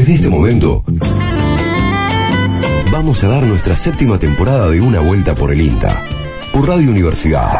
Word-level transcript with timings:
Desde 0.00 0.14
este 0.14 0.30
momento, 0.30 0.82
vamos 2.90 3.22
a 3.22 3.28
dar 3.28 3.42
nuestra 3.42 3.76
séptima 3.76 4.18
temporada 4.18 4.70
de 4.70 4.80
Una 4.80 5.00
Vuelta 5.00 5.34
por 5.34 5.52
el 5.52 5.60
INTA, 5.60 6.02
por 6.54 6.66
Radio 6.66 6.90
Universidad. 6.90 7.50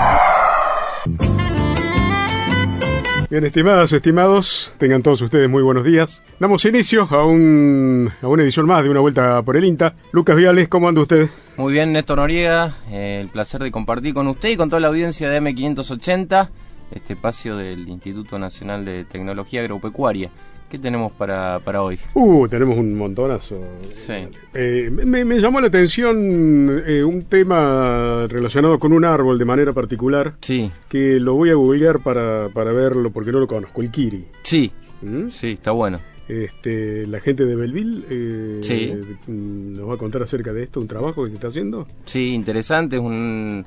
Bien, 3.28 3.44
estimadas, 3.44 3.92
estimados, 3.92 4.72
tengan 4.78 5.02
todos 5.02 5.20
ustedes 5.20 5.50
muy 5.50 5.62
buenos 5.62 5.84
días. 5.84 6.22
Damos 6.38 6.64
inicio 6.64 7.06
a, 7.10 7.26
un, 7.26 8.10
a 8.22 8.26
una 8.26 8.42
edición 8.42 8.64
más 8.64 8.84
de 8.84 8.88
Una 8.88 9.00
Vuelta 9.00 9.42
por 9.42 9.58
el 9.58 9.66
INTA. 9.66 9.96
Lucas 10.10 10.34
Viales, 10.34 10.66
¿cómo 10.68 10.88
anda 10.88 11.02
usted? 11.02 11.28
Muy 11.58 11.74
bien, 11.74 11.92
Néstor 11.92 12.16
Noriega, 12.16 12.74
eh, 12.90 13.18
el 13.20 13.28
placer 13.28 13.62
de 13.62 13.70
compartir 13.70 14.14
con 14.14 14.26
usted 14.28 14.48
y 14.48 14.56
con 14.56 14.70
toda 14.70 14.80
la 14.80 14.88
audiencia 14.88 15.28
de 15.28 15.42
M580 15.42 16.48
este 16.90 17.12
espacio 17.12 17.56
del 17.56 17.88
Instituto 17.88 18.38
Nacional 18.38 18.84
de 18.84 19.04
Tecnología 19.04 19.60
Agropecuaria. 19.60 20.30
¿Qué 20.70 20.78
tenemos 20.78 21.10
para, 21.12 21.58
para 21.64 21.82
hoy? 21.82 21.98
Uh, 22.14 22.46
tenemos 22.46 22.78
un 22.78 22.96
montonazo. 22.96 23.60
Sí. 23.90 24.12
Eh, 24.54 24.88
me, 24.92 25.24
me 25.24 25.40
llamó 25.40 25.60
la 25.60 25.66
atención 25.66 26.80
eh, 26.86 27.02
un 27.02 27.22
tema 27.24 28.26
relacionado 28.28 28.78
con 28.78 28.92
un 28.92 29.04
árbol 29.04 29.36
de 29.38 29.44
manera 29.44 29.72
particular. 29.72 30.34
Sí, 30.40 30.70
Que 30.88 31.18
lo 31.18 31.34
voy 31.34 31.50
a 31.50 31.54
googlear 31.54 31.98
para, 32.00 32.48
para 32.54 32.72
verlo 32.72 33.10
porque 33.10 33.32
no 33.32 33.40
lo 33.40 33.48
conozco, 33.48 33.82
el 33.82 33.90
Kiri. 33.90 34.24
sí, 34.44 34.70
¿Mm? 35.02 35.30
sí, 35.30 35.52
está 35.52 35.72
bueno. 35.72 35.98
Este, 36.28 37.04
la 37.08 37.18
gente 37.18 37.44
de 37.44 37.56
Belleville 37.56 38.04
eh, 38.08 38.60
Sí. 38.62 38.92
mm, 39.26 39.72
nos 39.76 39.88
va 39.90 39.94
a 39.94 39.98
contar 39.98 40.22
acerca 40.22 40.52
de 40.52 40.62
esto, 40.62 40.78
un 40.80 40.86
trabajo 40.86 41.24
que 41.24 41.30
se 41.30 41.34
está 41.36 41.48
haciendo. 41.48 41.88
Sí, 42.06 42.28
interesante, 42.32 42.94
es 42.96 43.02
un, 43.02 43.64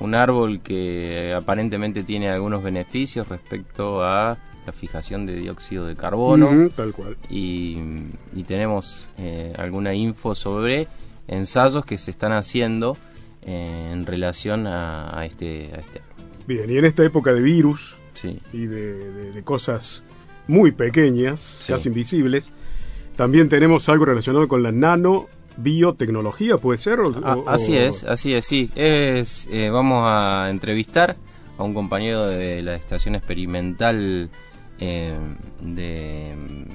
un 0.00 0.14
árbol 0.14 0.60
que 0.60 1.32
aparentemente 1.34 2.02
tiene 2.02 2.28
algunos 2.28 2.62
beneficios 2.62 3.26
respecto 3.28 4.04
a 4.04 4.36
la 4.66 4.72
fijación 4.72 5.26
de 5.26 5.34
dióxido 5.36 5.86
de 5.86 5.94
carbono. 5.96 6.70
Tal 6.74 6.92
cual. 6.92 7.16
y, 7.28 7.78
y 8.34 8.42
tenemos 8.44 9.10
eh, 9.18 9.52
alguna 9.58 9.94
info 9.94 10.34
sobre 10.34 10.88
ensayos 11.28 11.84
que 11.86 11.98
se 11.98 12.10
están 12.10 12.32
haciendo 12.32 12.96
eh, 13.42 13.90
en 13.92 14.06
relación 14.06 14.66
a, 14.66 15.18
a 15.18 15.26
este, 15.26 15.70
a 15.74 15.78
este 15.80 15.98
árbol. 16.00 16.24
Bien, 16.46 16.70
y 16.70 16.76
en 16.78 16.84
esta 16.84 17.04
época 17.04 17.32
de 17.32 17.40
virus 17.42 17.96
Sí, 18.14 18.38
y 18.52 18.66
de, 18.66 18.92
de- 19.10 19.32
de 19.32 19.42
cosas 19.42 20.04
muy 20.46 20.70
pequeñas, 20.70 21.40
Sí. 21.40 21.72
casi 21.72 21.88
invisibles, 21.88 22.48
también 23.16 23.48
tenemos 23.48 23.88
algo 23.88 24.04
relacionado 24.04 24.46
con 24.46 24.62
la 24.62 24.70
nanobiotecnología, 24.70 26.58
¿puede 26.58 26.78
ser? 26.78 27.00
O- 27.00 27.14
Ah, 27.24 27.36
así 27.46 27.76
o- 27.76 27.80
es, 27.80 28.04
así 28.04 28.34
es, 28.34 28.44
sí. 28.44 28.70
Es, 28.76 29.48
eh, 29.50 29.70
vamos 29.70 30.04
a 30.06 30.48
entrevistar 30.50 31.16
a 31.58 31.62
un 31.64 31.74
compañero 31.74 32.26
de 32.26 32.62
la 32.62 32.74
estación 32.76 33.14
experimental 33.14 34.30
eh, 34.80 35.14
de 35.60 36.34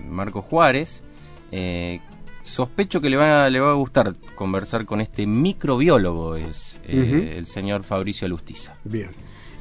Marco 0.09 0.41
Juárez. 0.41 1.03
Eh, 1.51 1.99
sospecho 2.41 3.01
que 3.01 3.09
le 3.09 3.17
va, 3.17 3.49
le 3.49 3.59
va 3.59 3.71
a 3.71 3.75
gustar 3.75 4.13
conversar 4.35 4.85
con 4.85 5.01
este 5.01 5.27
microbiólogo, 5.27 6.35
es 6.35 6.79
eh, 6.85 7.35
el 7.37 7.45
señor 7.45 7.83
Fabricio 7.83 8.25
Alustiza. 8.25 8.75
Bien. 8.83 9.09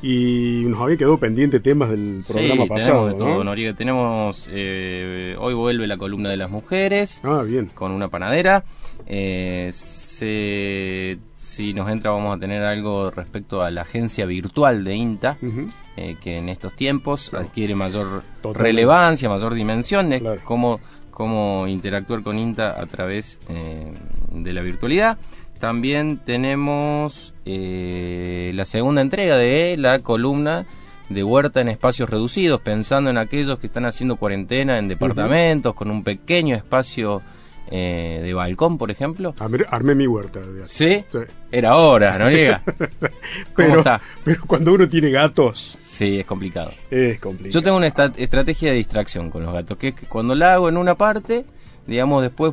Y 0.00 0.62
nos 0.66 0.80
había 0.80 0.96
quedado 0.96 1.18
pendiente 1.18 1.58
temas 1.58 1.90
del 1.90 2.22
programa 2.26 2.62
sí, 2.62 2.68
pasado. 2.68 3.06
tenemos 3.06 3.12
de 3.12 3.18
todo, 3.18 3.38
¿no? 3.38 3.44
Noriega. 3.44 3.74
Tenemos, 3.74 4.48
eh, 4.52 5.34
hoy 5.40 5.54
vuelve 5.54 5.88
la 5.88 5.96
columna 5.96 6.30
de 6.30 6.36
las 6.36 6.50
mujeres 6.50 7.20
Ah, 7.24 7.42
bien. 7.44 7.66
con 7.74 7.90
una 7.90 8.08
panadera. 8.08 8.62
Eh, 9.06 9.70
se- 9.72 11.18
si 11.40 11.72
nos 11.72 11.88
entra 11.88 12.10
vamos 12.10 12.36
a 12.36 12.40
tener 12.40 12.62
algo 12.64 13.12
respecto 13.12 13.62
a 13.62 13.70
la 13.70 13.82
agencia 13.82 14.26
virtual 14.26 14.82
de 14.82 14.96
INTA, 14.96 15.38
eh, 15.96 16.16
que 16.20 16.38
en 16.38 16.48
estos 16.48 16.74
tiempos 16.74 17.30
Claro. 17.30 17.46
adquiere 17.46 17.74
mayor 17.76 18.24
Totalmente. 18.42 18.62
relevancia, 18.62 19.28
mayor 19.28 19.54
dimensión, 19.54 20.10
Claro. 20.18 20.40
cómo, 20.42 20.80
cómo 21.12 21.66
interactuar 21.68 22.22
con 22.22 22.38
INTA 22.40 22.80
a 22.80 22.86
través 22.86 23.38
eh, 23.48 23.92
de 24.32 24.52
la 24.52 24.62
virtualidad. 24.62 25.16
También 25.60 26.18
tenemos 26.24 27.34
eh, 27.44 28.50
la 28.54 28.64
segunda 28.64 29.00
entrega 29.00 29.36
de 29.36 29.76
la 29.78 30.00
columna 30.00 30.66
de 31.08 31.22
huerta 31.24 31.60
en 31.60 31.68
espacios 31.68 32.10
reducidos, 32.10 32.60
pensando 32.60 33.10
en 33.10 33.16
aquellos 33.16 33.58
que 33.60 33.68
están 33.68 33.86
haciendo 33.86 34.16
cuarentena 34.16 34.76
en 34.78 34.88
departamentos, 34.88 35.74
con 35.74 35.90
un 35.90 36.02
pequeño 36.04 36.54
espacio 36.56 37.22
eh, 37.70 38.20
de 38.22 38.34
balcón, 38.34 38.78
por 38.78 38.90
ejemplo. 38.90 39.34
Armé, 39.38 39.58
armé 39.68 39.94
mi 39.94 40.06
huerta. 40.06 40.40
¿Sí? 40.66 41.04
Sí. 41.10 41.18
Era 41.50 41.76
hora, 41.76 42.18
¿no 42.18 42.30
llega? 42.30 42.62
¿Cómo 42.68 43.08
Pero, 43.56 43.78
está? 43.78 44.00
pero 44.24 44.42
cuando 44.46 44.72
uno 44.74 44.88
tiene 44.88 45.10
gatos, 45.10 45.76
Sí, 45.80 46.20
es 46.20 46.26
complicado. 46.26 46.72
es 46.90 47.18
complicado. 47.20 47.52
Yo 47.52 47.62
tengo 47.62 47.76
una 47.76 47.86
estrategia 47.86 48.70
de 48.70 48.76
distracción 48.76 49.30
con 49.30 49.42
los 49.44 49.52
gatos, 49.52 49.76
que 49.78 49.88
es 49.88 49.94
que 49.94 50.06
cuando 50.06 50.34
la 50.34 50.54
hago 50.54 50.68
en 50.68 50.76
una 50.76 50.94
parte, 50.96 51.44
digamos, 51.88 52.22
después 52.22 52.52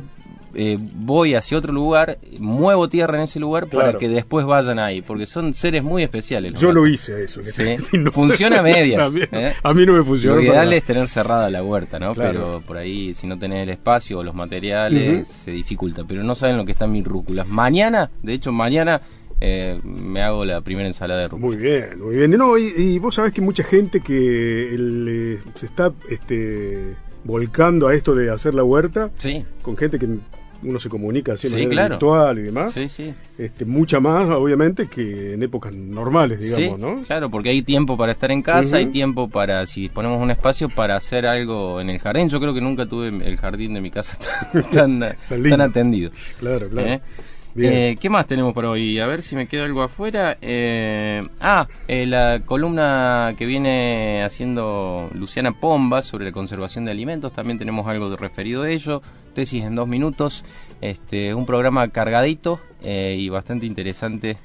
eh, 0.58 0.78
voy 0.80 1.34
hacia 1.34 1.58
otro 1.58 1.70
lugar, 1.70 2.16
muevo 2.38 2.88
tierra 2.88 3.18
en 3.18 3.24
ese 3.24 3.38
lugar 3.38 3.66
para 3.66 3.98
que 3.98 4.08
después 4.08 4.46
vayan 4.46 4.78
ahí, 4.78 5.02
porque 5.02 5.26
son 5.26 5.52
seres 5.52 5.82
muy 5.82 6.02
especiales. 6.02 6.54
Yo 6.58 6.72
lo 6.72 6.86
hice 6.86 7.24
eso. 7.24 7.42
Sí. 7.44 7.76
no- 7.98 8.10
Funciona 8.10 8.60
a 8.60 8.62
medias, 8.62 9.02
a, 9.06 9.10
mí, 9.12 9.20
¿eh? 9.32 9.52
a 9.62 9.74
mí 9.74 9.84
no 9.84 9.92
me 9.92 10.02
funcionó. 10.02 10.36
Lo 10.36 10.42
ideal 10.42 10.72
es 10.72 10.82
tener 10.84 11.06
cerrada 11.08 11.50
la 11.50 11.62
huerta, 11.62 11.98
¿no? 11.98 12.14
Claro. 12.14 12.32
Pero 12.32 12.60
por 12.66 12.78
ahí, 12.78 13.12
si 13.12 13.26
no 13.26 13.38
tenés 13.38 13.64
el 13.64 13.68
espacio 13.68 14.18
o 14.20 14.24
los 14.24 14.34
materiales, 14.34 15.28
se 15.28 15.50
dificulta. 15.50 16.04
Pero 16.08 16.22
no 16.22 16.34
saben 16.34 16.56
lo 16.56 16.64
que 16.64 16.72
están 16.72 16.90
mis 16.90 17.04
rúculas. 17.04 17.46
Mañana, 17.46 18.10
de 18.22 18.32
hecho, 18.32 18.50
mañana 18.50 19.02
eh, 19.42 19.78
me 19.84 20.22
hago 20.22 20.46
la 20.46 20.62
primera 20.62 20.88
ensalada 20.88 21.20
de 21.20 21.28
rúcula. 21.28 21.46
Muy 21.48 21.56
bien, 21.62 22.00
muy 22.00 22.16
bien. 22.16 22.30
No, 22.30 22.56
y, 22.56 22.72
y 22.78 22.98
vos 22.98 23.14
sabés 23.16 23.32
que 23.32 23.42
mucha 23.42 23.62
gente 23.62 24.00
que 24.00 24.74
el, 24.74 25.06
eh, 25.44 25.50
se 25.54 25.66
está 25.66 25.92
este, 26.08 26.94
volcando 27.26 27.88
a 27.88 27.94
esto 27.94 28.14
de 28.14 28.30
hacer 28.30 28.54
la 28.54 28.64
huerta, 28.64 29.10
Sí, 29.18 29.44
con 29.62 29.76
gente 29.76 29.98
que 29.98 30.06
uno 30.62 30.78
se 30.78 30.88
comunica 30.88 31.34
así 31.34 31.48
Sí, 31.48 31.66
claro. 31.66 31.90
virtual 31.96 32.38
y 32.38 32.42
demás, 32.42 32.72
sí, 32.72 32.88
sí. 32.88 33.12
este, 33.36 33.64
mucha 33.66 34.00
más, 34.00 34.26
obviamente, 34.30 34.88
que 34.88 35.34
en 35.34 35.42
épocas 35.42 35.72
normales, 35.74 36.40
digamos, 36.40 36.80
¿no? 36.80 37.02
claro, 37.02 37.28
porque 37.30 37.50
hay 37.50 37.62
tiempo 37.62 37.96
para 37.96 38.12
estar 38.12 38.30
en 38.30 38.40
casa, 38.42 38.76
hay 38.76 38.86
tiempo 38.86 39.28
para, 39.28 39.66
si 39.66 39.82
disponemos 39.82 40.20
un 40.20 40.30
espacio, 40.30 40.68
para 40.70 40.96
hacer 40.96 41.26
algo 41.26 41.80
en 41.80 41.90
el 41.90 41.98
jardín. 41.98 42.28
Yo 42.30 42.40
creo 42.40 42.54
que 42.54 42.62
nunca 42.62 42.86
tuve 42.86 43.08
el 43.08 43.36
jardín 43.36 43.74
de 43.74 43.80
mi 43.82 43.90
casa 43.90 44.16
tan, 44.52 44.62
tan, 44.70 45.16
Tan 45.28 45.42
tan 45.42 45.60
atendido. 45.60 46.10
Claro, 46.38 46.68
claro. 46.70 46.88
¿eh? 46.88 47.00
Eh, 47.58 47.96
¿Qué 47.98 48.10
más 48.10 48.26
tenemos 48.26 48.52
por 48.52 48.66
hoy? 48.66 48.98
A 48.98 49.06
ver 49.06 49.22
si 49.22 49.34
me 49.34 49.46
queda 49.46 49.64
algo 49.64 49.82
afuera. 49.82 50.36
Eh, 50.42 51.26
ah, 51.40 51.66
eh, 51.88 52.04
la 52.06 52.42
columna 52.44 53.34
que 53.36 53.46
viene 53.46 54.22
haciendo 54.22 55.08
Luciana 55.14 55.52
Pomba 55.52 56.02
sobre 56.02 56.26
la 56.26 56.32
conservación 56.32 56.84
de 56.84 56.92
alimentos. 56.92 57.32
También 57.32 57.58
tenemos 57.58 57.86
algo 57.86 58.10
de 58.10 58.16
referido 58.16 58.62
a 58.62 58.70
ello. 58.70 59.00
Tesis 59.34 59.64
en 59.64 59.74
dos 59.74 59.88
minutos. 59.88 60.44
Este, 60.80 61.34
un 61.34 61.46
programa 61.46 61.88
cargadito 61.88 62.60
eh, 62.82 63.16
y 63.18 63.28
bastante 63.28 63.66
interesante 63.66 64.36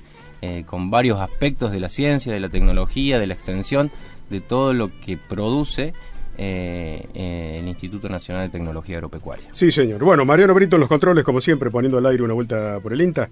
con 0.66 0.89
varios 0.89 1.19
aspectos 1.19 1.72
de 1.72 1.79
la 1.79 1.88
ciencia, 1.88 2.33
de 2.33 2.39
la 2.39 2.49
tecnología, 2.49 3.19
de 3.19 3.28
la 3.28 3.35
extensión, 3.35 3.91
de 4.31 4.41
todo 4.41 4.73
lo 4.73 4.89
que 4.99 5.16
produce 5.16 5.93
eh, 6.38 7.59
el 7.59 7.68
Instituto 7.68 8.09
Nacional 8.09 8.47
de 8.47 8.58
Tecnología 8.58 8.97
Agropecuaria. 8.97 9.50
Sí, 9.52 9.72
señor. 9.72 10.03
Bueno, 10.03 10.25
Mariano 10.25 10.53
Brito 10.53 10.75
en 10.75 10.81
los 10.81 10.90
controles, 10.90 11.24
como 11.24 11.42
siempre, 11.42 11.69
poniendo 11.69 11.97
al 11.97 12.06
aire 12.06 12.24
una 12.24 12.34
vuelta 12.34 12.80
por 12.81 12.94
el 12.94 13.02
INTA. 13.02 13.30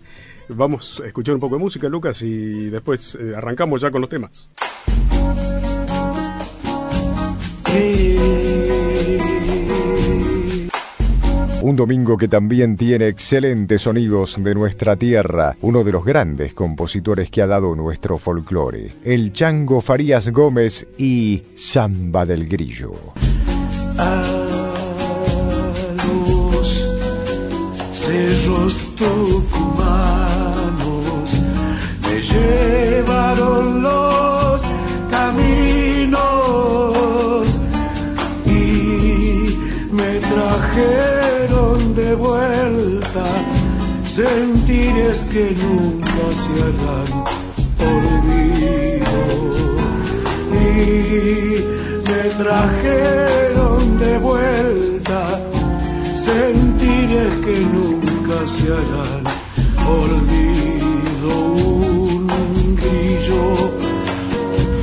Vamos 0.50 1.02
a 1.04 1.08
escuchar 1.08 1.36
un 1.36 1.42
poco 1.42 1.56
de 1.56 1.62
música, 1.62 1.90
Lucas, 1.90 2.22
y 2.22 2.70
después 2.70 3.18
eh, 3.20 3.34
arrancamos 3.36 3.82
ya 3.82 3.92
con 3.92 4.02
los 4.02 4.09
temas. 4.09 4.50
Un 11.62 11.75
domingo 11.75 12.18
que 12.18 12.30
también 12.30 12.78
tiene 12.78 13.09
excelentes 13.09 13.81
sonidos 13.81 14.38
de 14.42 14.56
nuestra 14.56 14.96
tierra, 14.96 15.58
uno 15.62 15.84
de 15.84 15.92
los 15.92 16.06
grandes 16.06 16.53
compositores 16.53 17.30
que 17.30 17.42
ha 17.42 17.47
dado 17.47 17.75
nuestro 17.75 18.18
folclore, 18.18 18.94
el 19.03 19.34
Chango 19.34 19.81
Farías 19.81 20.30
Gómez 20.30 20.88
y 20.97 21.44
Samba 21.58 22.25
del 22.25 22.47
Grillo. 22.47 22.94
a 23.97 24.22
los 25.97 26.88
cerros 27.91 28.78
tucumanos 28.96 29.79
me 32.02 32.22
llevaron 32.22 33.82
los 33.84 34.09
sentires 44.20 45.24
que 45.32 45.56
nunca 45.64 46.26
se 46.42 46.54
harán 46.66 47.12
olvido 47.94 49.18
y 50.52 51.64
me 52.10 52.24
trajeron 52.42 53.98
de 53.98 54.18
vuelta 54.18 55.22
sentires 56.16 57.32
que 57.46 57.58
nunca 57.76 58.38
se 58.46 58.66
harán 58.74 59.24
olvido 59.88 61.32
un 61.54 62.76
grillo 62.76 63.44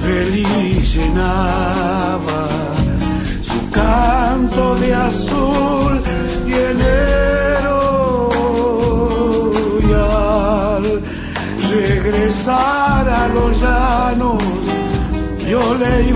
feliz 0.03 0.94
llenaba 0.94 2.49
su 3.43 3.59
canto 3.71 4.77
de 4.77 4.94
azul 4.94 6.00
y 6.47 6.56
le 6.81 7.06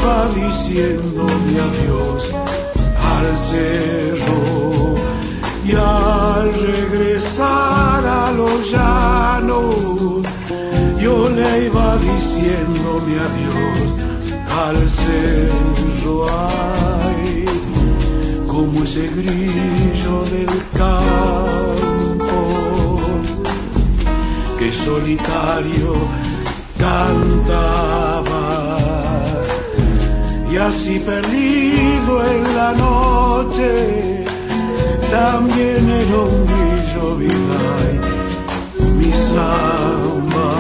iba 0.01 0.29
diciendo 0.35 1.25
mi 1.45 1.57
adiós 1.69 2.31
al 3.15 3.37
cerro 3.37 4.95
y 5.65 5.73
al 5.73 6.53
regresar 6.55 8.03
a 8.07 8.33
los 8.33 8.71
llanos 8.73 10.25
yo 11.03 11.29
le 11.29 11.67
iba 11.67 11.97
diciendo 11.99 12.89
mi 13.07 13.15
adiós 13.29 13.87
al 14.67 14.79
cerro. 14.89 16.27
Ay 16.29 17.45
como 18.47 18.83
ese 18.83 19.09
grillo 19.09 20.25
del 20.35 20.53
campo 20.77 22.39
que 24.59 24.73
solitario 24.73 25.93
cantaba 26.79 28.50
y 30.51 30.57
así 30.57 30.99
perdido 30.99 32.27
en 32.27 32.57
la 32.57 32.73
noche 32.73 34.25
también 35.11 35.89
era 35.89 36.19
un 36.19 36.47
brillo 36.47 37.17
mi 38.99 39.13
samba 39.13 40.51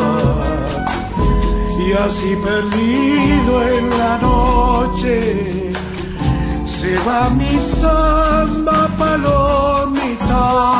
y 1.85 1.93
así 1.93 2.37
perdido 2.37 3.53
en 3.77 3.91
la 3.99 4.19
noche 4.19 5.73
se 6.65 6.97
va 6.99 7.31
mi 7.31 7.59
samba 7.59 8.89
palomita 8.97 10.71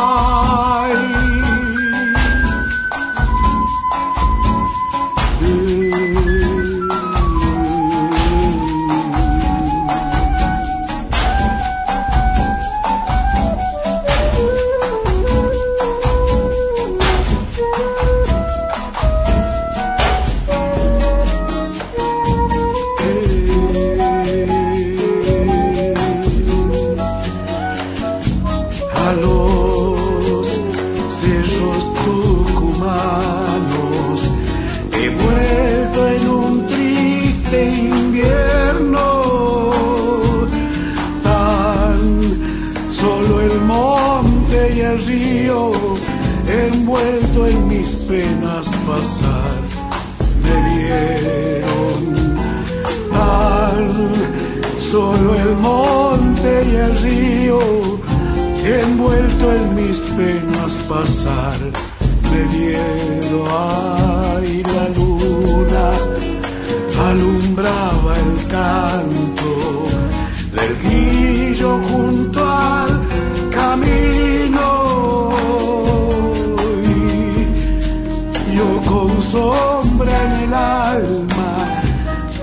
con 78.91 79.23
sombra 79.23 80.15
en 80.25 80.33
el 80.45 80.55
alma 80.55 81.53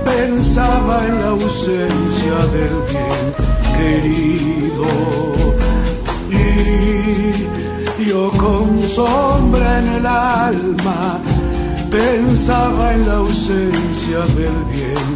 pensaba 0.06 1.06
en 1.08 1.16
la 1.22 1.28
ausencia 1.28 2.38
del 2.56 2.76
bien 2.92 3.26
querido. 3.78 4.88
Y 6.30 8.06
yo 8.10 8.32
con 8.32 8.82
sombra 8.88 9.80
en 9.80 9.88
el 10.00 10.06
alma 10.06 11.20
pensaba 11.92 12.94
en 12.94 13.08
la 13.08 13.16
ausencia 13.16 14.20
del 14.40 14.58
bien 14.76 15.08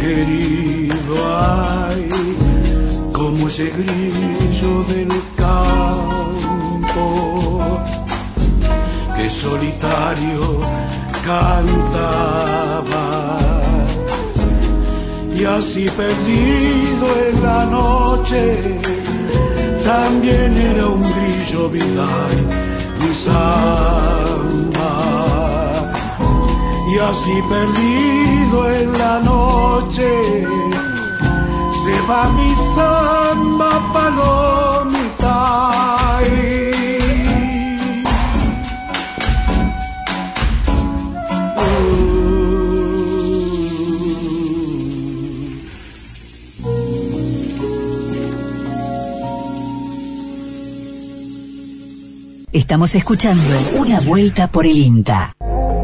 querido. 0.00 1.14
Ay 1.88 2.08
como 3.12 3.46
ese 3.46 3.70
grillo 3.70 4.84
del 4.92 5.08
campo 5.36 5.93
solitario 9.30 10.60
cantaba. 11.24 13.06
Y 15.34 15.44
así 15.44 15.90
perdido 15.90 17.06
en 17.28 17.42
la 17.42 17.64
noche 17.64 18.40
también 19.84 20.56
era 20.56 20.86
un 20.86 21.02
grillo 21.02 21.68
vidal 21.68 22.36
mi 23.00 23.14
samba. 23.14 24.92
Y 26.92 26.98
así 26.98 27.36
perdido 27.48 28.70
en 28.70 28.92
la 28.98 29.20
noche 29.20 30.10
se 31.82 32.00
va 32.08 32.22
mi 32.30 32.54
samba 32.74 33.72
palomita 33.92 35.34
Estamos 52.64 52.94
escuchando 52.94 53.44
Una 53.78 54.00
Vuelta 54.00 54.48
por 54.48 54.64
el 54.64 54.78
INTA. 54.78 55.34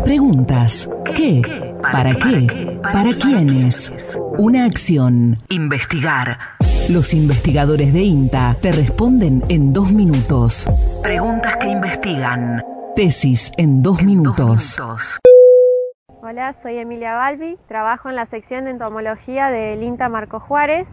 Preguntas. 0.02 0.88
¿Qué? 1.14 1.42
¿Para 1.82 2.14
qué? 2.14 2.80
¿Para 2.82 3.10
quiénes? 3.12 3.92
Una 4.38 4.64
acción. 4.64 5.42
Investigar. 5.50 6.38
Los 6.88 7.12
investigadores 7.12 7.92
de 7.92 8.00
INTA 8.00 8.56
te 8.62 8.72
responden 8.72 9.42
en 9.50 9.74
dos 9.74 9.92
minutos. 9.92 10.66
Preguntas 11.02 11.58
que 11.58 11.68
investigan. 11.68 12.64
Tesis 12.96 13.52
en 13.58 13.82
dos 13.82 14.02
minutos. 14.02 14.80
Hola, 16.22 16.56
soy 16.62 16.78
Emilia 16.78 17.14
Balbi, 17.14 17.58
trabajo 17.68 18.08
en 18.08 18.16
la 18.16 18.24
sección 18.24 18.64
de 18.64 18.70
entomología 18.70 19.50
del 19.50 19.82
INTA 19.82 20.08
Marco 20.08 20.40
Juárez. 20.40 20.88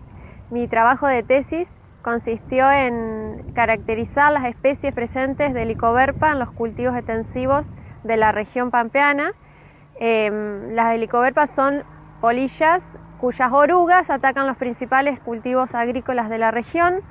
Mi 0.52 0.68
trabajo 0.68 1.08
de 1.08 1.24
tesis 1.24 1.70
consistió 2.08 2.72
en 2.72 3.52
caracterizar 3.54 4.32
las 4.32 4.46
especies 4.46 4.94
presentes 4.94 5.54
de 5.54 5.64
Helicoverpa 5.64 6.32
en 6.32 6.40
los 6.40 6.50
cultivos 6.52 6.96
extensivos 6.96 7.66
de 8.06 8.16
la 8.16 8.32
región 8.32 8.72
pampeana. 8.72 9.34
Eh, 10.00 10.70
las 10.72 10.96
helicoverpas 10.96 11.50
son 11.54 11.84
polillas 12.22 12.82
cuyas 13.20 13.52
orugas 13.52 14.10
atacan 14.10 14.48
los 14.48 14.56
principales 14.56 15.20
cultivos 15.20 15.76
agrícolas 15.76 16.30
de 16.30 16.38
la 16.38 16.50
región. 16.50 17.02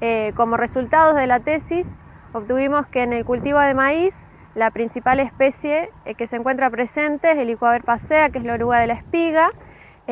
Eh, 0.00 0.32
como 0.34 0.56
resultados 0.56 1.14
de 1.14 1.28
la 1.28 1.38
tesis, 1.38 1.86
obtuvimos 2.32 2.88
que 2.88 3.04
en 3.04 3.12
el 3.12 3.24
cultivo 3.24 3.60
de 3.60 3.74
maíz 3.74 4.12
la 4.56 4.72
principal 4.72 5.20
especie 5.20 5.88
eh, 6.04 6.16
que 6.16 6.26
se 6.26 6.34
encuentra 6.34 6.68
presente 6.68 7.30
es 7.30 7.38
Helicoverpa 7.38 8.00
sea, 8.08 8.30
que 8.30 8.38
es 8.38 8.44
la 8.44 8.54
oruga 8.54 8.80
de 8.80 8.88
la 8.88 8.94
espiga. 8.94 9.52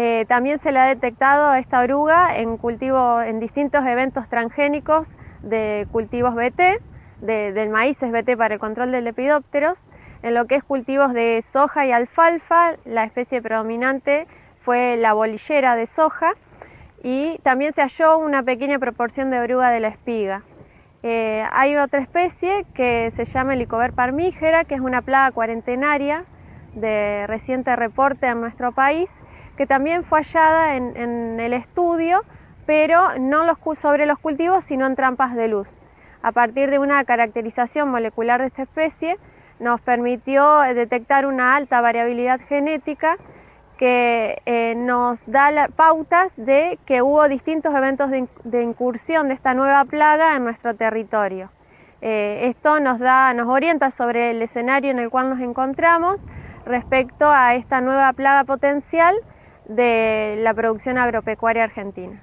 Eh, 0.02 0.24
también 0.28 0.58
se 0.60 0.72
le 0.72 0.78
ha 0.78 0.86
detectado 0.86 1.52
esta 1.52 1.78
oruga 1.80 2.34
en 2.38 2.56
cultivo, 2.56 3.20
en 3.20 3.38
distintos 3.38 3.84
eventos 3.84 4.26
transgénicos 4.30 5.06
de 5.42 5.86
cultivos 5.92 6.34
BT, 6.34 6.80
de, 7.20 7.52
del 7.52 7.68
maíz 7.68 8.02
es 8.02 8.10
BT 8.10 8.38
para 8.38 8.54
el 8.54 8.60
control 8.60 8.92
de 8.92 9.02
lepidópteros. 9.02 9.76
En 10.22 10.32
lo 10.32 10.46
que 10.46 10.54
es 10.54 10.64
cultivos 10.64 11.12
de 11.12 11.44
soja 11.52 11.84
y 11.84 11.92
alfalfa, 11.92 12.76
la 12.86 13.04
especie 13.04 13.42
predominante 13.42 14.26
fue 14.62 14.96
la 14.96 15.12
bolillera 15.12 15.76
de 15.76 15.86
soja 15.86 16.32
y 17.02 17.36
también 17.42 17.74
se 17.74 17.82
halló 17.82 18.16
una 18.16 18.42
pequeña 18.42 18.78
proporción 18.78 19.28
de 19.30 19.38
oruga 19.38 19.70
de 19.70 19.80
la 19.80 19.88
espiga. 19.88 20.44
Eh, 21.02 21.44
hay 21.52 21.76
otra 21.76 22.00
especie 22.00 22.64
que 22.72 23.12
se 23.16 23.26
llama 23.26 23.52
Helicoverpa 23.52 24.04
armígera, 24.04 24.64
que 24.64 24.76
es 24.76 24.80
una 24.80 25.02
plaga 25.02 25.30
cuarentenaria 25.32 26.24
de 26.72 27.26
reciente 27.26 27.76
reporte 27.76 28.26
en 28.26 28.40
nuestro 28.40 28.72
país, 28.72 29.10
que 29.60 29.66
también 29.66 30.04
fue 30.04 30.22
hallada 30.22 30.74
en, 30.76 31.38
el 31.38 31.52
estudio, 31.52 32.22
pero 32.64 33.18
no 33.18 33.44
sobre 33.82 34.06
los 34.06 34.18
cultivos, 34.18 34.64
sino 34.68 34.86
en 34.86 34.96
trampas 34.96 35.36
de 35.36 35.48
luz. 35.48 35.68
A 36.22 36.32
partir 36.32 36.70
de 36.70 36.78
una 36.78 37.04
caracterización 37.04 37.90
molecular 37.90 38.40
de 38.40 38.46
esta 38.46 38.62
especie, 38.62 39.18
nos 39.58 39.78
permitió 39.82 40.60
detectar 40.60 41.26
una 41.26 41.56
alta 41.56 41.82
variabilidad 41.82 42.40
genética 42.48 43.18
que 43.76 44.40
eh, 44.46 44.76
nos 44.78 45.18
da 45.26 45.68
pautas 45.76 46.32
de 46.38 46.78
que 46.86 47.02
hubo 47.02 47.28
distintos 47.28 47.74
eventos 47.74 48.10
de, 48.10 48.62
incursión 48.62 49.28
de 49.28 49.34
esta 49.34 49.52
nueva 49.52 49.84
plaga 49.84 50.36
en 50.36 50.44
nuestro 50.44 50.74
territorio. 50.74 51.50
Eh, 52.00 52.48
esto 52.48 52.80
nos 52.80 52.98
da, 52.98 53.34
nos 53.34 53.46
orienta 53.46 53.90
sobre 53.90 54.30
el 54.30 54.40
escenario 54.40 54.90
en 54.90 55.00
el 55.00 55.10
cual 55.10 55.28
nos 55.28 55.40
encontramos 55.40 56.16
respecto 56.64 57.30
a 57.30 57.56
esta 57.56 57.82
nueva 57.82 58.14
plaga 58.14 58.44
potencial 58.44 59.14
de 59.70 60.36
la 60.42 60.52
producción 60.52 60.98
agropecuaria 60.98 61.64
argentina. 61.64 62.20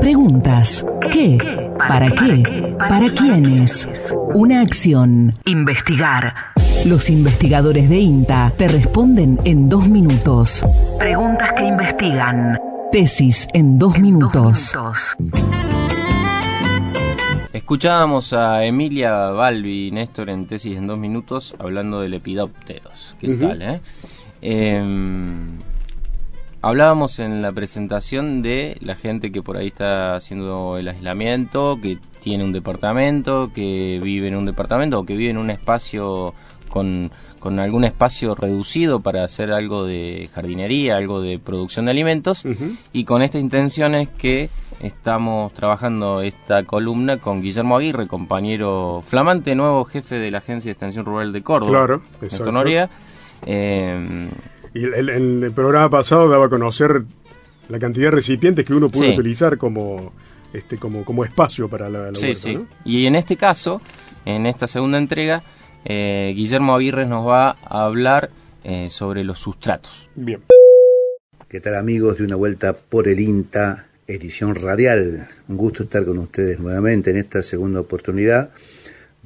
Preguntas. 0.00 0.84
¿Qué? 1.12 1.38
¿Para 1.78 2.10
qué? 2.10 2.74
¿Para 2.78 3.06
quiénes? 3.08 3.88
Una 4.34 4.60
acción. 4.60 5.38
Investigar. 5.46 6.34
Los 6.86 7.08
investigadores 7.08 7.88
de 7.88 7.96
INTA 7.96 8.52
te 8.56 8.68
responden 8.68 9.38
en 9.44 9.68
dos 9.68 9.88
minutos. 9.88 10.64
Preguntas 10.98 11.52
que 11.54 11.64
investigan. 11.64 12.58
Tesis 12.92 13.48
en 13.54 13.78
dos 13.78 13.98
minutos. 13.98 14.76
Escuchábamos 17.52 18.32
a 18.32 18.64
Emilia 18.64 19.30
Balbi, 19.30 19.90
Néstor, 19.90 20.28
en 20.28 20.46
Tesis 20.46 20.76
en 20.76 20.86
dos 20.86 20.98
minutos, 20.98 21.54
hablando 21.58 22.00
de 22.00 22.08
lepidópteros. 22.10 23.16
¿Qué 23.18 23.34
tal, 23.36 23.62
eh? 23.62 23.80
eh 24.42 24.84
Hablábamos 26.64 27.18
en 27.18 27.42
la 27.42 27.52
presentación 27.52 28.40
de 28.40 28.78
la 28.80 28.94
gente 28.94 29.30
que 29.30 29.42
por 29.42 29.58
ahí 29.58 29.66
está 29.66 30.16
haciendo 30.16 30.78
el 30.78 30.88
aislamiento, 30.88 31.78
que 31.78 31.98
tiene 32.20 32.42
un 32.42 32.52
departamento, 32.52 33.52
que 33.54 34.00
vive 34.02 34.28
en 34.28 34.34
un 34.34 34.46
departamento 34.46 35.00
o 35.00 35.04
que 35.04 35.14
vive 35.14 35.28
en 35.28 35.36
un 35.36 35.50
espacio 35.50 36.32
con, 36.70 37.10
algún 37.42 37.84
espacio 37.84 38.34
reducido 38.34 39.00
para 39.00 39.24
hacer 39.24 39.52
algo 39.52 39.84
de 39.84 40.30
jardinería, 40.32 40.96
algo 40.96 41.20
de 41.20 41.38
producción 41.38 41.84
de 41.84 41.90
alimentos. 41.90 42.46
Y 42.94 43.04
con 43.04 43.20
esta 43.20 43.38
intención 43.38 43.94
es 43.94 44.08
que 44.08 44.48
estamos 44.80 45.52
trabajando 45.52 46.22
esta 46.22 46.62
columna 46.62 47.18
con 47.18 47.42
Guillermo 47.42 47.76
Aguirre, 47.76 48.06
compañero 48.06 49.02
flamante, 49.06 49.54
nuevo 49.54 49.84
jefe 49.84 50.14
de 50.14 50.30
la 50.30 50.38
Agencia 50.38 50.70
de 50.70 50.72
Extensión 50.72 51.04
Rural 51.04 51.30
de 51.30 51.42
Córdoba. 51.42 51.72
Claro, 51.72 52.02
exacto. 52.22 52.50
Eh, 53.46 54.30
y 54.74 54.84
el, 54.84 55.08
el, 55.08 55.52
programa 55.52 55.88
pasado 55.88 56.28
daba 56.28 56.46
a 56.46 56.48
conocer 56.48 57.04
la 57.68 57.78
cantidad 57.78 58.06
de 58.06 58.10
recipientes 58.10 58.64
que 58.64 58.74
uno 58.74 58.90
puede 58.90 59.14
utilizar 59.14 59.56
como, 59.56 60.12
este, 60.52 60.76
como, 60.78 61.04
como 61.04 61.24
espacio 61.24 61.68
para 61.68 61.88
la, 61.88 62.10
la 62.10 62.18
sí, 62.18 62.34
sí. 62.34 62.58
Y 62.84 63.06
en 63.06 63.14
este 63.14 63.36
caso, 63.36 63.80
en 64.24 64.46
esta 64.46 64.66
segunda 64.66 64.98
entrega, 64.98 65.42
eh, 65.84 66.32
Guillermo 66.34 66.74
Aguirre 66.74 67.06
nos 67.06 67.26
va 67.26 67.50
a 67.50 67.84
hablar 67.84 68.30
eh, 68.64 68.88
sobre 68.90 69.22
los 69.22 69.38
sustratos. 69.38 70.08
Bien. 70.16 70.42
¿Qué 71.48 71.60
tal 71.60 71.76
amigos 71.76 72.18
de 72.18 72.24
una 72.24 72.34
vuelta 72.34 72.72
por 72.72 73.06
el 73.06 73.20
INTA, 73.20 73.86
edición 74.08 74.56
radial? 74.56 75.28
Un 75.46 75.56
gusto 75.56 75.84
estar 75.84 76.04
con 76.04 76.18
ustedes 76.18 76.58
nuevamente 76.58 77.12
en 77.12 77.18
esta 77.18 77.44
segunda 77.44 77.78
oportunidad 77.78 78.50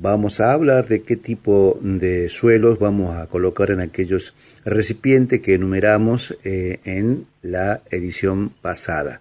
Vamos 0.00 0.38
a 0.38 0.52
hablar 0.52 0.86
de 0.86 1.02
qué 1.02 1.16
tipo 1.16 1.76
de 1.82 2.28
suelos 2.28 2.78
vamos 2.78 3.16
a 3.16 3.26
colocar 3.26 3.72
en 3.72 3.80
aquellos 3.80 4.32
recipientes 4.64 5.40
que 5.40 5.54
enumeramos 5.54 6.38
eh, 6.44 6.78
en 6.84 7.26
la 7.42 7.82
edición 7.90 8.50
pasada. 8.62 9.20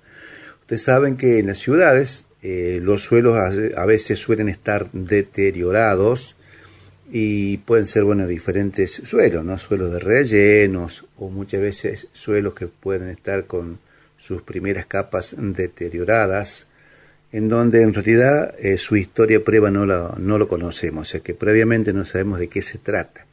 Ustedes 0.62 0.84
saben 0.84 1.18
que 1.18 1.40
en 1.40 1.48
las 1.48 1.58
ciudades 1.58 2.28
eh, 2.44 2.80
los 2.80 3.02
suelos 3.02 3.36
a, 3.40 3.86
veces 3.88 4.20
suelen 4.20 4.50
estar 4.50 4.92
deteriorados 4.92 6.36
y 7.12 7.58
pueden 7.58 7.88
ser 7.88 8.04
diferentes 8.28 9.02
suelos, 9.04 9.44
¿no? 9.44 9.58
suelos 9.58 9.92
de 9.92 10.00
rellenos 10.00 11.06
o 11.18 11.32
muchas 11.32 11.60
veces 11.60 12.08
suelos 12.14 12.54
que 12.54 12.68
pueden 12.68 13.10
estar 13.10 13.46
con 13.46 13.80
sus 14.16 14.44
primeras 14.44 14.86
capas 14.86 15.36
deterioradas 15.40 16.67
en 17.32 17.50
donde 17.50 17.82
en 17.82 17.94
realidad 17.94 18.56
eh, 18.60 18.78
su 18.78 18.96
historia 18.96 19.44
prueba 19.44 19.70
no, 19.70 19.86
no 19.86 20.38
lo 20.38 20.48
conocemos, 20.48 21.08
o 21.08 21.12
sea 21.12 21.20
que 21.20 21.34
previamente 21.34 21.94
no 21.94 22.06
sabemos 22.06 22.40
de 22.40 22.48
qué 22.48 22.62
se 22.62 22.78
trata. 22.78 23.26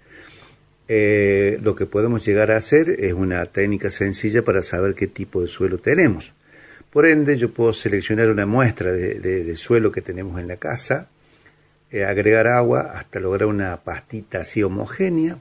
Eh, 0.87 1.59
lo 1.63 1.75
que 1.75 1.87
podemos 1.87 2.27
llegar 2.27 2.51
a 2.51 2.57
hacer 2.57 2.91
es 2.99 3.15
una 3.15 3.47
técnica 3.47 3.91
sencilla 3.91 4.45
para 4.45 4.63
saber 4.63 4.95
qué 4.95 5.07
tipo 5.07 5.41
de 5.41 5.49
suelo 5.49 5.79
tenemos. 5.79 6.35
Por 6.91 7.07
ende, 7.07 7.37
yo 7.37 7.53
puedo 7.53 7.73
seleccionar 7.73 8.31
una 8.31 8.47
muestra 8.47 8.93
de, 8.93 9.57
suelo 9.57 9.91
que 9.91 10.03
tenemos 10.03 10.39
en 10.41 10.49
la 10.49 10.57
casa, 10.57 11.09
eh, 11.91 12.05
agregar 12.05 12.47
agua 12.47 12.93
hasta 12.95 13.21
lograr 13.21 13.49
una 13.49 13.83
pastita 13.83 14.41
así 14.41 14.63
homogénea 14.63 15.39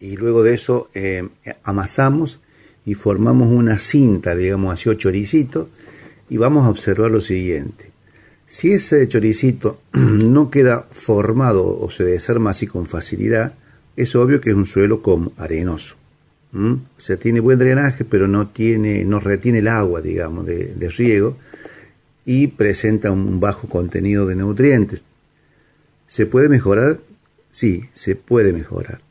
y 0.00 0.16
luego 0.16 0.42
de 0.42 0.54
eso 0.54 0.90
amasamos 1.62 2.40
y 2.84 2.94
formamos 2.94 3.48
una 3.50 3.78
cinta, 3.78 4.34
digamos 4.34 4.74
así, 4.74 4.88
o 4.88 4.94
choricito, 4.94 5.70
y 6.32 6.38
vamos 6.38 6.64
a 6.64 6.70
observar 6.70 7.10
lo 7.10 7.20
siguiente. 7.20 7.90
Si 8.46 8.72
ese 8.72 9.06
choricito 9.06 9.82
no 9.92 10.50
queda 10.50 10.86
formado 10.90 11.78
o 11.78 11.90
se 11.90 12.04
desarma 12.04 12.50
así 12.50 12.66
con 12.66 12.86
facilidad, 12.86 13.54
es 13.96 14.16
obvio 14.16 14.40
que 14.40 14.48
es 14.48 14.56
un 14.56 14.64
suelo 14.64 15.02
como 15.02 15.34
arenoso. 15.36 15.96
O 16.54 16.78
sea, 16.96 17.18
tiene 17.18 17.40
buen 17.40 17.58
drenaje, 17.58 18.06
pero 18.06 18.28
no, 18.28 18.48
tiene, 18.48 19.04
no 19.04 19.20
retiene 19.20 19.58
el 19.58 19.68
agua, 19.68 20.00
digamos, 20.00 20.46
de, 20.46 20.72
de 20.74 20.88
riego 20.88 21.36
y 22.24 22.46
presenta 22.46 23.10
un 23.10 23.38
bajo 23.38 23.68
contenido 23.68 24.24
de 24.24 24.36
nutrientes. 24.36 25.02
¿Se 26.06 26.24
puede 26.24 26.48
mejorar? 26.48 27.00
Sí, 27.50 27.90
se 27.92 28.16
puede 28.16 28.54
mejorar. 28.54 29.02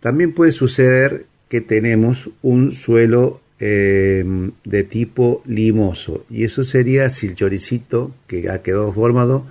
También 0.00 0.32
puede 0.32 0.52
suceder 0.52 1.26
que 1.50 1.60
tenemos 1.60 2.30
un 2.40 2.72
suelo 2.72 3.42
Em, 3.60 4.50
de 4.64 4.82
tipo 4.82 5.40
limoso. 5.46 6.26
Y 6.28 6.42
eso 6.42 6.64
sería 6.64 7.08
si 7.08 7.28
el 7.28 7.36
choricito 7.36 8.12
que 8.26 8.50
ha 8.50 8.62
quedado 8.62 8.92
formado 8.92 9.46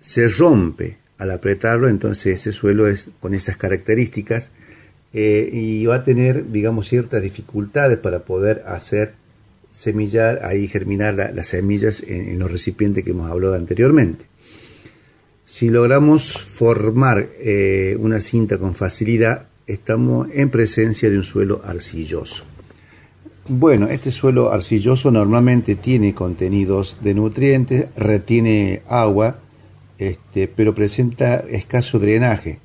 se 0.00 0.26
rompe 0.26 0.96
al 1.16 1.30
apretarlo, 1.30 1.88
entonces 1.88 2.40
ese 2.40 2.50
suelo 2.50 2.88
es 2.88 3.10
con 3.20 3.32
esas 3.32 3.56
características 3.56 4.50
eh, 5.12 5.48
y 5.52 5.86
va 5.86 5.96
a 5.96 6.02
tener, 6.02 6.50
digamos, 6.50 6.88
ciertas 6.88 7.22
dificultades 7.22 7.98
para 7.98 8.24
poder 8.24 8.64
hacer 8.66 9.12
semillar, 9.70 10.44
ahí 10.44 10.66
germinar 10.66 11.14
las 11.14 11.46
semillas 11.46 12.02
en, 12.04 12.36
los 12.38 12.50
recipientes 12.50 13.04
que 13.04 13.10
hemos 13.10 13.30
hablado 13.30 13.54
anteriormente. 13.54 14.24
Si 15.44 15.68
logramos 15.68 16.32
formar 16.32 17.28
eh, 17.38 17.96
una 18.00 18.20
cinta 18.20 18.58
con 18.58 18.74
facilidad, 18.74 19.46
estamos 19.68 20.26
en 20.32 20.50
presencia 20.50 21.08
de 21.10 21.16
un 21.16 21.24
suelo 21.24 21.60
arcilloso. 21.62 22.44
Bueno, 23.48 23.88
este 23.88 24.10
suelo 24.10 24.52
arcilloso 24.52 25.10
normalmente 25.10 25.74
tiene 25.74 26.14
contenidos 26.14 26.98
de 27.00 27.14
nutrientes, 27.14 27.88
retiene 27.96 28.82
agua, 28.88 29.38
este, 29.98 30.46
pero 30.46 30.74
presenta 30.74 31.36
escaso 31.48 31.98
drenaje. 31.98 32.58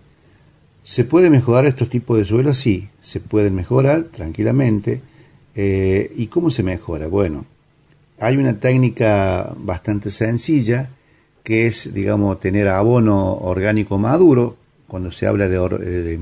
¿Se 0.84 1.03
puede 1.03 1.29
mejorar 1.29 1.65
estos 1.65 1.89
tipos 1.89 2.17
de 2.17 2.25
suelos? 2.25 2.60
Sí, 2.60 2.89
se 3.01 3.20
pueden 3.20 3.55
mejorar 3.55 4.03
tranquilamente. 4.03 5.01
Eh, 5.55 6.12
¿Y 6.15 6.27
cómo 6.27 6.51
se 6.51 6.62
mejora? 6.62 7.08
Bueno, 7.08 7.46
hay 8.20 8.38
una 8.38 8.60
técnica 8.60 9.53
bastante 9.58 10.12
sencilla 10.12 10.89
que 11.44 11.67
es, 11.67 11.94
digamos, 11.94 12.39
tener 12.39 12.67
abono 12.67 13.34
orgánico 13.34 13.98
maduro. 13.98 14.58
Cuando 14.88 15.10
se 15.10 15.25
habla 15.25 15.50
de, 15.50 15.58
de 15.58 16.20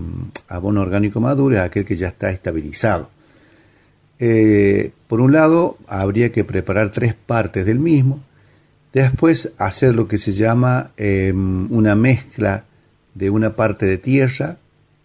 abono 0.47 0.81
orgánico 0.81 1.19
maduro 1.19 1.55
es 1.55 1.61
aquel 1.61 1.83
que 1.83 1.97
ya 1.97 2.07
está 2.07 2.31
estabilizado. 2.31 3.09
Eh, 4.19 4.91
por 5.07 5.21
un 5.21 5.31
lado, 5.31 5.77
habría 5.87 6.31
que 6.31 6.43
preparar 6.43 6.91
tres 6.91 7.13
partes 7.13 7.65
del 7.65 7.79
mismo, 7.79 8.21
después 8.93 9.51
hacer 9.57 9.95
lo 9.95 10.07
que 10.07 10.17
se 10.17 10.31
llama 10.31 10.91
em, 10.97 11.71
una 11.71 11.95
mezcla 11.95 12.65
de 13.15 13.29
una 13.29 13.55
parte 13.55 13.85
de 13.85 13.97
tierra 13.97 14.57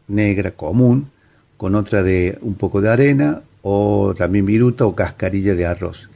negra 0.06 0.52
común 0.52 1.10
con 1.56 1.74
otra 1.74 2.02
de 2.02 2.38
un 2.40 2.54
poco 2.54 2.80
de 2.80 2.90
arena 2.90 3.42
o 3.62 4.14
también 4.16 4.46
viruta 4.46 4.86
o 4.86 4.94
cascarilla 4.94 5.54
de 5.54 5.66
arroz. 5.66 6.08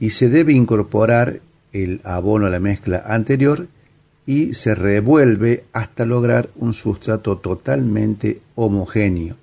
Y 0.00 0.10
se 0.10 0.28
debe 0.28 0.52
incorporar 0.52 1.40
el 1.72 2.00
abono 2.04 2.46
a 2.46 2.50
la 2.50 2.60
mezcla 2.60 3.02
anterior 3.06 3.66
y 4.26 4.54
se 4.54 4.74
revuelve 4.74 5.64
hasta 5.72 6.04
lograr 6.04 6.50
un 6.56 6.74
sustrato 6.74 7.38
totalmente 7.38 8.40
homogéneo. 8.54 9.36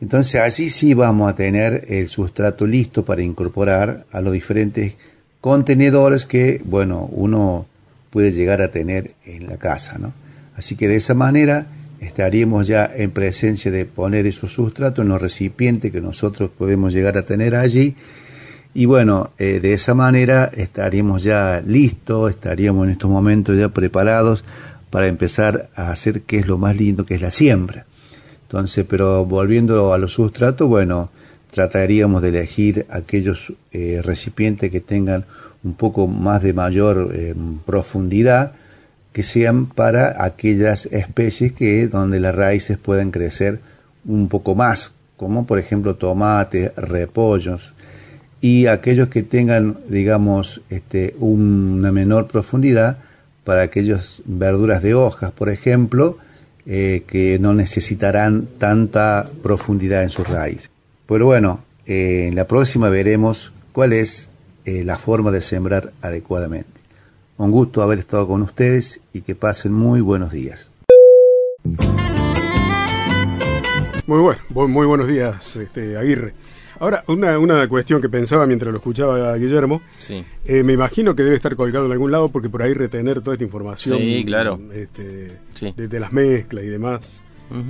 Entonces 0.00 0.40
allí 0.40 0.70
sí 0.70 0.94
vamos 0.94 1.30
a 1.30 1.34
tener 1.34 1.86
el 1.88 2.08
sustrato 2.08 2.66
listo 2.66 3.04
para 3.04 3.22
incorporar 3.22 4.04
a 4.12 4.20
los 4.20 4.32
diferentes 4.32 4.94
contenedores 5.40 6.26
que, 6.26 6.60
bueno, 6.64 7.08
uno 7.12 7.66
puede 8.10 8.32
llegar 8.32 8.60
a 8.60 8.70
tener 8.70 9.14
en 9.24 9.46
la 9.46 9.56
casa, 9.56 9.98
¿no? 9.98 10.12
Así 10.54 10.76
que 10.76 10.88
de 10.88 10.96
esa 10.96 11.14
manera 11.14 11.66
estaríamos 12.00 12.66
ya 12.66 12.88
en 12.92 13.10
presencia 13.10 13.70
de 13.70 13.84
poner 13.84 14.26
esos 14.26 14.52
sustratos 14.52 15.02
en 15.02 15.10
los 15.10 15.20
recipientes 15.20 15.92
que 15.92 16.00
nosotros 16.00 16.50
podemos 16.50 16.92
llegar 16.92 17.16
a 17.16 17.22
tener 17.22 17.54
allí. 17.54 17.94
Y 18.74 18.84
bueno, 18.84 19.30
eh, 19.38 19.60
de 19.60 19.72
esa 19.72 19.94
manera 19.94 20.50
estaríamos 20.54 21.22
ya 21.22 21.62
listos, 21.66 22.30
estaríamos 22.30 22.84
en 22.84 22.92
estos 22.92 23.10
momentos 23.10 23.58
ya 23.58 23.70
preparados 23.70 24.44
para 24.90 25.08
empezar 25.08 25.68
a 25.74 25.90
hacer 25.90 26.22
qué 26.22 26.38
es 26.38 26.46
lo 26.46 26.58
más 26.58 26.76
lindo, 26.76 27.06
que 27.06 27.14
es 27.14 27.22
la 27.22 27.30
siembra. 27.30 27.86
Entonces, 28.46 28.86
pero 28.88 29.24
volviendo 29.24 29.92
a 29.92 29.98
los 29.98 30.12
sustratos, 30.12 30.68
bueno, 30.68 31.10
trataríamos 31.50 32.22
de 32.22 32.28
elegir 32.28 32.86
aquellos 32.90 33.52
eh, 33.72 34.00
recipientes 34.04 34.70
que 34.70 34.80
tengan 34.80 35.24
un 35.64 35.74
poco 35.74 36.06
más 36.06 36.42
de 36.42 36.52
mayor 36.52 37.10
eh, 37.12 37.34
profundidad, 37.64 38.52
que 39.12 39.24
sean 39.24 39.66
para 39.66 40.22
aquellas 40.22 40.86
especies 40.86 41.52
que 41.52 41.88
donde 41.88 42.20
las 42.20 42.36
raíces 42.36 42.78
puedan 42.78 43.10
crecer 43.10 43.58
un 44.04 44.28
poco 44.28 44.54
más, 44.54 44.92
como 45.16 45.44
por 45.46 45.58
ejemplo 45.58 45.96
tomates, 45.96 46.72
repollos, 46.76 47.74
y 48.40 48.66
aquellos 48.66 49.08
que 49.08 49.24
tengan, 49.24 49.78
digamos, 49.88 50.60
este, 50.70 51.16
una 51.18 51.90
menor 51.90 52.28
profundidad 52.28 52.98
para 53.42 53.62
aquellas 53.62 54.22
verduras 54.24 54.82
de 54.82 54.94
hojas, 54.94 55.32
por 55.32 55.48
ejemplo, 55.48 56.18
eh, 56.66 57.04
que 57.06 57.38
no 57.38 57.54
necesitarán 57.54 58.48
tanta 58.58 59.24
profundidad 59.42 60.02
en 60.02 60.10
sus 60.10 60.26
raíces. 60.28 60.68
Pero 61.06 61.26
bueno, 61.26 61.60
eh, 61.86 62.26
en 62.28 62.34
la 62.34 62.48
próxima 62.48 62.88
veremos 62.88 63.52
cuál 63.72 63.92
es 63.92 64.30
eh, 64.64 64.82
la 64.82 64.98
forma 64.98 65.30
de 65.30 65.40
sembrar 65.40 65.92
adecuadamente. 66.02 66.80
Un 67.36 67.52
gusto 67.52 67.82
haber 67.82 68.00
estado 68.00 68.26
con 68.26 68.42
ustedes 68.42 69.00
y 69.12 69.20
que 69.20 69.36
pasen 69.36 69.72
muy 69.72 70.00
buenos 70.00 70.32
días. 70.32 70.72
Muy 74.06 74.20
bueno, 74.20 74.40
muy 74.68 74.86
buenos 74.86 75.06
días, 75.06 75.54
este, 75.56 75.96
Aguirre. 75.96 76.34
Ahora, 76.78 77.04
una, 77.08 77.38
una 77.38 77.68
cuestión 77.68 78.00
que 78.00 78.08
pensaba 78.08 78.46
mientras 78.46 78.70
lo 78.72 78.78
escuchaba 78.78 79.32
a 79.32 79.36
Guillermo. 79.36 79.80
Sí. 79.98 80.24
Eh, 80.44 80.62
me 80.62 80.72
imagino 80.74 81.14
que 81.16 81.22
debe 81.22 81.36
estar 81.36 81.54
colgado 81.56 81.86
en 81.86 81.92
algún 81.92 82.10
lado 82.12 82.28
porque 82.28 82.48
por 82.48 82.62
ahí 82.62 82.74
retener 82.74 83.20
toda 83.22 83.34
esta 83.34 83.44
información. 83.44 83.98
Sí, 83.98 84.22
claro. 84.24 84.60
Este, 84.74 85.32
Sí. 85.54 85.72
De, 85.76 85.88
de 85.88 86.00
las 86.00 86.12
mezclas 86.12 86.64
y 86.64 86.68
demás 86.68 87.22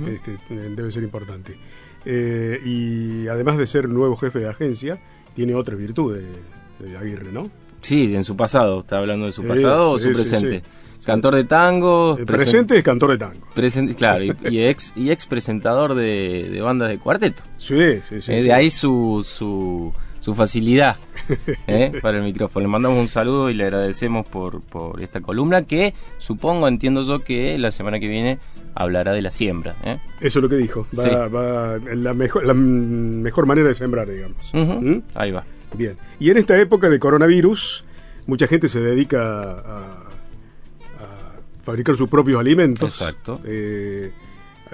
este, 0.07 0.31
eh, 0.49 0.73
debe 0.75 0.91
ser 0.91 1.03
importante. 1.03 1.57
Eh, 2.05 2.59
y 2.65 3.27
además 3.27 3.57
de 3.57 3.65
ser 3.67 3.87
nuevo 3.89 4.15
jefe 4.15 4.39
de 4.39 4.49
agencia, 4.49 4.99
tiene 5.33 5.53
otra 5.55 5.75
virtud 5.75 6.15
de, 6.15 6.85
de 6.87 6.97
Aguirre, 6.97 7.31
¿no? 7.31 7.49
Sí, 7.81 8.13
en 8.15 8.23
su 8.23 8.35
pasado. 8.35 8.79
¿Está 8.79 8.97
hablando 8.97 9.25
de 9.27 9.31
su 9.31 9.41
Sí, 9.43 9.47
pasado 9.47 9.91
o 9.91 9.97
su 9.99 10.09
sí, 10.09 10.13
presente? 10.13 10.63
Cantor 11.05 11.35
de 11.35 11.43
tango. 11.45 12.17
El 12.17 12.25
presen- 12.25 12.37
presente 12.37 12.77
es 12.77 12.83
cantor 12.83 13.11
de 13.11 13.17
tango. 13.17 13.47
presen- 13.55 13.93
claro, 13.95 14.23
y, 14.23 14.33
y 14.49 14.63
ex, 14.65 14.93
y 14.95 15.09
ex 15.11 15.25
presentador 15.25 15.93
de, 15.95 16.49
de 16.51 16.61
bandas 16.61 16.89
de 16.89 16.97
cuarteto. 16.97 17.43
Sí, 17.57 17.99
sí, 18.07 18.21
sí. 18.21 18.33
Eh, 18.33 18.39
sí. 18.41 18.47
De 18.47 18.53
ahí 18.53 18.69
su, 18.69 19.25
su, 19.27 19.93
su 20.19 20.35
facilidad 20.35 20.97
eh, 21.67 21.93
para 22.01 22.17
el 22.17 22.23
micrófono. 22.23 22.63
Le 22.65 22.69
mandamos 22.71 22.99
un 22.99 23.07
saludo 23.07 23.49
y 23.49 23.53
le 23.53 23.63
agradecemos 23.65 24.25
por, 24.25 24.61
por 24.61 25.01
esta 25.01 25.21
columna 25.21 25.63
que 25.63 25.93
supongo, 26.17 26.67
entiendo 26.67 27.03
yo, 27.03 27.19
que 27.23 27.57
la 27.57 27.71
semana 27.71 27.99
que 27.99 28.07
viene 28.07 28.39
hablará 28.75 29.13
de 29.13 29.21
la 29.21 29.31
siembra. 29.31 29.75
¿eh? 29.83 29.97
Eso 30.19 30.39
es 30.39 30.43
lo 30.43 30.49
que 30.49 30.55
dijo. 30.57 30.87
Va, 30.97 31.03
Sí. 31.03 31.09
va 31.09 31.77
la, 31.95 32.13
mejor, 32.13 32.45
la 32.45 32.53
mm, 32.53 33.21
mejor 33.21 33.45
manera 33.45 33.69
de 33.69 33.73
sembrar, 33.75 34.09
digamos. 34.09 34.51
¿Mm? 34.53 34.97
Ahí 35.15 35.31
va. 35.31 35.45
Bien. 35.73 35.95
Y 36.19 36.29
en 36.31 36.37
esta 36.37 36.59
época 36.59 36.89
de 36.89 36.99
coronavirus, 36.99 37.83
mucha 38.27 38.45
gente 38.47 38.67
se 38.69 38.79
dedica 38.81 39.19
a 39.51 40.03
fabricar 41.67 41.97
sus 41.97 42.07
propios 42.09 42.39
alimentos. 42.39 42.93
Exacto. 43.01 43.41
Eh, 43.43 44.09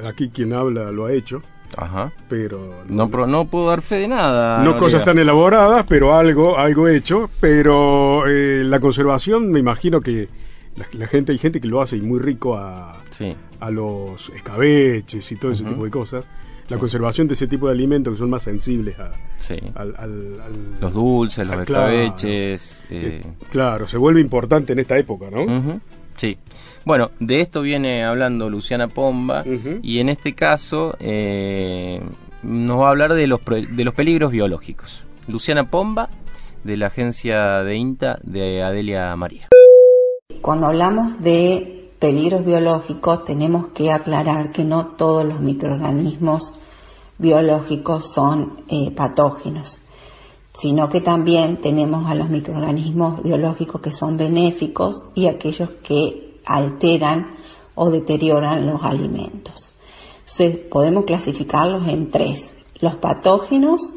aquí 0.05 0.29
quien 0.29 0.53
habla 0.53 0.91
lo 0.91 1.05
ha 1.07 1.11
hecho, 1.11 1.41
Ajá. 1.75 2.11
pero 2.29 2.83
No, 2.87 3.09
pro- 3.09 3.25
no 3.25 3.45
puedo 3.45 3.69
dar 3.69 3.81
fe 3.81 3.95
de 3.95 4.07
nada. 4.07 4.63
no 4.63 4.77
cosas 4.77 5.03
tan 5.03 5.17
elaboradas, 5.17 5.85
pero 5.87 6.13
algo, 6.15 6.55
algo 6.55 6.87
hecho. 6.87 7.31
Pero 7.41 8.27
eh, 8.27 8.63
la 8.63 8.79
conservación, 8.79 9.49
me 9.51 9.59
imagino 9.59 10.01
que 10.01 10.29
la, 10.75 10.85
la 10.93 11.07
gente, 11.07 11.31
hay 11.31 11.39
gente 11.39 11.59
que 11.59 11.67
lo 11.67 11.81
hace 11.81 11.97
y 11.97 12.01
muy 12.01 12.19
rico 12.19 12.55
a, 12.57 13.01
Sí. 13.09 13.35
a 13.59 13.71
los 13.71 14.29
escabeches 14.29 15.31
y 15.31 15.35
todo 15.35 15.51
ese 15.51 15.63
tipo 15.63 15.83
de 15.83 15.89
cosas. 15.89 16.23
La 16.69 16.77
conservación 16.77 17.27
de 17.27 17.33
ese 17.33 17.45
tipo 17.47 17.67
de 17.67 17.73
alimentos 17.73 18.13
que 18.13 18.19
son 18.19 18.29
más 18.29 18.43
sensibles 18.43 18.97
a, 18.99 19.11
Sí. 19.39 19.55
al, 19.75 19.95
al- 19.97 20.41
al- 20.45 20.79
Los 20.79 20.93
dulces, 20.93 21.45
los 21.45 21.57
Ah, 21.57 21.65
claro. 21.65 21.91
escabeches. 21.91 22.83
eh, 22.89 23.21
Eh, 23.21 23.31
claro, 23.51 23.87
se 23.87 23.97
vuelve 23.97 24.21
importante 24.21 24.73
en 24.73 24.79
esta 24.79 24.95
época, 24.97 25.25
¿no? 25.31 25.81
Sí. 26.15 26.37
Bueno, 26.85 27.11
de 27.19 27.39
esto 27.41 27.61
viene 27.61 28.03
hablando 28.03 28.49
Luciana 28.49 28.87
Pomba 28.87 29.43
y 29.81 29.99
en 29.99 30.09
este 30.09 30.33
caso 30.35 30.95
eh, 30.99 32.01
nos 32.43 32.79
va 32.79 32.87
a 32.87 32.89
hablar 32.89 33.13
de 33.13 33.25
los, 33.27 33.39
pro- 33.39 33.55
de 33.61 33.85
los 33.85 33.93
peligros 33.93 34.31
biológicos. 34.31 35.03
Luciana 35.27 35.69
Pomba, 35.69 36.09
de 36.63 36.75
la 36.77 36.87
agencia 36.87 37.63
de 37.63 37.75
INTA 37.77 38.19
de 38.23 38.63
Adelia 38.63 39.15
María. 39.15 39.47
Cuando 40.41 40.67
hablamos 40.67 41.21
de 41.21 41.89
peligros 41.99 42.45
biológicos 42.45 43.23
tenemos 43.23 43.67
que 43.69 43.89
aclarar 43.91 44.51
que 44.51 44.65
no 44.65 44.87
todos 44.97 45.23
los 45.23 45.39
microorganismos 45.39 46.59
biológicos 47.17 48.11
son 48.11 48.63
eh, 48.67 48.91
patógenos, 48.91 49.79
sino 50.51 50.89
que 50.89 50.99
también 50.99 51.61
tenemos 51.61 52.09
a 52.11 52.15
los 52.15 52.29
microorganismos 52.29 53.23
biológicos 53.23 53.79
que 53.79 53.93
son 53.93 54.17
benéficos 54.17 55.01
y 55.15 55.27
aquellos 55.27 55.69
que 55.81 56.32
alteran 56.45 57.35
o 57.75 57.89
deterioran 57.89 58.65
los 58.65 58.83
alimentos. 58.83 59.73
Podemos 60.71 61.05
clasificarlos 61.05 61.87
en 61.87 62.09
tres. 62.09 62.55
Los 62.79 62.95
patógenos, 62.95 63.93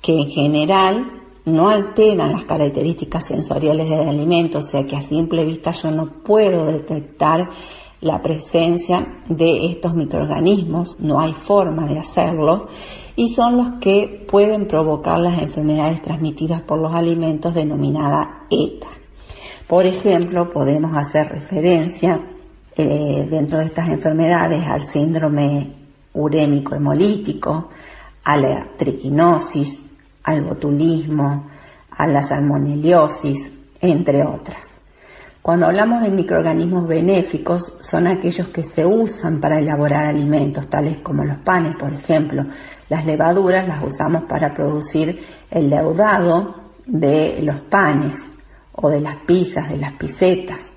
que 0.00 0.12
en 0.12 0.30
general 0.30 1.22
no 1.44 1.68
alteran 1.68 2.32
las 2.32 2.44
características 2.44 3.26
sensoriales 3.26 3.88
del 3.88 4.08
alimento, 4.08 4.58
o 4.58 4.62
sea 4.62 4.84
que 4.84 4.96
a 4.96 5.02
simple 5.02 5.44
vista 5.44 5.70
yo 5.72 5.90
no 5.90 6.22
puedo 6.22 6.66
detectar 6.66 7.50
la 8.00 8.20
presencia 8.20 9.22
de 9.28 9.66
estos 9.66 9.94
microorganismos, 9.94 11.00
no 11.00 11.20
hay 11.20 11.32
forma 11.32 11.86
de 11.86 11.98
hacerlo, 11.98 12.68
y 13.16 13.28
son 13.28 13.56
los 13.56 13.78
que 13.78 14.26
pueden 14.30 14.66
provocar 14.66 15.18
las 15.20 15.40
enfermedades 15.40 16.02
transmitidas 16.02 16.62
por 16.62 16.78
los 16.80 16.94
alimentos 16.94 17.54
denominada 17.54 18.46
ETA. 18.50 19.03
Por 19.68 19.86
ejemplo, 19.86 20.52
podemos 20.52 20.94
hacer 20.96 21.28
referencia 21.28 22.20
eh, 22.76 23.26
dentro 23.30 23.58
de 23.58 23.64
estas 23.64 23.88
enfermedades 23.88 24.62
al 24.66 24.82
síndrome 24.82 25.72
urémico 26.12 26.74
hemolítico, 26.74 27.70
a 28.24 28.36
la 28.36 28.68
triquinosis, 28.76 29.90
al 30.22 30.42
botulismo, 30.44 31.48
a 31.90 32.06
la 32.06 32.22
salmoneliosis, 32.22 33.50
entre 33.80 34.22
otras. 34.22 34.80
Cuando 35.40 35.66
hablamos 35.66 36.02
de 36.02 36.10
microorganismos 36.10 36.86
benéficos, 36.86 37.76
son 37.80 38.06
aquellos 38.06 38.48
que 38.48 38.62
se 38.62 38.84
usan 38.84 39.40
para 39.40 39.58
elaborar 39.58 40.04
alimentos, 40.04 40.68
tales 40.68 40.98
como 40.98 41.24
los 41.24 41.38
panes, 41.38 41.76
por 41.76 41.92
ejemplo. 41.92 42.44
Las 42.88 43.04
levaduras 43.04 43.66
las 43.66 43.82
usamos 43.82 44.24
para 44.24 44.52
producir 44.54 45.18
el 45.50 45.68
leudado 45.68 46.72
de 46.86 47.40
los 47.42 47.60
panes 47.60 48.34
o 48.76 48.90
de 48.90 49.00
las 49.00 49.16
pizzas, 49.16 49.70
de 49.70 49.78
las 49.78 49.92
pisetas. 49.94 50.74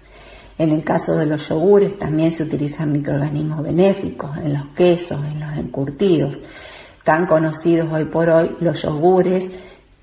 En 0.58 0.72
el 0.72 0.84
caso 0.84 1.16
de 1.16 1.26
los 1.26 1.48
yogures 1.50 1.98
también 1.98 2.32
se 2.32 2.44
utilizan 2.44 2.92
microorganismos 2.92 3.62
benéficos, 3.62 4.38
en 4.38 4.54
los 4.54 4.68
quesos, 4.76 5.24
en 5.26 5.40
los 5.40 5.56
encurtidos. 5.58 6.42
Tan 7.04 7.26
conocidos 7.26 7.88
hoy 7.92 8.06
por 8.06 8.30
hoy 8.30 8.56
los 8.60 8.82
yogures 8.82 9.52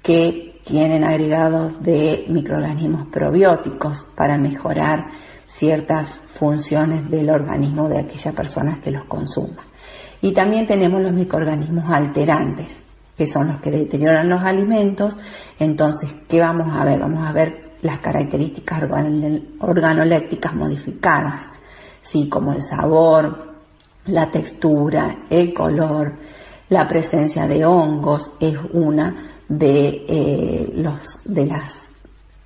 que 0.02 0.60
tienen 0.64 1.04
agregados 1.04 1.82
de 1.82 2.24
microorganismos 2.28 3.08
probióticos 3.08 4.06
para 4.16 4.38
mejorar 4.38 5.06
ciertas 5.44 6.20
funciones 6.26 7.10
del 7.10 7.30
organismo 7.30 7.88
de 7.88 7.98
aquella 7.98 8.32
persona 8.32 8.80
que 8.82 8.90
los 8.90 9.04
consuma. 9.04 9.62
Y 10.22 10.32
también 10.32 10.66
tenemos 10.66 11.02
los 11.02 11.12
microorganismos 11.12 11.90
alterantes, 11.92 12.82
que 13.16 13.26
son 13.26 13.48
los 13.48 13.60
que 13.60 13.70
deterioran 13.70 14.28
los 14.28 14.42
alimentos. 14.42 15.18
Entonces, 15.58 16.10
¿qué 16.28 16.40
vamos 16.40 16.74
a 16.74 16.84
ver? 16.84 17.00
Vamos 17.00 17.26
a 17.26 17.32
ver 17.32 17.63
las 17.84 17.98
características 17.98 18.82
organolépticas 19.60 20.54
modificadas, 20.54 21.48
¿sí? 22.00 22.30
como 22.30 22.54
el 22.54 22.62
sabor, 22.62 23.54
la 24.06 24.30
textura, 24.30 25.24
el 25.28 25.52
color, 25.52 26.14
la 26.70 26.88
presencia 26.88 27.46
de 27.46 27.64
hongos 27.66 28.32
es 28.40 28.56
una 28.72 29.14
de, 29.46 30.02
eh, 30.08 30.72
los, 30.76 31.20
de 31.26 31.44
las 31.44 31.92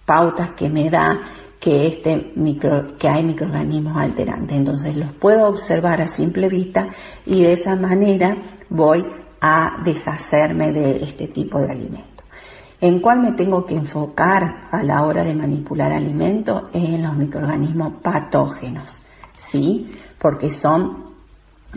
pautas 0.04 0.50
que 0.56 0.68
me 0.68 0.90
da 0.90 1.20
que, 1.60 1.86
este 1.86 2.32
micro, 2.34 2.96
que 2.96 3.08
hay 3.08 3.22
microorganismos 3.22 3.96
alterantes. 3.96 4.56
Entonces 4.56 4.96
los 4.96 5.12
puedo 5.12 5.48
observar 5.48 6.00
a 6.00 6.08
simple 6.08 6.48
vista 6.48 6.88
y 7.24 7.42
de 7.42 7.52
esa 7.52 7.76
manera 7.76 8.36
voy 8.70 9.04
a 9.40 9.80
deshacerme 9.84 10.72
de 10.72 10.96
este 10.96 11.28
tipo 11.28 11.60
de 11.60 11.70
alimento. 11.70 12.17
¿En 12.80 13.00
cuál 13.00 13.20
me 13.20 13.32
tengo 13.32 13.64
que 13.66 13.74
enfocar 13.74 14.68
a 14.70 14.82
la 14.82 15.04
hora 15.04 15.24
de 15.24 15.34
manipular 15.34 15.92
alimentos? 15.92 16.64
En 16.72 17.02
los 17.02 17.16
microorganismos 17.16 17.94
patógenos, 18.02 19.02
¿sí? 19.36 19.90
Porque 20.18 20.48
son 20.48 21.08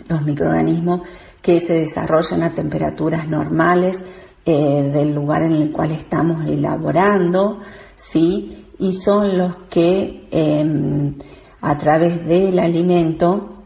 los 0.08 0.22
microorganismos 0.22 1.00
que 1.40 1.58
se 1.58 1.74
desarrollan 1.74 2.44
a 2.44 2.52
temperaturas 2.52 3.26
normales 3.28 4.02
eh, 4.44 4.90
del 4.92 5.14
lugar 5.14 5.42
en 5.42 5.52
el 5.52 5.72
cual 5.72 5.90
estamos 5.90 6.46
elaborando, 6.46 7.60
¿sí? 7.96 8.66
Y 8.78 8.92
son 8.92 9.36
los 9.36 9.56
que 9.68 10.28
eh, 10.30 11.14
a 11.62 11.78
través 11.78 12.26
del 12.26 12.58
alimento 12.58 13.62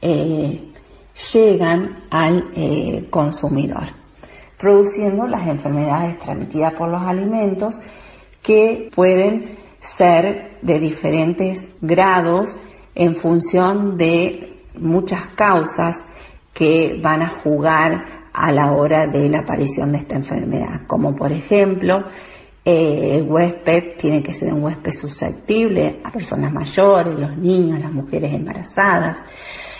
eh, 0.00 0.72
llegan 1.32 2.04
al 2.10 2.50
eh, 2.54 3.06
consumidor, 3.10 3.88
produciendo 4.58 5.26
las 5.26 5.46
enfermedades 5.46 6.18
transmitidas 6.18 6.74
por 6.74 6.88
los 6.88 7.02
alimentos 7.02 7.80
que 8.42 8.90
pueden 8.94 9.44
ser 9.78 10.58
de 10.62 10.78
diferentes 10.78 11.76
grados 11.80 12.58
en 12.94 13.14
función 13.14 13.96
de 13.96 14.62
muchas 14.78 15.26
causas 15.34 16.04
que 16.52 16.98
van 17.02 17.22
a 17.22 17.28
jugar 17.28 18.26
a 18.32 18.52
la 18.52 18.72
hora 18.72 19.06
de 19.06 19.28
la 19.28 19.40
aparición 19.40 19.92
de 19.92 19.98
esta 19.98 20.16
enfermedad, 20.16 20.86
como 20.86 21.14
por 21.14 21.32
ejemplo 21.32 22.04
eh, 22.64 23.18
el 23.18 23.30
huésped 23.30 23.96
tiene 23.96 24.22
que 24.22 24.34
ser 24.34 24.52
un 24.52 24.64
huésped 24.64 24.90
susceptible 24.90 26.00
a 26.02 26.10
personas 26.10 26.52
mayores, 26.52 27.18
los 27.18 27.36
niños, 27.38 27.78
las 27.78 27.92
mujeres 27.92 28.32
embarazadas. 28.34 29.22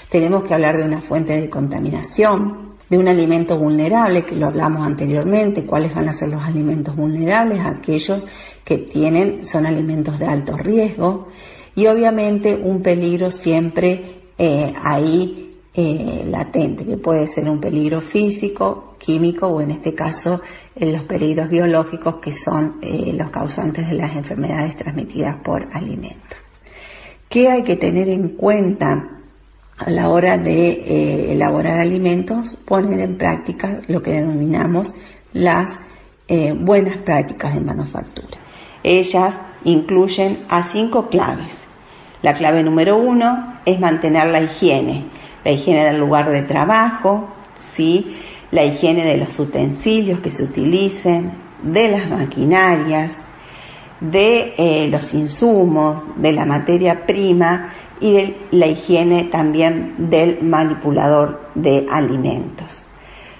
Tenemos 0.08 0.44
que 0.44 0.54
hablar 0.54 0.76
de 0.76 0.84
una 0.84 1.00
fuente 1.00 1.32
de 1.36 1.50
contaminación, 1.50 2.65
de 2.88 2.98
un 2.98 3.08
alimento 3.08 3.58
vulnerable, 3.58 4.24
que 4.24 4.36
lo 4.36 4.46
hablamos 4.46 4.86
anteriormente, 4.86 5.66
cuáles 5.66 5.94
van 5.94 6.08
a 6.08 6.12
ser 6.12 6.28
los 6.28 6.42
alimentos 6.42 6.94
vulnerables, 6.94 7.60
aquellos 7.64 8.22
que 8.64 8.78
tienen, 8.78 9.44
son 9.44 9.66
alimentos 9.66 10.18
de 10.18 10.26
alto 10.26 10.56
riesgo, 10.56 11.28
y 11.74 11.86
obviamente 11.86 12.54
un 12.54 12.82
peligro 12.82 13.30
siempre 13.30 14.30
eh, 14.38 14.72
ahí 14.82 15.46
eh, 15.78 16.24
latente, 16.26 16.86
que 16.86 16.96
puede 16.96 17.28
ser 17.28 17.48
un 17.50 17.60
peligro 17.60 18.00
físico, 18.00 18.94
químico 18.98 19.46
o 19.46 19.60
en 19.60 19.72
este 19.72 19.94
caso 19.94 20.40
eh, 20.74 20.90
los 20.90 21.02
peligros 21.02 21.50
biológicos 21.50 22.14
que 22.16 22.32
son 22.32 22.78
eh, 22.80 23.12
los 23.12 23.30
causantes 23.30 23.86
de 23.86 23.96
las 23.96 24.16
enfermedades 24.16 24.74
transmitidas 24.74 25.36
por 25.44 25.68
alimentos. 25.76 26.38
¿Qué 27.28 27.48
hay 27.48 27.62
que 27.62 27.76
tener 27.76 28.08
en 28.08 28.36
cuenta 28.36 29.15
a 29.78 29.90
la 29.90 30.08
hora 30.08 30.38
de 30.38 31.32
elaborar 31.32 31.78
alimentos? 31.78 32.56
Poner 32.66 33.00
en 33.00 33.18
práctica 33.18 33.80
lo 33.88 34.02
que 34.02 34.12
denominamos 34.12 34.94
las 35.32 35.78
buenas 36.58 36.96
prácticas 36.98 37.54
de 37.54 37.60
manufactura. 37.60 38.38
Ellas 38.82 39.38
incluyen 39.64 40.44
a 40.48 40.62
cinco 40.62 41.08
claves. 41.08 41.64
La 42.22 42.34
clave 42.34 42.62
número 42.62 42.96
uno 42.96 43.60
es 43.64 43.78
mantener 43.78 44.26
la 44.28 44.42
higiene 44.42 45.04
la 45.46 45.52
higiene 45.52 45.84
del 45.84 45.98
lugar 45.98 46.28
de 46.30 46.42
trabajo, 46.42 47.28
¿sí? 47.54 48.16
la 48.50 48.64
higiene 48.64 49.04
de 49.04 49.16
los 49.16 49.38
utensilios 49.38 50.18
que 50.18 50.32
se 50.32 50.42
utilicen, 50.42 51.34
de 51.62 51.88
las 51.88 52.10
maquinarias, 52.10 53.16
de 54.00 54.54
eh, 54.58 54.88
los 54.88 55.14
insumos, 55.14 56.02
de 56.16 56.32
la 56.32 56.46
materia 56.46 57.06
prima 57.06 57.72
y 58.00 58.12
de 58.12 58.36
la 58.50 58.66
higiene 58.66 59.24
también 59.24 59.94
del 60.10 60.42
manipulador 60.42 61.40
de 61.54 61.86
alimentos. 61.90 62.84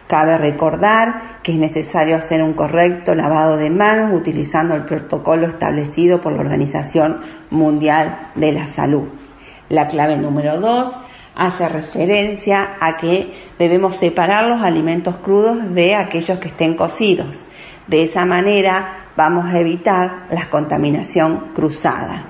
Cabe 0.07 0.39
recordar 0.39 1.41
que 1.43 1.53
es 1.53 1.59
necesario 1.59 2.17
hacer 2.17 2.43
un 2.43 2.55
correcto 2.55 3.15
lavado 3.15 3.57
de 3.57 3.71
manos 3.71 4.19
utilizando 4.19 4.75
el 4.75 4.85
protocolo 4.85 5.49
establecido 5.49 6.21
por 6.21 6.33
la 6.33 6.41
Organización 6.41 7.21
Mundial 7.51 8.31
de 8.37 8.53
la 8.53 8.69
Salud. 8.69 9.09
La 9.69 9.89
clave 9.89 10.17
número 10.17 10.61
dos 10.61 10.97
hace 11.35 11.69
referencia 11.69 12.77
a 12.81 12.97
que 12.97 13.33
debemos 13.59 13.97
separar 13.97 14.47
los 14.47 14.63
alimentos 14.63 15.17
crudos 15.17 15.75
de 15.75 15.97
aquellos 15.97 16.39
que 16.39 16.49
estén 16.49 16.77
cocidos. 16.77 17.41
De 17.89 18.05
esa 18.05 18.25
manera 18.25 19.11
vamos 19.17 19.47
a 19.47 19.59
evitar 19.59 20.27
la 20.31 20.49
contaminación 20.49 21.49
cruzada. 21.55 22.27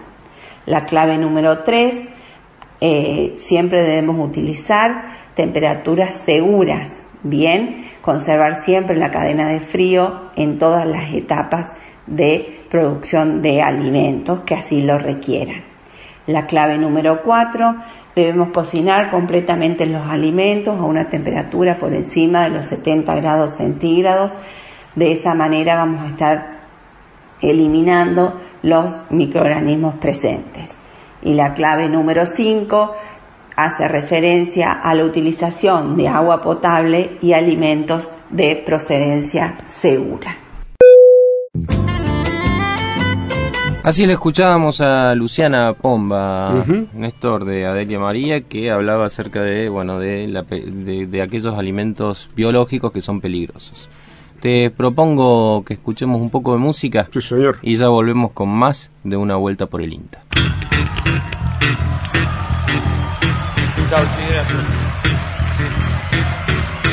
La 0.64 0.86
clave 0.86 1.18
número 1.18 1.58
3, 1.58 2.08
eh, 2.80 3.34
siempre 3.36 3.82
debemos 3.82 4.26
utilizar 4.28 5.04
temperaturas 5.34 6.14
seguras, 6.14 6.98
bien, 7.22 7.86
conservar 8.00 8.62
siempre 8.62 8.96
la 8.96 9.10
cadena 9.10 9.48
de 9.48 9.60
frío 9.60 10.30
en 10.36 10.58
todas 10.58 10.86
las 10.86 11.12
etapas 11.14 11.72
de 12.06 12.60
producción 12.70 13.42
de 13.42 13.62
alimentos 13.62 14.40
que 14.40 14.54
así 14.54 14.82
lo 14.82 14.98
requieran. 14.98 15.64
La 16.26 16.46
clave 16.46 16.78
número 16.78 17.22
4, 17.22 17.76
Debemos 18.16 18.48
cocinar 18.48 19.10
completamente 19.10 19.84
los 19.84 20.08
alimentos 20.08 20.78
a 20.80 20.84
una 20.84 21.10
temperatura 21.10 21.76
por 21.76 21.92
encima 21.92 22.44
de 22.44 22.48
los 22.48 22.64
70 22.64 23.14
grados 23.16 23.50
centígrados. 23.58 24.34
De 24.94 25.12
esa 25.12 25.34
manera 25.34 25.76
vamos 25.76 26.02
a 26.02 26.08
estar 26.08 26.60
eliminando 27.42 28.40
los 28.62 28.98
microorganismos 29.10 29.96
presentes. 29.96 30.74
Y 31.26 31.34
la 31.34 31.54
clave 31.54 31.88
número 31.88 32.24
5 32.24 32.94
hace 33.56 33.88
referencia 33.88 34.70
a 34.70 34.94
la 34.94 35.04
utilización 35.04 35.96
de 35.96 36.06
agua 36.06 36.40
potable 36.40 37.18
y 37.20 37.32
alimentos 37.32 38.12
de 38.30 38.62
procedencia 38.64 39.58
segura. 39.66 40.36
Así 43.82 44.06
le 44.06 44.12
escuchábamos 44.12 44.80
a 44.80 45.16
Luciana 45.16 45.72
Pomba, 45.72 46.64
Néstor 46.94 47.44
de 47.44 47.66
Adelia 47.66 47.98
María, 47.98 48.42
que 48.42 48.70
hablaba 48.70 49.06
acerca 49.06 49.42
de, 49.42 49.68
bueno, 49.68 49.98
de, 49.98 50.28
de, 51.08 51.22
aquellos 51.22 51.58
alimentos 51.58 52.28
biológicos 52.36 52.92
que 52.92 53.00
son 53.00 53.20
peligrosos. 53.20 53.88
Te 54.40 54.70
propongo 54.70 55.64
que 55.64 55.74
escuchemos 55.74 56.20
un 56.20 56.30
poco 56.30 56.52
de 56.52 56.58
música. 56.58 57.08
señor. 57.20 57.58
Y 57.62 57.74
ya 57.74 57.88
volvemos 57.88 58.30
con 58.30 58.48
más 58.48 58.92
de 59.02 59.16
una 59.16 59.34
vuelta 59.34 59.66
por 59.66 59.82
el 59.82 59.92
INTA. 59.92 60.22
Chao, 63.88 64.04
gracias. 64.30 64.58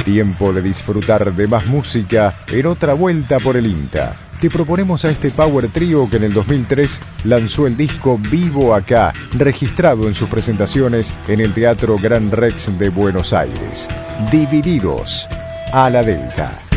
Tiempo 0.05 0.51
de 0.53 0.61
disfrutar 0.61 1.33
de 1.33 1.47
más 1.47 1.65
música 1.65 2.35
en 2.47 2.65
otra 2.65 2.93
vuelta 2.93 3.39
por 3.39 3.55
el 3.55 3.67
INTA 3.67 4.15
te 4.43 4.49
proponemos 4.49 5.05
a 5.05 5.09
este 5.09 5.31
Power 5.31 5.69
Trio 5.69 6.09
que 6.09 6.17
en 6.17 6.25
el 6.25 6.33
2003 6.33 6.99
lanzó 7.23 7.65
el 7.65 7.77
disco 7.77 8.17
Vivo 8.17 8.75
Acá, 8.75 9.13
registrado 9.37 10.09
en 10.09 10.15
sus 10.15 10.27
presentaciones 10.27 11.13
en 11.29 11.39
el 11.39 11.53
Teatro 11.53 11.97
Gran 11.97 12.29
Rex 12.29 12.77
de 12.77 12.89
Buenos 12.89 13.31
Aires. 13.31 13.87
Divididos 14.33 15.29
a 15.71 15.89
la 15.89 16.03
Delta. 16.03 16.72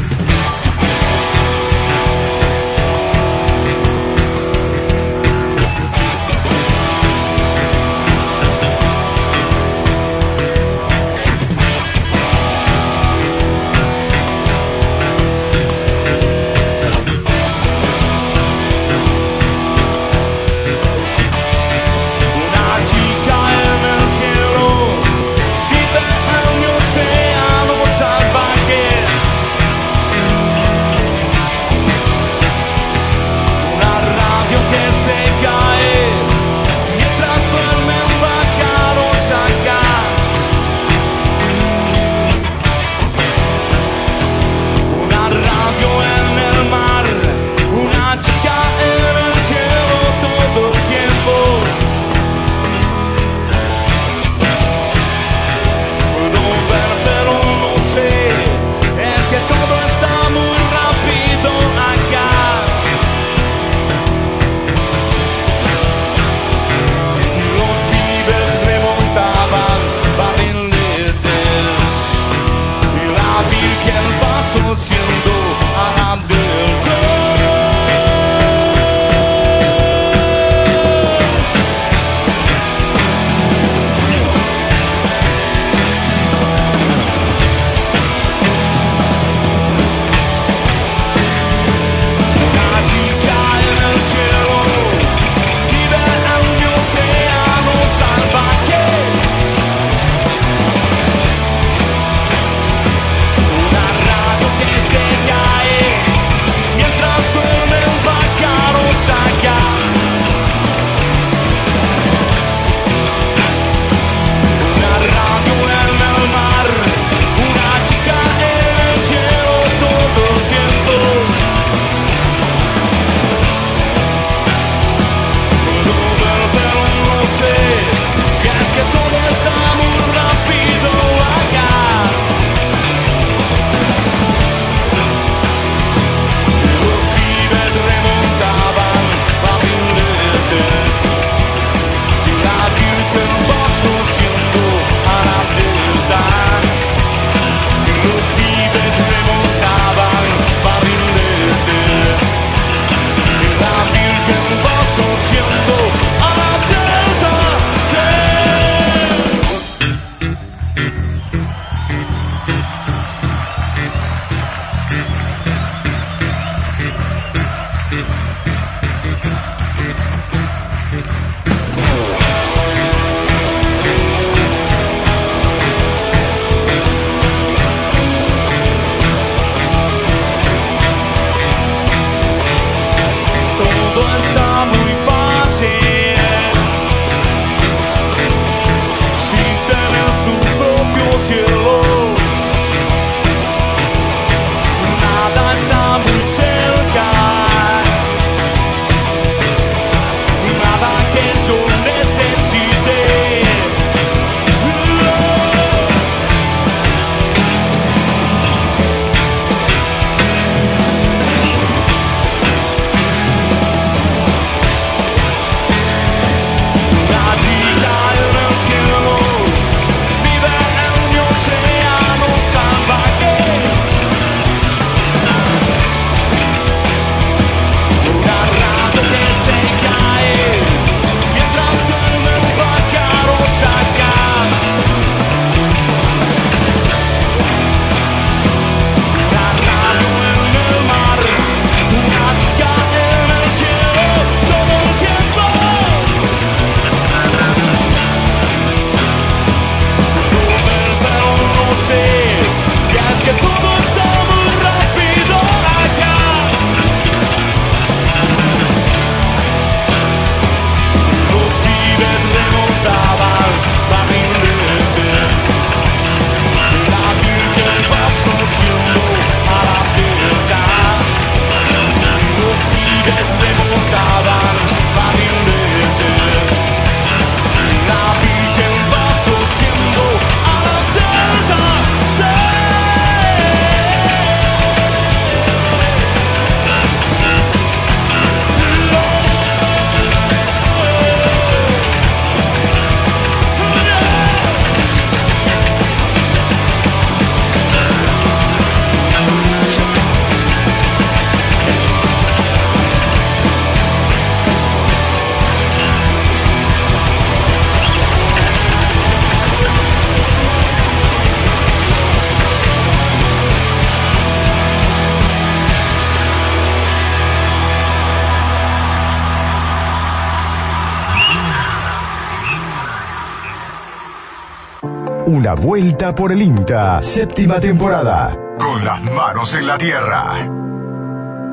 Vuelta 325.57 326.15
por 326.15 326.31
el 326.33 326.43
INTA, 326.43 327.03
séptima 327.03 327.59
temporada. 327.59 328.39
Con 328.59 328.85
las 328.85 329.03
manos 329.03 329.55
en 329.55 329.67
la 329.67 329.79
tierra. 329.79 330.47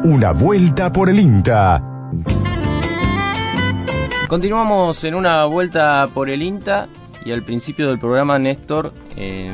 Una 0.03 0.33
vuelta 0.33 0.91
por 0.91 1.09
el 1.09 1.19
INTA. 1.19 1.81
Continuamos 4.27 5.01
en 5.05 5.15
una 5.15 5.45
vuelta 5.45 6.09
por 6.13 6.29
el 6.29 6.43
INTA 6.43 6.89
y 7.25 7.31
al 7.31 7.43
principio 7.43 7.87
del 7.87 7.99
programa, 7.99 8.37
Néstor, 8.37 8.93
eh, 9.15 9.49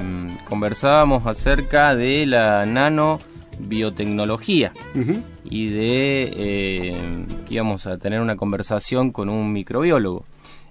conversábamos 0.47 1.27
acerca 1.27 1.95
de 1.95 2.25
la 2.25 2.65
nanobiotecnología 2.65 4.73
y 5.43 5.69
de 5.69 6.33
eh, 6.35 6.97
que 7.47 7.53
íbamos 7.53 7.85
a 7.87 7.97
tener 7.97 8.19
una 8.19 8.35
conversación 8.35 9.11
con 9.11 9.29
un 9.29 9.53
microbiólogo. 9.53 10.25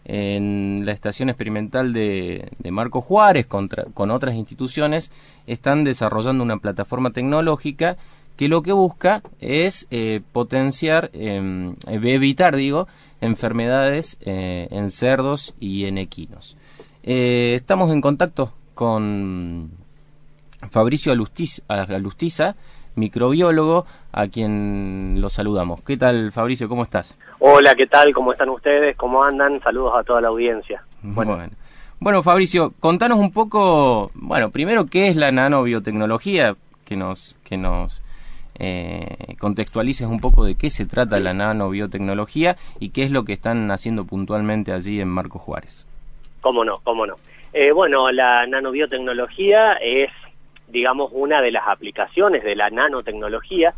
En 0.09 0.81
la 0.85 0.93
estación 0.93 1.29
experimental 1.29 1.93
de, 1.93 2.51
Marco 2.71 3.01
Juárez, 3.01 3.47
con 3.47 4.11
otras 4.11 4.35
instituciones, 4.35 5.13
están 5.47 5.85
desarrollando 5.85 6.43
una 6.43 6.57
plataforma 6.57 7.11
tecnológica 7.11 7.97
que 8.39 8.49
lo 8.49 8.63
que 8.63 8.71
busca 8.73 9.21
es 9.41 9.89
eh, 9.91 10.21
potenciar, 10.31 11.11
em, 11.13 11.75
evitar, 11.89 12.55
digo, 12.55 12.87
enfermedades 13.21 14.17
eh, 14.21 14.69
en 14.71 14.91
cerdos 14.91 15.55
y 15.59 15.87
en 15.87 15.99
equinos. 15.99 16.57
Eh, 17.03 17.55
estamos 17.57 17.91
en 17.91 18.01
contacto 18.01 18.53
con 18.75 19.73
Fabricio 20.71 21.11
Alustiza, 21.11 22.55
microbiólogo, 22.99 23.87
a 24.13 24.27
quien 24.29 25.21
lo 25.21 25.31
saludamos. 25.31 25.81
¿Qué 25.83 25.97
tal, 25.97 26.33
Fabricio? 26.33 26.69
¿Cómo 26.69 26.83
estás? 26.83 27.19
Hola, 27.39 27.75
¿qué 27.75 27.87
tal? 27.87 28.13
¿Cómo 28.13 28.33
están 28.33 28.49
ustedes? 28.51 28.97
¿Cómo 28.97 29.23
andan? 29.23 29.61
Saludos 29.61 29.95
a 29.97 30.03
toda 30.03 30.21
la 30.21 30.29
audiencia. 30.29 30.83
Bueno. 31.03 31.39
bueno. 32.01 32.23
Fabricio, 32.23 32.75
contanos 32.81 33.19
un 33.19 33.33
poco, 33.33 34.11
bueno, 34.15 34.51
primero, 34.51 34.87
¿qué 34.87 35.09
es 35.09 35.17
la 35.17 35.33
nanobiotecnología? 35.33 36.57
Que 36.85 36.97
nos, 36.97 37.37
que 37.45 37.57
nos 37.57 38.01
eh, 38.61 39.37
contextualices 39.39 40.07
un 40.07 40.19
poco 40.19 40.45
de 40.45 40.57
qué 40.57 40.69
se 40.69 40.85
trata 40.85 41.21
la 41.21 41.33
nanobiotecnología 41.33 42.57
y 42.81 42.91
qué 42.91 43.05
es 43.05 43.13
lo 43.13 43.25
que 43.25 43.33
están 43.33 43.71
haciendo 43.71 44.05
puntualmente 44.05 44.73
allí 44.73 45.01
en 45.01 45.09
Marco 45.09 45.39
Juárez. 45.39 45.87
Cómo 46.41 46.65
no, 46.65 46.81
cómo 46.83 47.07
no. 47.07 47.15
Eh, 47.53 47.73
bueno, 47.73 48.11
la 48.11 48.47
nanobiotecnología 48.47 49.75
es, 49.75 50.11
digamos, 50.69 51.11
una 51.13 51.41
de 51.43 51.51
las 51.51 51.67
aplicaciones 51.67 52.45
de 52.45 52.57
la 52.57 52.71
nanotecnología 52.71 53.75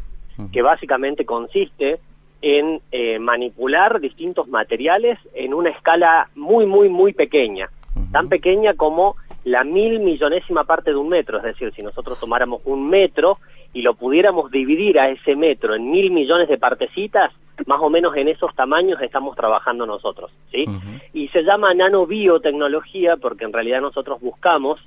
que 0.53 0.63
básicamente 0.63 1.25
consiste 1.25 2.01
en 2.43 2.81
eh, 2.93 3.19
manipular 3.19 4.01
distintos 4.01 4.49
materiales 4.49 5.19
en 5.35 5.53
una 5.53 5.71
escala 5.71 6.31
muy, 6.35 6.67
muy, 6.67 6.89
muy 6.89 7.13
pequeña, 7.13 7.69
tan 8.13 8.29
pequeña 8.29 8.75
como 8.75 9.17
la 9.45 9.65
mil 9.65 10.01
millonésima 10.01 10.65
parte 10.65 10.91
de 10.91 10.97
un 10.97 11.09
metro, 11.09 11.39
es 11.39 11.45
decir, 11.45 11.73
si 11.75 11.83
nosotros 11.83 12.19
tomáramos 12.19 12.63
un 12.65 12.89
metro 12.89 13.39
y 13.73 13.83
lo 13.83 13.95
pudiéramos 13.95 14.51
dividir 14.51 14.99
a 14.99 15.11
ese 15.11 15.37
metro 15.37 15.75
en 15.75 15.91
mil 15.91 16.11
millones 16.11 16.49
de 16.49 16.59
partecitas, 16.59 17.31
más 17.67 17.81
o 17.81 17.91
menos 17.91 18.17
en 18.17 18.29
esos 18.29 18.55
tamaños 18.55 19.01
estamos 19.03 19.37
trabajando 19.37 19.85
nosotros, 19.85 20.31
¿sí? 20.51 20.65
Y 21.13 21.29
se 21.29 21.43
llama 21.43 21.75
nanobiotecnología 21.75 23.17
porque 23.17 23.45
en 23.45 23.53
realidad 23.53 23.83
nosotros 23.83 24.21
buscamos 24.21 24.81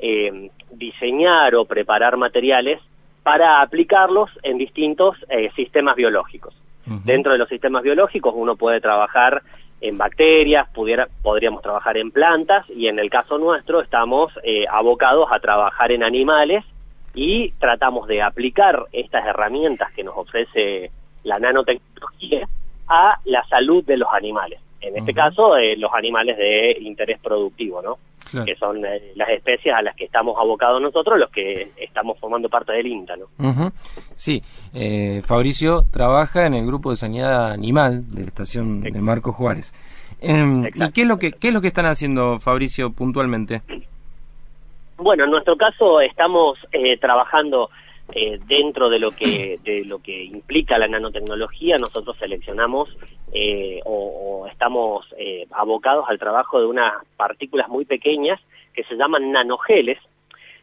eh, 0.00 0.50
diseñar 0.72 1.54
o 1.54 1.64
preparar 1.64 2.16
materiales 2.16 2.80
para 3.22 3.60
aplicarlos 3.60 4.30
en 4.42 4.58
distintos 4.58 5.16
eh, 5.28 5.50
sistemas 5.54 5.96
biológicos. 5.96 6.54
Dentro 7.04 7.30
de 7.30 7.38
los 7.38 7.48
sistemas 7.48 7.84
biológicos 7.84 8.34
uno 8.36 8.56
puede 8.56 8.80
trabajar 8.80 9.42
en 9.80 9.96
bacterias, 9.96 10.68
pudiera, 10.70 11.08
podríamos 11.22 11.62
trabajar 11.62 11.96
en 11.96 12.10
plantas 12.10 12.68
y 12.68 12.88
en 12.88 12.98
el 12.98 13.08
caso 13.10 13.38
nuestro 13.38 13.80
estamos 13.80 14.32
eh, 14.42 14.64
abocados 14.68 15.28
a 15.30 15.38
trabajar 15.38 15.92
en 15.92 16.02
animales 16.02 16.64
y 17.14 17.52
tratamos 17.60 18.08
de 18.08 18.22
aplicar 18.22 18.86
estas 18.92 19.24
herramientas 19.26 19.92
que 19.92 20.04
nos 20.04 20.16
ofrece 20.16 20.90
la 21.22 21.38
nanotecnología 21.38 22.48
a 22.88 23.18
la 23.24 23.44
salud 23.46 23.84
de 23.84 23.96
los 23.96 24.08
animales. 24.12 24.60
En 24.80 24.96
este 24.96 25.12
caso, 25.12 25.56
eh, 25.56 25.76
los 25.76 25.92
animales 25.92 26.38
de 26.38 26.76
interés 26.80 27.18
productivo, 27.20 27.82
¿no? 27.82 27.98
Que 28.46 28.56
son 28.56 28.84
eh, 28.84 29.12
las 29.14 29.28
especies 29.30 29.74
a 29.74 29.82
las 29.82 29.96
que 29.96 30.04
estamos 30.04 30.36
abocados 30.38 30.80
nosotros, 30.80 31.18
los 31.18 31.30
que 31.30 31.70
estamos 31.76 32.18
formando 32.18 32.48
parte 32.48 32.72
del 32.72 32.86
INTA, 32.86 33.14
¿no? 33.16 33.72
Sí, 34.16 34.42
eh, 34.74 35.22
Fabricio 35.24 35.84
trabaja 35.90 36.46
en 36.46 36.54
el 36.54 36.66
grupo 36.66 36.90
de 36.90 36.96
sanidad 36.96 37.50
animal 37.50 38.14
de 38.14 38.22
la 38.22 38.28
estación 38.28 38.82
de 38.82 39.00
Marco 39.00 39.32
Juárez. 39.32 39.74
Em, 40.20 40.66
¿Y 40.66 40.92
qué 40.92 41.02
es 41.02 41.08
lo 41.08 41.18
que 41.18 41.32
qué 41.32 41.48
es 41.48 41.54
lo 41.54 41.60
que 41.60 41.68
están 41.68 41.86
haciendo, 41.86 42.38
Fabricio, 42.38 42.92
puntualmente? 42.92 43.62
Bueno, 44.96 45.24
en 45.24 45.30
nuestro 45.30 45.56
caso 45.56 46.00
estamos 46.00 46.58
eh, 46.72 46.98
trabajando 46.98 47.70
eh, 48.14 48.38
dentro 48.46 48.90
de 48.90 48.98
lo 48.98 49.12
que 49.12 49.58
de 49.62 49.84
lo 49.84 50.00
que 50.00 50.24
implica 50.24 50.78
la 50.78 50.88
nanotecnología. 50.88 51.78
Nosotros 51.78 52.16
seleccionamos 52.18 52.88
eh, 53.32 53.80
o, 53.84 54.46
estamos 54.50 55.06
abocados 55.52 56.06
al 56.08 56.18
trabajo 56.18 56.60
de 56.60 56.66
unas 56.66 56.92
partículas 57.16 57.68
muy 57.68 57.84
pequeñas 57.84 58.40
que 58.72 58.84
se 58.84 58.96
llaman 58.96 59.32
nanogeles. 59.32 59.98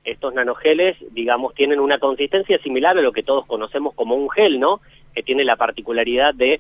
Estos 0.04 0.34
nanogeles, 0.34 0.98
digamos, 1.12 1.54
tienen 1.54 1.80
una 1.80 2.00
consistencia 2.00 2.58
similar 2.60 2.98
a 2.98 3.02
lo 3.02 3.12
que 3.12 3.24
todos 3.24 3.46
conocemos 3.46 3.94
como 3.94 4.16
un 4.16 4.30
gel, 4.30 4.60
¿no? 4.60 4.82
Que 5.14 5.24
tiene 5.24 5.44
la 5.44 5.56
particularidad 5.56 6.34
de 6.34 6.60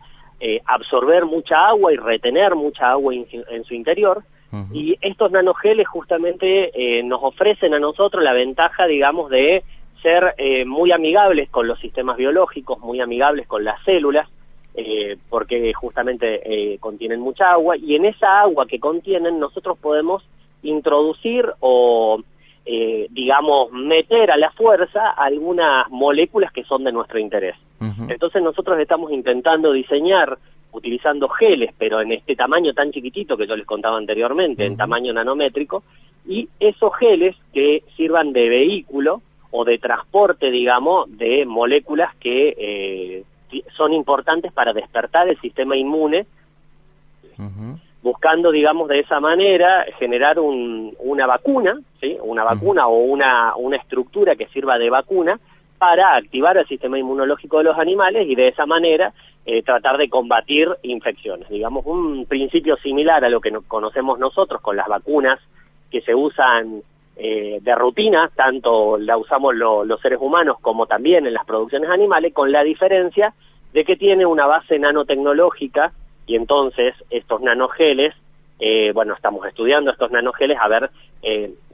absorber 0.65 1.26
mucha 1.26 1.67
agua 1.67 1.91
y 1.91 1.97
retener 1.97 2.56
mucha 2.56 2.91
agua 2.91 3.13
en 3.15 3.63
su 3.63 3.73
interior 3.73 4.23
y 4.71 4.97
estos 5.02 5.32
nanogeles 5.32 5.88
justamente 5.88 6.71
eh, 6.73 7.04
nos 7.04 7.19
ofrecen 7.21 7.73
a 7.73 7.80
nosotros 7.80 8.23
la 8.23 8.34
ventaja, 8.34 8.88
digamos, 8.88 9.30
de 9.30 9.63
ser 10.08 10.36
eh, 10.38 10.63
muy 10.63 10.93
amigables 10.93 11.50
con 11.50 11.67
los 11.67 11.80
sistemas 11.80 12.15
biológicos, 12.15 12.80
muy 12.80 13.02
amigables 13.02 13.46
con 13.46 13.65
las 13.65 13.84
células, 13.84 14.30
eh, 14.74 15.17
porque 15.30 15.74
justamente 15.74 16.78
contienen 16.80 17.20
mucha 17.20 17.52
agua, 17.52 17.76
y 17.76 17.96
en 17.96 18.06
esa 18.06 18.39
agua 18.39 18.67
que 18.67 18.80
contienen 18.80 19.38
nosotros 19.39 19.78
podemos 19.78 20.24
introducir 20.63 21.46
o, 21.60 22.22
digamos, 23.10 23.72
meter 23.72 24.32
a 24.32 24.38
la 24.38 24.52
fuerza 24.52 25.10
algunas 25.10 25.89
moléculas 25.89 26.52
que 26.52 26.63
son 26.63 26.84
de 26.84 26.91
nuestro 26.91 27.20
interés. 27.20 27.56
Entonces 28.08 28.41
nosotros 28.41 28.80
estamos 28.80 29.12
intentando 29.12 29.72
diseñar 29.72 30.38
utilizando 30.72 31.28
geles, 31.28 31.72
pero 31.78 32.02
en 32.02 32.12
este 32.12 32.36
tamaño 32.36 32.74
tan 32.74 32.91
chiquitito 32.91 33.36
que 33.36 33.48
yo 33.48 33.56
les 33.56 33.65
contaba 33.65 33.98
anteriormente, 33.98 34.65
en 34.65 34.78
tamaño 34.78 35.12
nanométrico, 35.12 35.84
y 36.28 36.50
esos 36.60 36.96
geles 36.98 37.36
que 37.54 37.84
sirvan 37.96 38.34
de 38.34 38.50
vehículo 38.50 39.22
o 39.58 39.65
de 39.65 39.80
transporte, 39.80 40.52
digamos, 40.52 41.17
de 41.17 41.43
moléculas 41.48 42.15
que 42.17 42.56
eh, 42.60 43.24
son 43.76 43.91
importantes 43.91 44.52
para 44.52 44.72
despertar 44.72 45.28
el 45.28 45.39
sistema 45.41 45.76
inmune, 45.76 46.28
buscando, 48.04 48.52
digamos, 48.52 48.88
de 48.88 49.00
esa 49.00 49.20
manera 49.20 49.86
generar 49.98 50.38
una 50.39 51.26
vacuna, 51.26 51.80
¿sí? 52.00 52.17
una 52.22 52.43
vacuna 52.43 52.88
o 52.88 52.98
una, 52.98 53.56
una 53.56 53.78
estructura 53.78 54.36
que 54.36 54.48
sirva 54.48 54.78
de 54.78 54.91
vacuna 54.91 55.39
para 55.80 56.15
activar 56.15 56.58
el 56.58 56.67
sistema 56.67 57.00
inmunológico 57.00 57.58
de 57.58 57.63
los 57.63 57.80
animales 57.80 58.28
y 58.28 58.36
de 58.36 58.50
esa 58.50 58.67
manera 58.67 59.12
eh, 59.46 59.63
tratar 59.63 59.98
de 59.98 60.08
combatir 60.08 60.70
infecciones. 60.84 61.50
Digamos, 61.50 61.84
un 61.88 62.28
principio 62.28 62.78
similar 62.78 63.26
a 63.26 63.30
lo 63.30 63.41
que 63.41 63.52
conocemos 63.67 64.20
nosotros 64.20 64.62
con 64.62 64.76
las 64.76 64.88
vacunas 64.88 65.39
que 65.89 66.02
se 66.02 66.13
usan 66.13 66.84
eh, 67.17 67.60
de 67.62 67.75
rutina, 67.75 68.30
tanto 68.36 68.97
la 68.97 69.17
usamos 69.17 69.56
los 69.56 69.99
seres 70.01 70.19
humanos 70.21 70.58
como 70.62 70.86
también 70.86 71.25
en 71.25 71.34
las 71.34 71.45
producciones 71.45 71.89
animales, 71.89 72.34
con 72.34 72.51
la 72.51 72.63
diferencia 72.63 73.34
de 73.73 73.84
que 73.84 73.95
tiene 73.95 74.25
una 74.25 74.45
base 74.45 74.77
nanotecnológica 74.77 75.93
y 76.25 76.36
entonces 76.36 76.93
estos 77.10 77.41
nanogeles, 77.41 78.13
eh, 78.60 78.91
bueno, 78.93 79.13
estamos 79.13 79.45
estudiando 79.47 79.91
estos 79.91 80.12
nanogeles 80.12 80.58
a 80.62 80.67
ver 80.67 80.91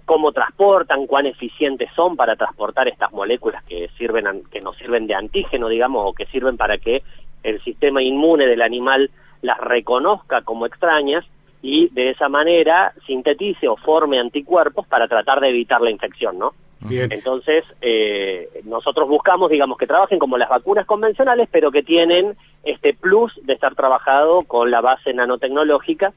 cómo 0.05 0.31
transportan, 0.31 1.07
cuán 1.07 1.25
eficientes 1.25 1.89
son 1.95 2.15
para 2.15 2.35
transportar 2.35 2.87
estas 2.87 3.11
moléculas 3.11 3.63
que 3.63 3.89
sirven 3.97 4.43
que 4.51 4.61
nos 4.61 4.77
sirven 4.77 5.07
de 5.07 5.15
antígeno, 5.15 5.69
digamos, 5.69 6.03
o 6.05 6.13
que 6.13 6.25
sirven 6.27 6.57
para 6.57 6.77
que 6.77 7.03
el 7.43 7.61
sistema 7.63 8.01
inmune 8.01 8.47
del 8.47 8.61
animal 8.61 9.11
las 9.41 9.57
reconozca 9.59 10.41
como 10.41 10.65
extrañas 10.65 11.25
y 11.63 11.87
de 11.93 12.09
esa 12.09 12.27
manera 12.27 12.93
sintetice 13.07 13.69
o 13.69 13.77
forme 13.77 14.19
anticuerpos 14.19 14.85
para 14.85 15.07
tratar 15.07 15.39
de 15.39 15.47
evitar 15.47 15.81
la 15.81 15.89
infección, 15.89 16.37
¿no? 16.37 16.53
Entonces, 16.89 17.63
eh, 17.81 18.49
nosotros 18.65 19.07
buscamos, 19.07 19.49
digamos, 19.49 19.77
que 19.77 19.87
trabajen 19.87 20.19
como 20.19 20.37
las 20.37 20.49
vacunas 20.49 20.85
convencionales, 20.85 21.47
pero 21.49 21.71
que 21.71 21.81
tienen 21.81 22.35
este 22.65 22.93
plus 22.93 23.31
de 23.43 23.53
estar 23.53 23.73
trabajado 23.73 24.43
con 24.43 24.69
la 24.69 24.81
base 24.81 25.13
nanotecnológica 25.13 26.11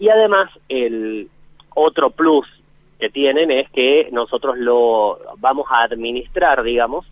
y 0.00 0.08
además 0.08 0.50
el 0.68 1.28
otro 1.72 2.10
plus 2.10 2.48
que 2.98 3.10
tienen 3.10 3.52
es 3.52 3.70
que 3.70 4.08
nosotros 4.10 4.58
lo 4.58 5.20
vamos 5.38 5.66
a 5.70 5.84
administrar, 5.84 6.64
digamos, 6.64 7.06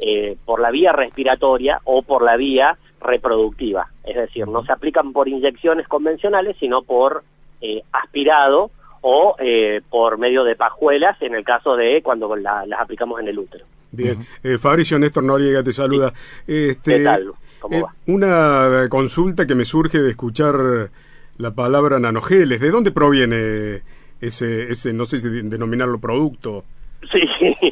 eh, 0.00 0.36
por 0.44 0.60
la 0.60 0.72
vía 0.72 0.90
respiratoria 0.90 1.80
o 1.84 2.02
por 2.02 2.24
la 2.24 2.36
vía 2.36 2.76
reproductiva. 3.00 3.88
Es 4.04 4.16
decir, 4.16 4.46
no 4.48 4.64
se 4.64 4.72
aplican 4.72 5.12
por 5.12 5.28
inyecciones 5.28 5.86
convencionales, 5.88 6.56
sino 6.58 6.82
por 6.82 7.22
eh, 7.60 7.82
aspirado 7.92 8.70
o 9.00 9.36
eh, 9.38 9.80
por 9.90 10.18
medio 10.18 10.44
de 10.44 10.56
pajuelas 10.56 11.20
en 11.22 11.34
el 11.34 11.44
caso 11.44 11.76
de 11.76 12.02
cuando 12.02 12.34
la- 12.36 12.66
las 12.66 12.80
aplicamos 12.80 13.20
en 13.20 13.28
el 13.28 13.38
útero. 13.38 13.64
Bien, 13.90 14.26
eh, 14.42 14.58
Fabricio 14.58 14.98
Néstor 14.98 15.24
Noriega 15.24 15.62
te 15.62 15.72
saluda. 15.72 16.12
Este, 16.46 16.98
¿Qué 16.98 17.04
tal? 17.04 17.30
¿Cómo 17.60 17.76
eh, 17.76 17.82
va? 17.82 17.94
Una 18.06 18.88
consulta 18.88 19.46
que 19.46 19.54
me 19.54 19.64
surge 19.64 19.98
de 20.00 20.10
escuchar 20.10 20.90
la 21.38 21.50
palabra 21.54 21.98
nanogeles. 21.98 22.60
¿De 22.60 22.70
dónde 22.70 22.90
proviene 22.90 23.82
ese, 24.20 24.70
ese 24.70 24.92
no 24.92 25.04
sé 25.04 25.18
si 25.18 25.28
de- 25.28 25.42
denominarlo 25.42 25.98
producto? 26.00 26.64
Sí, 27.12 27.20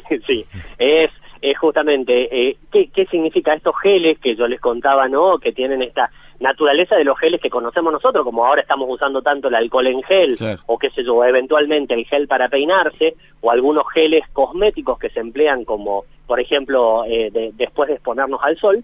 sí, 0.27 0.45
es, 0.77 1.11
es 1.51 1.57
justamente, 1.57 2.29
eh, 2.49 2.57
¿qué, 2.71 2.89
¿qué 2.89 3.05
significa 3.07 3.53
estos 3.53 3.75
geles 3.81 4.17
que 4.19 4.35
yo 4.35 4.47
les 4.47 4.59
contaba, 4.59 5.07
no? 5.07 5.37
Que 5.39 5.51
tienen 5.51 5.81
esta 5.81 6.09
naturaleza 6.39 6.95
de 6.95 7.03
los 7.03 7.17
geles 7.17 7.41
que 7.41 7.49
conocemos 7.49 7.91
nosotros, 7.91 8.23
como 8.23 8.45
ahora 8.45 8.61
estamos 8.61 8.87
usando 8.89 9.21
tanto 9.21 9.47
el 9.47 9.55
alcohol 9.55 9.87
en 9.87 10.03
gel, 10.03 10.35
Claro. 10.37 10.61
o 10.67 10.77
qué 10.77 10.89
sé 10.91 11.03
yo, 11.03 11.23
eventualmente 11.25 11.93
el 11.95 12.05
gel 12.05 12.27
para 12.27 12.47
peinarse, 12.49 13.15
o 13.41 13.49
algunos 13.51 13.85
geles 13.93 14.23
cosméticos 14.33 14.99
que 14.99 15.09
se 15.09 15.19
emplean 15.19 15.65
como, 15.65 16.03
por 16.27 16.39
ejemplo, 16.39 17.05
eh, 17.05 17.29
de- 17.31 17.51
después 17.55 17.87
de 17.89 17.95
exponernos 17.95 18.39
al 18.43 18.57
sol, 18.57 18.83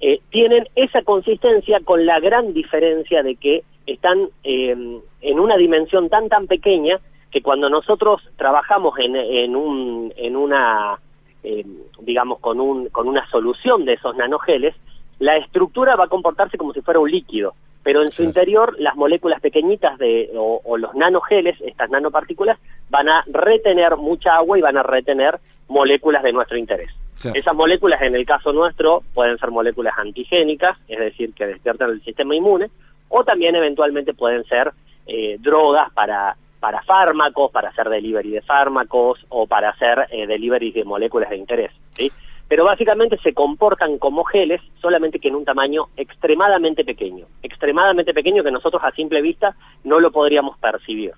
eh, 0.00 0.20
tienen 0.30 0.66
esa 0.74 1.02
consistencia 1.02 1.80
con 1.84 2.04
la 2.06 2.20
gran 2.20 2.52
diferencia 2.54 3.22
de 3.22 3.36
que 3.36 3.62
están 3.86 4.28
eh, 4.44 4.74
en 5.22 5.40
una 5.40 5.56
dimensión 5.56 6.08
tan 6.10 6.28
tan 6.28 6.46
pequeña 6.46 6.98
que 7.30 7.42
cuando 7.42 7.68
nosotros 7.70 8.20
trabajamos 8.36 8.98
en, 8.98 9.14
en, 9.16 9.54
un, 9.56 10.12
en 10.16 10.36
una, 10.36 10.98
eh, 11.42 11.64
digamos, 12.00 12.38
con, 12.40 12.60
un, 12.60 12.88
con 12.88 13.08
una 13.08 13.28
solución 13.30 13.84
de 13.84 13.94
esos 13.94 14.16
nanogeles, 14.16 14.74
la 15.18 15.36
estructura 15.36 15.96
va 15.96 16.04
a 16.04 16.08
comportarse 16.08 16.58
como 16.58 16.72
si 16.72 16.80
fuera 16.80 17.00
un 17.00 17.10
líquido, 17.10 17.54
pero 17.82 18.02
en 18.02 18.10
su 18.10 18.22
interior 18.22 18.74
las 18.78 18.96
moléculas 18.96 19.40
pequeñitas 19.40 19.98
de, 19.98 20.30
o, 20.34 20.60
o 20.64 20.76
los 20.76 20.94
nanogeles, 20.94 21.60
estas 21.60 21.90
nanopartículas, 21.90 22.58
van 22.88 23.08
a 23.08 23.24
retener 23.26 23.96
mucha 23.96 24.36
agua 24.36 24.58
y 24.58 24.62
van 24.62 24.76
a 24.76 24.82
retener 24.82 25.38
moléculas 25.68 26.22
de 26.22 26.32
nuestro 26.32 26.56
interés. 26.56 26.90
Claro. 27.20 27.38
Esas 27.38 27.54
moléculas, 27.54 28.00
en 28.02 28.14
el 28.14 28.24
caso 28.24 28.52
nuestro, 28.52 29.02
pueden 29.12 29.36
ser 29.38 29.50
moléculas 29.50 29.94
antigénicas, 29.98 30.78
es 30.88 30.98
decir, 30.98 31.34
que 31.34 31.46
despiertan 31.46 31.90
el 31.90 32.02
sistema 32.02 32.34
inmune, 32.34 32.70
o 33.08 33.24
también 33.24 33.54
eventualmente 33.54 34.14
pueden 34.14 34.44
ser 34.44 34.72
eh, 35.06 35.36
drogas 35.38 35.92
para, 35.92 36.36
para 36.60 36.82
fármacos, 36.82 37.50
para 37.50 37.70
hacer 37.70 37.88
delivery 37.88 38.30
de 38.30 38.42
fármacos 38.42 39.24
o 39.30 39.46
para 39.46 39.70
hacer 39.70 40.06
eh, 40.10 40.26
delivery 40.26 40.70
de 40.70 40.84
moléculas 40.84 41.30
de 41.30 41.36
interés. 41.36 41.72
¿sí? 41.94 42.12
Pero 42.46 42.64
básicamente 42.64 43.16
se 43.22 43.32
comportan 43.32 43.98
como 43.98 44.24
geles, 44.24 44.60
solamente 44.80 45.20
que 45.20 45.28
en 45.28 45.36
un 45.36 45.44
tamaño 45.44 45.86
extremadamente 45.96 46.84
pequeño, 46.84 47.26
extremadamente 47.42 48.12
pequeño 48.12 48.42
que 48.42 48.50
nosotros 48.50 48.82
a 48.84 48.90
simple 48.90 49.22
vista 49.22 49.54
no 49.84 50.00
lo 50.00 50.10
podríamos 50.10 50.58
percibir. 50.58 51.12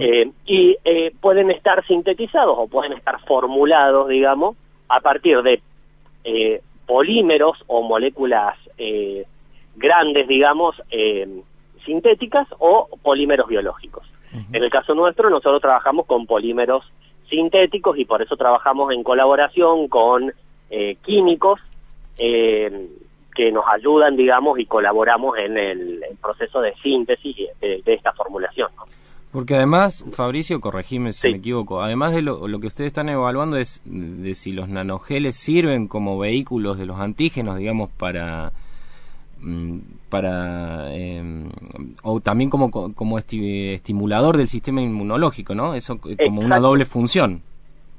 Eh, 0.00 0.30
y 0.46 0.76
eh, 0.84 1.12
pueden 1.20 1.50
estar 1.50 1.86
sintetizados 1.86 2.56
o 2.58 2.66
pueden 2.66 2.94
estar 2.94 3.20
formulados, 3.26 4.08
digamos, 4.08 4.56
a 4.88 5.00
partir 5.00 5.42
de 5.42 5.60
eh, 6.24 6.62
polímeros 6.86 7.62
o 7.66 7.82
moléculas 7.82 8.56
eh, 8.78 9.26
grandes, 9.76 10.26
digamos, 10.28 10.74
eh, 10.90 11.28
sintéticas 11.84 12.48
o 12.58 12.88
polímeros 13.02 13.48
biológicos. 13.48 14.06
En 14.52 14.62
el 14.62 14.70
caso 14.70 14.94
nuestro, 14.94 15.30
nosotros 15.30 15.60
trabajamos 15.60 16.06
con 16.06 16.26
polímeros 16.26 16.84
sintéticos 17.28 17.98
y 17.98 18.04
por 18.04 18.22
eso 18.22 18.36
trabajamos 18.36 18.92
en 18.92 19.02
colaboración 19.02 19.88
con 19.88 20.32
eh, 20.70 20.96
químicos 21.04 21.60
eh, 22.18 22.88
que 23.34 23.52
nos 23.52 23.64
ayudan, 23.68 24.16
digamos, 24.16 24.58
y 24.58 24.66
colaboramos 24.66 25.38
en 25.38 25.56
el, 25.56 26.02
el 26.02 26.16
proceso 26.20 26.60
de 26.60 26.74
síntesis 26.82 27.36
de, 27.60 27.82
de 27.84 27.94
esta 27.94 28.12
formulación. 28.12 28.70
¿no? 28.76 28.84
Porque 29.34 29.56
además, 29.56 30.04
Fabricio, 30.12 30.60
corregime 30.60 31.12
si 31.12 31.28
me 31.28 31.38
equivoco, 31.38 31.82
además 31.82 32.14
de 32.14 32.22
lo, 32.22 32.46
lo 32.46 32.60
que 32.60 32.68
ustedes 32.68 32.90
están 32.90 33.08
evaluando 33.08 33.56
es 33.56 33.82
de 33.84 34.32
si 34.32 34.52
los 34.52 34.68
nanogeles 34.68 35.34
sirven 35.34 35.88
como 35.88 36.16
vehículos 36.16 36.78
de 36.78 36.86
los 36.86 37.00
antígenos, 37.00 37.56
digamos, 37.56 37.90
para 37.90 38.52
mm, 39.40 39.78
para 40.14 40.94
eh, 40.94 41.20
o 42.04 42.20
también 42.20 42.48
como 42.50 42.70
como 42.70 43.18
esti- 43.18 43.74
estimulador 43.74 44.36
del 44.36 44.46
sistema 44.46 44.80
inmunológico, 44.80 45.56
¿no? 45.56 45.74
Eso 45.74 45.98
como 46.24 46.40
una 46.40 46.60
doble 46.60 46.84
función. 46.84 47.42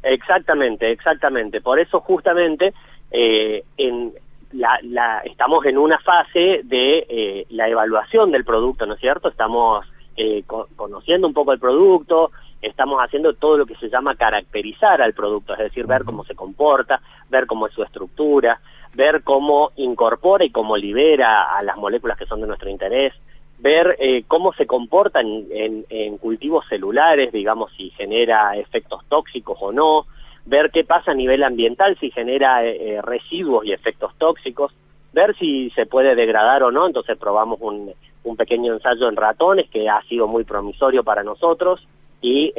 Exactamente, 0.02 0.92
exactamente. 0.92 1.60
Por 1.60 1.78
eso 1.80 2.00
justamente 2.00 2.74
eh, 3.12 3.64
en 3.78 4.14
la, 4.54 4.80
la- 4.84 5.20
estamos 5.26 5.66
en 5.66 5.78
una 5.78 6.00
fase 6.00 6.62
de 6.64 7.06
eh, 7.10 7.46
la 7.50 7.68
evaluación 7.68 8.32
del 8.32 8.46
producto, 8.46 8.86
¿no 8.86 8.94
es 8.94 9.02
cierto? 9.02 9.28
Estamos 9.28 9.86
eh, 10.16 10.44
co- 10.48 10.70
conociendo 10.78 11.28
un 11.28 11.34
poco 11.34 11.52
el 11.52 11.60
producto, 11.60 12.32
estamos 12.62 12.98
haciendo 13.04 13.34
todo 13.34 13.58
lo 13.58 13.66
que 13.66 13.76
se 13.76 13.90
llama 13.90 14.16
caracterizar 14.16 15.02
al 15.02 15.14
producto, 15.14 15.52
es 15.54 15.60
decir, 15.60 15.86
ver 15.86 16.06
cómo 16.06 16.24
se 16.24 16.34
comporta, 16.36 17.02
ver 17.30 17.46
cómo 17.46 17.68
es 17.68 17.74
su 17.74 17.84
estructura, 17.84 18.62
ver 18.96 19.24
cómo 19.24 19.72
incorpora 19.76 20.46
y 20.46 20.50
cómo 20.50 20.78
libera 20.78 21.56
a 21.56 21.62
las 21.64 21.78
moléculas 21.78 22.18
que 22.18 22.26
son 22.26 22.42
de 22.42 22.48
nuestro 22.48 22.70
interés, 22.70 23.14
ver 23.60 23.96
eh, 24.00 24.24
cómo 24.28 24.54
se 24.54 24.66
comporta 24.66 25.22
en, 25.22 26.18
cultivos 26.20 26.66
celulares, 26.68 27.32
digamos, 27.32 27.72
si 27.76 27.90
genera 27.92 28.56
efectos 28.58 29.02
tóxicos 29.10 29.58
o 29.62 29.72
no, 29.72 30.06
ver 30.46 30.72
qué 30.72 30.84
pasa 30.84 31.12
a 31.12 31.16
nivel 31.16 31.44
ambiental, 31.44 31.98
si 32.00 32.10
genera 32.10 32.66
eh, 32.66 32.96
eh, 32.96 33.02
residuos 33.02 33.66
y 33.66 33.74
efectos 33.74 34.14
tóxicos, 34.18 34.72
ver 35.14 35.36
si 35.38 35.70
se 35.72 35.86
puede 35.86 36.16
degradar 36.16 36.64
o 36.64 36.72
no, 36.72 36.88
entonces 36.88 37.18
probamos 37.18 37.60
un, 37.62 37.94
pequeño 38.38 38.74
ensayo 38.74 39.08
en 39.08 39.16
ratones 39.16 39.70
que 39.70 39.88
ha 39.88 40.02
sido 40.04 40.28
muy 40.28 40.44
promisorio 40.44 41.04
para 41.04 41.24
nosotros 41.24 41.88
y 42.22 42.52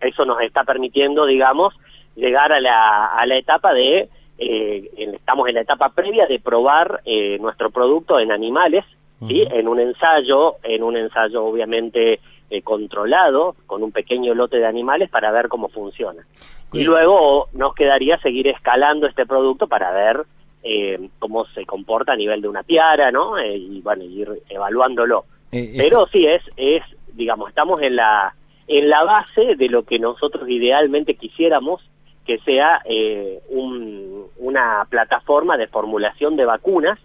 eso 0.00 0.24
nos 0.24 0.40
está 0.40 0.62
permitiendo, 0.62 1.26
digamos, 1.26 1.74
llegar 2.14 2.52
a 2.52 2.60
la, 2.60 3.06
a 3.06 3.26
la 3.26 3.36
etapa 3.36 3.74
de, 3.74 4.08
eh, 4.42 4.90
estamos 4.96 5.48
en 5.48 5.54
la 5.54 5.60
etapa 5.60 5.90
previa 5.90 6.26
de 6.26 6.40
probar 6.40 7.00
eh, 7.04 7.38
nuestro 7.40 7.70
producto 7.70 8.18
en 8.18 8.32
animales, 8.32 8.84
¿sí? 9.28 9.46
en 9.50 9.68
un 9.68 9.78
ensayo, 9.78 10.56
en 10.62 10.82
un 10.82 10.96
ensayo 10.96 11.44
obviamente 11.44 12.20
eh, 12.50 12.62
controlado, 12.62 13.54
con 13.66 13.82
un 13.82 13.92
pequeño 13.92 14.34
lote 14.34 14.58
de 14.58 14.66
animales 14.66 15.08
para 15.10 15.30
ver 15.30 15.48
cómo 15.48 15.68
funciona. 15.68 16.26
Y 16.72 16.84
luego 16.84 17.48
nos 17.52 17.74
quedaría 17.74 18.18
seguir 18.18 18.48
escalando 18.48 19.06
este 19.06 19.26
producto 19.26 19.68
para 19.68 19.90
ver 19.92 20.24
eh, 20.62 21.08
cómo 21.18 21.46
se 21.48 21.66
comporta 21.66 22.12
a 22.12 22.16
nivel 22.16 22.40
de 22.40 22.48
una 22.48 22.62
piara, 22.62 23.10
¿no? 23.10 23.38
Eh, 23.38 23.56
y 23.56 23.80
bueno, 23.82 24.04
ir 24.04 24.42
evaluándolo. 24.48 25.24
Pero 25.50 26.06
sí 26.06 26.26
es, 26.26 26.42
es, 26.56 26.82
digamos, 27.12 27.50
estamos 27.50 27.82
en 27.82 27.96
la, 27.96 28.34
en 28.66 28.88
la 28.88 29.04
base 29.04 29.54
de 29.54 29.68
lo 29.68 29.84
que 29.84 29.98
nosotros 29.98 30.48
idealmente 30.48 31.14
quisiéramos 31.14 31.82
que 32.26 32.38
sea 32.38 32.80
eh, 32.84 33.40
un- 33.50 34.26
una 34.38 34.86
plataforma 34.88 35.56
de 35.56 35.66
formulación 35.66 36.36
de 36.36 36.44
vacunas 36.44 36.98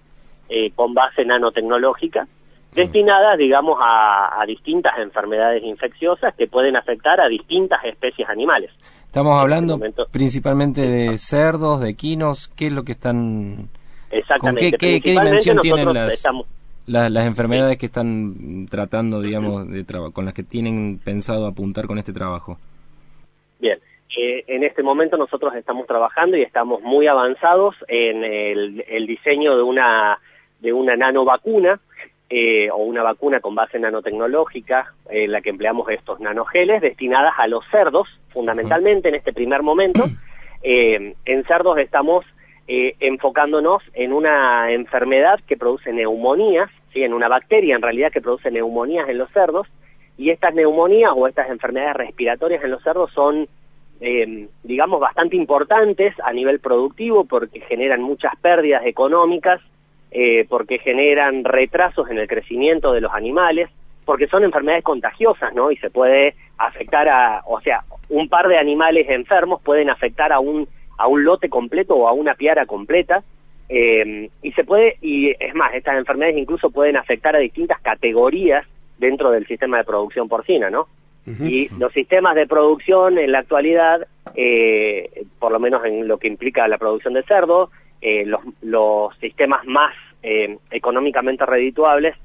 eh, 0.50 0.72
con 0.76 0.94
base 0.94 1.26
nanotecnológica 1.26 2.28
destinadas, 2.74 3.38
digamos, 3.38 3.78
a, 3.82 4.40
a 4.42 4.46
distintas 4.46 4.98
enfermedades 5.00 5.64
infecciosas 5.64 6.36
que 6.36 6.48
pueden 6.48 6.76
afectar 6.76 7.20
a 7.20 7.28
distintas 7.28 7.84
especies 7.86 8.30
animales. 8.30 8.70
Estamos 9.06 9.40
hablando 9.40 9.78
momento- 9.78 10.06
principalmente 10.12 10.82
de 10.82 11.18
cerdos, 11.18 11.80
de 11.82 11.90
equinos, 11.90 12.50
¿qué 12.56 12.68
es 12.68 12.74
lo 12.74 12.84
que 12.84 12.92
están 12.92 13.70
¿Con 14.10 14.20
Exactamente. 14.20 14.72
qué, 14.78 15.02
qué- 15.02 15.12
dimensión 15.12 15.58
tienen 15.60 15.92
las, 15.94 16.14
estamos- 16.14 16.46
la- 16.86 17.10
las 17.10 17.26
enfermedades 17.26 17.78
que 17.78 17.88
están 17.88 18.68
tratando, 18.70 19.22
digamos, 19.22 19.68
de 19.70 19.84
con 20.14 20.26
las 20.26 20.34
que 20.34 20.44
tienen 20.44 21.00
pensado 21.04 21.48
apuntar 21.48 21.88
con 21.88 21.98
este 21.98 22.14
trabajo? 22.14 22.60
Bien, 23.60 23.80
eh, 24.18 24.44
en 24.48 24.64
este 24.64 24.84
momento 24.84 25.16
nosotros 25.16 25.56
estamos 25.56 25.88
trabajando 25.88 26.36
y 26.38 26.42
estamos 26.42 26.82
muy 26.82 27.08
avanzados 27.08 27.76
en 27.88 28.24
el, 28.24 28.84
el 28.88 29.08
diseño 29.08 29.56
de 29.56 29.64
una 29.64 30.20
de 30.60 30.74
una 30.74 30.96
nanovacuna 30.96 31.80
eh, 32.30 32.70
o 32.72 32.78
una 32.78 33.04
vacuna 33.04 33.40
con 33.40 33.56
base 33.56 33.80
nanotecnológica 33.80 34.94
en 35.10 35.32
la 35.32 35.42
que 35.42 35.50
empleamos 35.50 35.90
estos 35.90 36.20
nanogeles 36.20 36.82
destinadas 36.82 37.34
a 37.38 37.48
los 37.48 37.64
cerdos, 37.72 38.10
fundamentalmente 38.34 39.08
en 39.08 39.16
este 39.16 39.32
primer 39.32 39.64
momento. 39.64 40.04
Eh, 40.62 41.16
en 41.24 41.44
cerdos 41.46 41.78
estamos 41.78 42.26
eh, 42.68 42.96
enfocándonos 43.00 43.82
en 43.94 44.12
una 44.12 44.72
enfermedad 44.74 45.40
que 45.48 45.56
produce 45.56 45.94
neumonías, 45.94 46.70
¿sí? 46.92 47.02
en 47.02 47.14
una 47.14 47.30
bacteria 47.30 47.76
en 47.76 47.82
realidad 47.82 48.12
que 48.12 48.20
produce 48.20 48.52
neumonías 48.52 49.08
en 49.08 49.20
los 49.20 49.32
cerdos, 49.32 49.68
y 50.18 50.32
estas 50.32 50.54
neumonías 50.54 51.12
o 51.16 51.28
estas 51.28 51.50
enfermedades 51.50 51.96
respiratorias 51.96 52.62
en 52.62 52.72
los 52.72 52.84
cerdos 52.84 53.10
son, 53.14 53.48
eh, 54.00 54.48
digamos, 54.64 55.00
bastante 55.00 55.36
importantes 55.36 56.14
a 56.24 56.34
nivel 56.34 56.60
productivo 56.60 57.26
porque 57.26 57.62
generan 57.62 58.02
muchas 58.02 58.36
pérdidas 58.42 58.86
económicas, 58.86 59.62
eh, 60.12 60.46
porque 60.50 60.80
generan 60.80 61.44
retrasos 61.44 62.10
en 62.10 62.18
el 62.18 62.28
crecimiento 62.28 62.94
de 62.94 63.02
los 63.02 63.14
animales, 63.14 63.70
porque 64.06 64.28
son 64.28 64.44
enfermedades 64.44 64.84
contagiosas, 64.84 65.54
¿no? 65.54 65.72
Y 65.72 65.78
se 65.78 65.90
puede 65.90 66.36
afectar 66.58 67.10
a, 67.10 67.42
o 67.46 67.60
sea, 67.62 67.84
un 68.10 68.30
par 68.30 68.48
de 68.48 68.58
animales 68.58 69.08
enfermos 69.10 69.62
pueden 69.62 69.90
afectar 69.90 70.32
a 70.32 70.40
un, 70.40 70.68
a 70.98 71.08
un 71.08 71.24
lote 71.24 71.50
completo 71.50 71.96
o 71.96 72.08
a 72.08 72.14
una 72.14 72.36
piara 72.36 72.66
completa, 72.66 73.24
eh, 73.70 74.30
y 74.42 74.52
se 74.54 74.64
puede, 74.64 74.98
y 75.02 75.36
es 75.40 75.54
más, 75.54 75.74
estas 75.74 75.98
enfermedades 75.98 76.38
incluso 76.38 76.70
pueden 76.70 76.96
afectar 76.96 77.36
a 77.36 77.40
distintas 77.40 77.82
categorías 77.82 78.66
dentro 78.98 79.32
del 79.32 79.46
sistema 79.46 79.78
de 79.78 79.84
producción 79.84 80.30
porcina, 80.30 80.70
¿no? 80.70 80.88
Y 81.28 81.68
los 81.78 81.92
sistemas 81.92 82.36
de 82.36 82.48
producción 82.48 83.18
en 83.18 83.34
la 83.34 83.40
actualidad, 83.40 84.08
eh, 84.34 85.26
por 85.40 85.52
lo 85.52 85.60
menos 85.60 85.84
en 85.84 86.08
lo 86.08 86.20
que 86.20 86.28
implica 86.30 86.66
la 86.70 86.78
producción 86.78 87.14
de 87.16 87.24
cerdo, 87.24 87.70
eh, 88.02 88.26
los, 88.62 89.18
sistemas 89.20 89.66
más 89.66 89.94
eh, 90.24 90.58
económicamente 90.72 91.46
redituables 91.46 92.16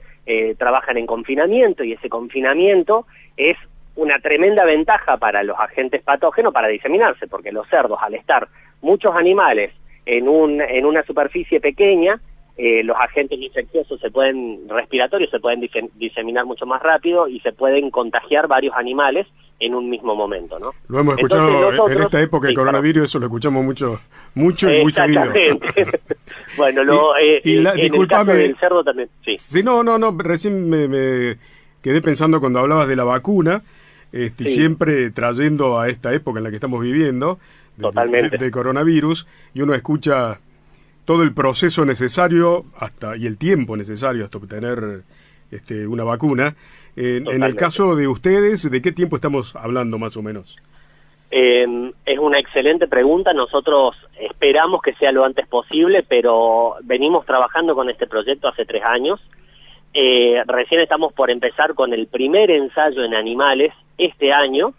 trabajan 0.56 0.96
en 0.98 1.06
confinamiento 1.06 1.82
y 1.82 1.94
ese 1.94 2.08
confinamiento 2.08 3.06
es 3.36 3.56
una 3.96 4.20
tremenda 4.20 4.64
ventaja 4.64 5.16
para 5.16 5.42
los 5.42 5.58
agentes 5.58 6.00
patógenos 6.02 6.54
para 6.54 6.68
diseminarse, 6.68 7.26
porque 7.26 7.50
los 7.50 7.68
cerdos 7.68 7.98
al 8.00 8.14
estar 8.14 8.46
muchos 8.82 9.16
animales 9.16 9.72
en, 10.06 10.28
un, 10.28 10.60
en 10.60 10.86
una 10.86 11.02
superficie 11.02 11.60
pequeña, 11.60 12.20
eh, 12.56 12.84
los 12.84 12.96
agentes 12.96 13.40
infecciosos 13.40 13.98
se 14.00 14.10
pueden, 14.10 14.68
respiratorios 14.68 15.30
se 15.30 15.40
pueden 15.40 15.66
diseminar 15.94 16.44
mucho 16.44 16.66
más 16.66 16.82
rápido 16.82 17.26
y 17.26 17.40
se 17.40 17.52
pueden 17.52 17.90
contagiar 17.90 18.46
varios 18.46 18.74
animales 18.76 19.26
en 19.58 19.74
un 19.74 19.88
mismo 19.88 20.14
momento, 20.14 20.58
¿no? 20.58 20.72
Lo 20.88 21.00
hemos 21.00 21.16
escuchado 21.16 21.88
en 21.88 22.02
esta 22.02 22.20
época 22.20 22.48
del 22.48 22.56
coronavirus, 22.56 23.04
eso 23.04 23.18
lo 23.18 23.26
escuchamos 23.26 23.64
mucho, 23.64 24.00
mucho 24.34 24.70
y 24.70 24.82
mucho 24.82 25.02
bueno, 26.56 26.84
lo, 26.84 27.18
y, 27.44 27.58
eh, 27.58 27.62
la, 27.62 27.72
en 27.72 27.94
el 27.94 28.08
caso 28.08 28.32
del 28.32 28.56
cerdo 28.58 28.84
también, 28.84 29.08
sí. 29.24 29.36
Sí, 29.38 29.62
no, 29.62 29.82
no, 29.82 29.98
no, 29.98 30.14
recién 30.18 30.68
me, 30.68 30.88
me 30.88 31.38
quedé 31.80 32.02
pensando 32.02 32.40
cuando 32.40 32.58
hablabas 32.58 32.88
de 32.88 32.96
la 32.96 33.04
vacuna, 33.04 33.62
este, 34.12 34.46
siempre 34.48 35.10
trayendo 35.10 35.80
a 35.80 35.88
esta 35.88 36.12
época 36.12 36.38
en 36.38 36.44
la 36.44 36.50
que 36.50 36.56
estamos 36.56 36.82
viviendo, 36.82 37.38
Totalmente. 37.80 38.36
de 38.36 38.50
coronavirus, 38.50 39.26
y 39.54 39.62
uno 39.62 39.74
escucha 39.74 40.40
todo 41.04 41.22
el 41.22 41.34
proceso 41.34 41.84
necesario 41.84 42.64
hasta 42.76 43.16
y 43.16 43.26
el 43.26 43.38
tiempo 43.38 43.76
necesario 43.76 44.24
hasta 44.24 44.38
obtener 44.38 45.02
este, 45.50 45.86
una 45.86 46.04
vacuna. 46.04 46.54
en 46.96 47.42
el 47.42 47.56
caso 47.56 47.96
de 47.96 48.06
ustedes, 48.08 48.70
¿de 48.70 48.82
qué 48.82 48.92
tiempo 48.92 49.16
estamos 49.16 49.56
hablando 49.56 49.98
más 49.98 50.16
o 50.16 50.22
menos? 50.22 50.56
Eh, 51.34 51.66
es 52.04 52.18
una 52.18 52.38
excelente 52.38 52.86
pregunta. 52.86 53.32
Nosotros 53.32 53.96
esperamos 54.20 54.82
que 54.82 54.92
sea 54.94 55.12
lo 55.12 55.24
antes 55.24 55.48
posible, 55.48 56.04
pero 56.06 56.76
venimos 56.82 57.24
trabajando 57.24 57.74
con 57.74 57.88
este 57.88 58.06
proyecto 58.06 58.48
hace 58.48 58.66
tres 58.66 58.82
años. 58.84 59.18
Eh, 59.94 60.42
recién 60.46 60.82
estamos 60.82 61.14
por 61.14 61.30
empezar 61.30 61.74
con 61.74 61.94
el 61.94 62.06
primer 62.06 62.50
ensayo 62.50 63.02
en 63.02 63.14
animales 63.14 63.72
este 63.96 64.32
año 64.32 64.74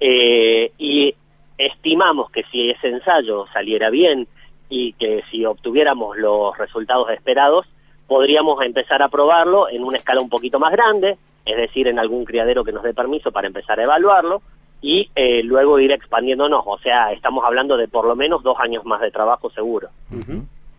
eh, 0.00 0.72
y 0.78 1.14
estimamos 1.58 2.30
que 2.30 2.44
si 2.50 2.70
ese 2.70 2.88
ensayo 2.88 3.46
saliera 3.52 3.90
bien 3.90 4.26
y 4.70 4.94
que 4.94 5.22
si 5.30 5.44
obtuviéramos 5.44 6.16
los 6.16 6.56
resultados 6.56 7.10
esperados, 7.10 7.66
podríamos 8.06 8.64
empezar 8.64 9.02
a 9.02 9.08
probarlo 9.08 9.68
en 9.68 9.84
una 9.84 9.98
escala 9.98 10.22
un 10.22 10.30
poquito 10.30 10.58
más 10.58 10.72
grande, 10.72 11.18
es 11.44 11.56
decir, 11.56 11.88
en 11.88 11.98
algún 11.98 12.24
criadero 12.24 12.64
que 12.64 12.72
nos 12.72 12.84
dé 12.84 12.94
permiso 12.94 13.32
para 13.32 13.48
empezar 13.48 13.78
a 13.80 13.82
evaluarlo 13.82 14.40
y 14.80 15.10
eh, 15.14 15.42
luego 15.42 15.78
ir 15.80 15.92
expandiéndonos. 15.92 16.62
O 16.66 16.78
sea, 16.78 17.12
estamos 17.12 17.44
hablando 17.44 17.76
de 17.76 17.88
por 17.88 18.06
lo 18.06 18.16
menos 18.16 18.42
dos 18.42 18.58
años 18.60 18.84
más 18.84 19.00
de 19.00 19.10
trabajo 19.10 19.50
seguro. 19.50 19.88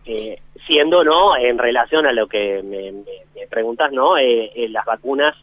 eh, 0.04 0.40
siendo, 0.66 1.04
¿no? 1.04 1.36
En 1.36 1.58
relación 1.58 2.06
a 2.06 2.12
lo 2.12 2.26
que 2.26 2.62
me, 2.62 2.92
me, 2.92 3.46
preguntas, 3.48 3.92
¿no? 3.92 4.16
Eh, 4.16 4.66
las 4.70 4.84
vacunas 4.84 5.36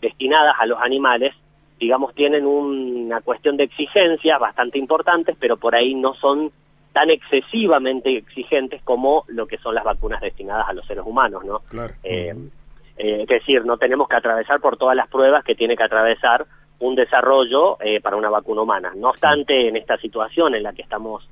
destinadas 0.00 0.54
a 0.58 0.66
los 0.66 0.78
animales, 0.80 1.34
digamos, 1.80 2.14
tienen 2.14 2.46
una 2.46 3.20
cuestión 3.22 3.56
de 3.56 3.64
exigencias 3.64 4.38
bastante 4.38 4.78
importantes, 4.78 5.36
pero 5.40 5.56
por 5.56 5.74
ahí 5.74 5.94
no 5.94 6.14
son 6.14 6.52
tan 6.94 7.10
excesivamente 7.10 8.16
exigentes 8.16 8.80
como 8.82 9.24
lo 9.26 9.46
que 9.46 9.58
son 9.58 9.74
las 9.74 9.82
vacunas 9.82 10.20
destinadas 10.20 10.68
a 10.68 10.72
los 10.72 10.86
seres 10.86 11.02
humanos, 11.04 11.44
¿no? 11.44 11.60
Eh, 12.04 12.32
eh, 12.96 13.22
es 13.22 13.26
decir, 13.26 13.66
no 13.66 13.76
tenemos 13.76 14.08
que 14.08 14.14
atravesar 14.14 14.60
por 14.60 14.76
todas 14.76 14.94
las 14.94 15.08
pruebas 15.08 15.42
que 15.42 15.56
tiene 15.56 15.76
que 15.76 15.82
atravesar 15.82 16.46
un 16.78 16.94
desarrollo 16.94 17.78
eh, 17.80 18.00
para 18.00 18.16
una 18.16 18.30
vacuna 18.30 18.62
humana. 18.62 18.92
No 18.94 19.10
obstante, 19.10 19.66
en 19.66 19.76
esta 19.76 19.98
situación 19.98 20.54
en 20.54 20.62
la 20.62 20.72
que 20.72 20.82
estamos 20.82 21.28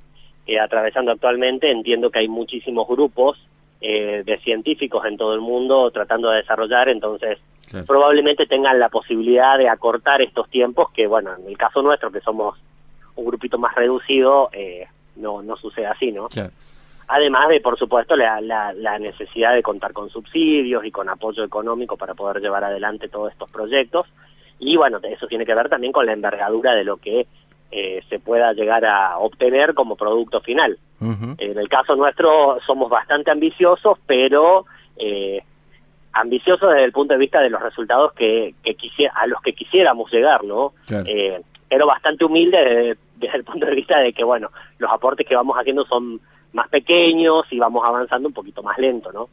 atravesando 0.60 1.12
actualmente, 1.12 1.70
entiendo 1.70 2.10
que 2.10 2.18
hay 2.18 2.28
muchísimos 2.28 2.88
grupos 2.88 3.38
de 3.80 4.40
científicos 4.44 5.04
en 5.06 5.16
todo 5.16 5.34
el 5.34 5.40
mundo 5.40 5.90
tratando 5.90 6.30
de 6.30 6.38
desarrollar, 6.38 6.88
entonces 6.88 7.38
probablemente 7.86 8.46
tengan 8.46 8.78
la 8.78 8.88
posibilidad 8.88 9.58
de 9.58 9.68
acortar 9.68 10.20
estos 10.22 10.48
tiempos 10.50 10.90
que, 10.92 11.06
bueno, 11.06 11.34
en 11.36 11.48
el 11.48 11.56
caso 11.56 11.82
nuestro, 11.82 12.12
que 12.12 12.20
somos 12.20 12.58
un 13.16 13.24
grupito 13.24 13.58
más 13.58 13.74
reducido, 13.74 14.50
eh, 14.52 14.86
no, 15.16 15.42
no 15.42 15.56
sucede 15.56 15.86
así, 15.86 16.12
¿no? 16.12 16.28
Además 17.08 17.48
de, 17.48 17.60
por 17.60 17.78
supuesto, 17.78 18.16
la, 18.16 18.40
la, 18.40 18.98
necesidad 18.98 19.54
de 19.54 19.62
contar 19.62 19.92
con 19.92 20.08
subsidios 20.08 20.84
y 20.84 20.90
con 20.90 21.08
apoyo 21.08 21.44
económico 21.44 21.96
para 21.96 22.14
poder 22.14 22.40
llevar 22.40 22.64
adelante 22.64 23.08
todos 23.08 23.32
estos 23.32 23.50
proyectos. 23.50 24.06
Y 24.58 24.76
bueno, 24.76 24.98
eso 25.02 25.26
tiene 25.26 25.44
que 25.44 25.54
ver 25.54 25.68
también 25.68 25.92
con 25.92 26.06
la 26.06 26.12
envergadura 26.12 26.74
de 26.74 26.84
lo 26.84 26.96
que 26.96 27.26
eh, 27.70 28.02
se 28.08 28.18
pueda 28.18 28.52
llegar 28.52 28.84
a 28.84 29.18
obtener 29.18 29.74
como 29.74 29.96
producto 29.96 30.40
final. 30.40 30.78
En 31.00 31.58
el 31.58 31.68
caso 31.68 31.96
nuestro 31.96 32.60
somos 32.64 32.88
bastante 32.88 33.32
ambiciosos, 33.32 33.98
pero 34.06 34.66
eh, 34.96 35.42
ambiciosos 36.12 36.70
desde 36.70 36.84
el 36.84 36.92
punto 36.92 37.14
de 37.14 37.18
vista 37.18 37.40
de 37.40 37.50
los 37.50 37.60
resultados 37.60 38.12
que, 38.12 38.54
que 38.62 38.76
a 39.12 39.26
los 39.26 39.40
que 39.42 39.52
quisiéramos 39.52 40.12
llegar, 40.12 40.44
¿no? 40.44 40.74
Eh, 40.88 41.40
pero 41.72 41.86
bastante 41.86 42.26
humilde 42.26 42.98
desde 43.16 43.36
el 43.38 43.44
punto 43.44 43.64
de 43.64 43.74
vista 43.74 43.98
de 43.98 44.12
que, 44.12 44.22
bueno, 44.24 44.50
los 44.76 44.92
aportes 44.92 45.26
que 45.26 45.34
vamos 45.34 45.56
haciendo 45.56 45.86
son 45.86 46.20
más 46.52 46.68
pequeños 46.68 47.46
y 47.50 47.58
vamos 47.58 47.82
avanzando 47.82 48.28
un 48.28 48.34
poquito 48.34 48.62
más 48.62 48.76
lento, 48.76 49.10
¿no? 49.10 49.30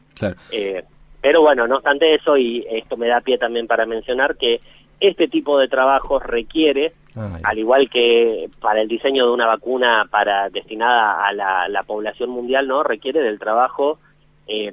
Eh, 0.50 0.82
pero 1.20 1.42
bueno, 1.42 1.68
no 1.68 1.76
obstante 1.76 2.14
eso, 2.14 2.38
y 2.38 2.64
esto 2.70 2.96
me 2.96 3.08
da 3.08 3.20
pie 3.20 3.36
también 3.36 3.66
para 3.66 3.84
mencionar 3.84 4.36
que 4.38 4.62
este 5.00 5.28
tipo 5.28 5.58
de 5.58 5.68
trabajo 5.68 6.18
requiere, 6.18 6.94
al 7.42 7.58
igual 7.58 7.90
que 7.90 8.48
para 8.58 8.80
el 8.80 8.88
diseño 8.88 9.26
de 9.26 9.32
una 9.32 9.46
vacuna 9.46 10.08
para 10.10 10.48
destinada 10.48 11.26
a 11.26 11.34
la, 11.34 11.82
población 11.82 12.30
mundial, 12.30 12.66
¿no? 12.66 12.82
Requiere 12.82 13.20
del 13.20 13.38
trabajo 13.38 13.98
eh, 14.46 14.72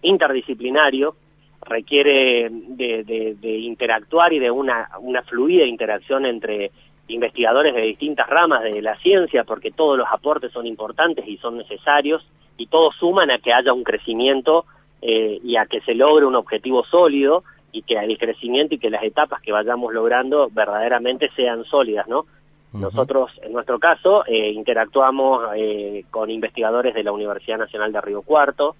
interdisciplinario, 0.00 1.14
requiere 1.60 2.48
de, 2.50 3.04
de, 3.38 3.58
interactuar 3.58 4.32
y 4.32 4.38
de 4.38 4.50
una, 4.50 4.88
una 5.00 5.22
fluida 5.22 5.64
interacción 5.64 6.26
entre 6.26 6.70
investigadores 7.12 7.74
de 7.74 7.82
distintas 7.82 8.28
ramas 8.28 8.62
de 8.62 8.82
la 8.82 8.96
ciencia, 8.96 9.44
porque 9.44 9.70
todos 9.70 9.98
los 9.98 10.08
aportes 10.10 10.52
son 10.52 10.66
importantes 10.66 11.26
y 11.26 11.36
son 11.38 11.56
necesarios, 11.56 12.26
y 12.56 12.66
todos 12.66 12.94
suman 12.96 13.30
a 13.30 13.38
que 13.38 13.52
haya 13.52 13.72
un 13.72 13.84
crecimiento 13.84 14.64
eh, 15.00 15.38
y 15.42 15.56
a 15.56 15.66
que 15.66 15.80
se 15.82 15.94
logre 15.94 16.26
un 16.26 16.34
objetivo 16.34 16.84
sólido, 16.84 17.44
y 17.70 17.82
que 17.82 17.94
el 17.94 18.18
crecimiento 18.18 18.74
y 18.74 18.78
que 18.78 18.90
las 18.90 19.02
etapas 19.02 19.40
que 19.40 19.52
vayamos 19.52 19.94
logrando 19.94 20.50
verdaderamente 20.52 21.30
sean 21.34 21.64
sólidas, 21.64 22.06
¿no? 22.06 22.26
Nosotros, 22.74 23.30
en 23.42 23.52
nuestro 23.52 23.78
caso, 23.78 24.24
eh, 24.26 24.50
interactuamos 24.50 25.44
eh, 25.54 26.04
con 26.10 26.30
investigadores 26.30 26.94
de 26.94 27.04
la 27.04 27.12
Universidad 27.12 27.58
Nacional 27.58 27.92
de 27.92 28.00
Río 28.00 28.22
Cuarto, 28.22 28.76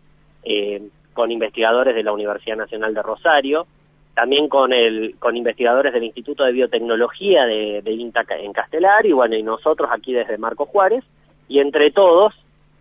con 1.13 1.31
investigadores 1.31 1.95
de 1.95 2.03
la 2.03 2.13
Universidad 2.13 2.57
Nacional 2.57 2.95
de 2.95 3.03
Rosario, 3.03 3.67
también 4.15 4.49
con 4.49 4.73
el 4.73 5.17
con 5.19 5.37
investigadores 5.37 5.93
del 5.93 6.05
Instituto 6.05 6.45
de 6.45 6.53
Biotecnología 6.53 7.47
de, 7.47 7.83
de 7.83 7.93
INTA 7.93 8.25
en 8.29 8.53
Castelar 8.53 9.07
y 9.07 9.13
bueno 9.13 9.37
y 9.37 9.43
nosotros 9.43 9.91
aquí 9.93 10.13
desde 10.13 10.39
Marco 10.39 10.67
Juárez 10.67 11.05
y 11.49 11.61
entre 11.61 11.91
todos 11.91 12.35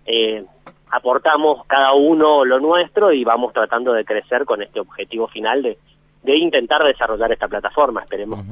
eh, 0.05 0.43
aportamos 0.89 1.65
cada 1.67 1.93
uno 1.93 2.43
lo 2.43 2.59
nuestro 2.59 3.13
y 3.13 3.23
vamos 3.23 3.53
tratando 3.53 3.93
de 3.93 4.03
crecer 4.03 4.45
con 4.45 4.61
este 4.61 4.79
objetivo 4.79 5.27
final 5.27 5.61
de, 5.63 5.77
de 6.23 6.37
intentar 6.37 6.83
desarrollar 6.83 7.31
esta 7.31 7.47
plataforma. 7.47 8.01
Esperemos 8.01 8.45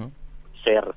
ser 0.64 0.94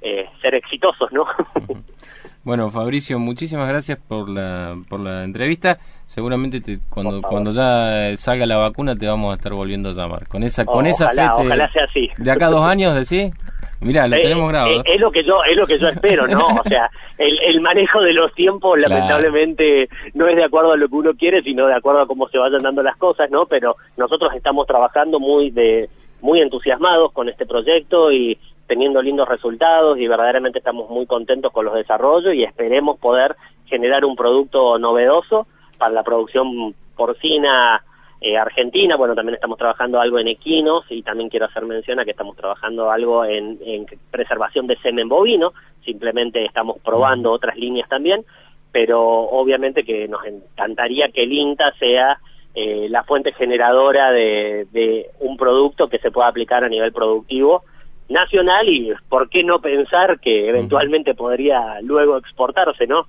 eh, 0.00 0.28
ser 0.40 0.54
exitosos 0.54 1.10
no 1.10 1.26
Bueno, 2.46 2.70
Fabricio, 2.70 3.18
muchísimas 3.18 3.68
gracias 3.68 3.98
por 3.98 4.28
la, 4.28 4.76
por 4.88 5.00
la 5.00 5.24
entrevista. 5.24 5.78
Seguramente 6.06 6.78
cuando, 6.88 7.20
cuando 7.20 7.50
ya 7.50 8.16
salga 8.16 8.46
la 8.46 8.56
vacuna 8.56 8.94
te 8.94 9.04
vamos 9.04 9.32
a 9.32 9.36
estar 9.36 9.52
volviendo 9.52 9.88
a 9.88 9.92
llamar. 9.92 10.28
Con 10.28 10.44
esa, 10.44 10.64
con 10.64 10.86
esa 10.86 11.10
fe 11.10 11.26
ojalá 11.28 11.68
sea 11.72 11.82
así. 11.82 12.08
De 12.16 12.30
acá 12.30 12.46
a 12.46 12.50
dos 12.50 12.64
años, 12.64 12.94
decís. 12.94 13.34
Mira, 13.80 14.06
lo 14.06 14.14
eh, 14.14 14.22
tenemos 14.22 14.48
grabado. 14.48 14.78
Eh, 14.78 14.94
es 14.94 15.00
lo 15.00 15.10
que 15.10 15.24
yo, 15.24 15.42
es 15.42 15.56
lo 15.56 15.66
que 15.66 15.76
yo 15.76 15.88
espero, 15.88 16.28
¿no? 16.28 16.46
O 16.64 16.68
sea, 16.68 16.88
el, 17.18 17.36
el 17.48 17.60
manejo 17.60 18.00
de 18.00 18.12
los 18.12 18.32
tiempos, 18.32 18.78
lamentablemente, 18.78 19.88
no 20.14 20.28
es 20.28 20.36
de 20.36 20.44
acuerdo 20.44 20.70
a 20.70 20.76
lo 20.76 20.88
que 20.88 20.94
uno 20.94 21.14
quiere, 21.14 21.42
sino 21.42 21.66
de 21.66 21.74
acuerdo 21.74 22.02
a 22.02 22.06
cómo 22.06 22.28
se 22.28 22.38
vayan 22.38 22.62
dando 22.62 22.80
las 22.80 22.96
cosas, 22.96 23.28
¿no? 23.28 23.46
Pero 23.46 23.74
nosotros 23.96 24.32
estamos 24.36 24.68
trabajando 24.68 25.18
muy 25.18 25.50
de, 25.50 25.90
muy 26.20 26.40
entusiasmados 26.40 27.10
con 27.10 27.28
este 27.28 27.44
proyecto 27.44 28.12
y 28.12 28.38
teniendo 28.66 29.00
lindos 29.00 29.28
resultados 29.28 29.98
y 29.98 30.06
verdaderamente 30.06 30.58
estamos 30.58 30.90
muy 30.90 31.06
contentos 31.06 31.52
con 31.52 31.64
los 31.64 31.74
desarrollos 31.74 32.34
y 32.34 32.42
esperemos 32.42 32.98
poder 32.98 33.36
generar 33.66 34.04
un 34.04 34.16
producto 34.16 34.78
novedoso 34.78 35.46
para 35.78 35.92
la 35.92 36.02
producción 36.02 36.74
porcina 36.96 37.82
eh, 38.20 38.36
argentina. 38.36 38.96
Bueno, 38.96 39.14
también 39.14 39.34
estamos 39.34 39.58
trabajando 39.58 40.00
algo 40.00 40.18
en 40.18 40.28
equinos 40.28 40.84
y 40.88 41.02
también 41.02 41.28
quiero 41.28 41.46
hacer 41.46 41.64
mención 41.64 42.00
a 42.00 42.04
que 42.04 42.12
estamos 42.12 42.36
trabajando 42.36 42.90
algo 42.90 43.24
en, 43.24 43.86
preservación 44.10 44.66
de 44.66 44.76
semen 44.78 45.08
bovino. 45.08 45.52
Simplemente 45.84 46.44
estamos 46.44 46.78
probando 46.82 47.30
otras 47.30 47.56
líneas 47.56 47.88
también, 47.88 48.24
pero 48.72 49.00
obviamente 49.02 49.84
que 49.84 50.08
nos 50.08 50.24
encantaría 50.24 51.10
que 51.10 51.24
el 51.24 51.32
INTA 51.32 51.72
sea 51.78 52.18
eh, 52.54 52.88
la 52.88 53.04
fuente 53.04 53.32
generadora 53.32 54.10
de, 54.10 54.66
de 54.72 55.10
un 55.20 55.36
producto 55.36 55.88
que 55.88 55.98
se 55.98 56.10
pueda 56.10 56.28
aplicar 56.28 56.64
a 56.64 56.68
nivel 56.68 56.92
productivo 56.92 57.64
nacional 58.08 58.68
y 58.68 58.92
por 59.08 59.28
qué 59.28 59.42
no 59.44 59.60
pensar 59.60 60.20
que 60.20 60.48
eventualmente 60.48 61.14
podría 61.14 61.80
luego 61.82 62.16
exportarse, 62.16 62.86
¿no? 62.86 63.06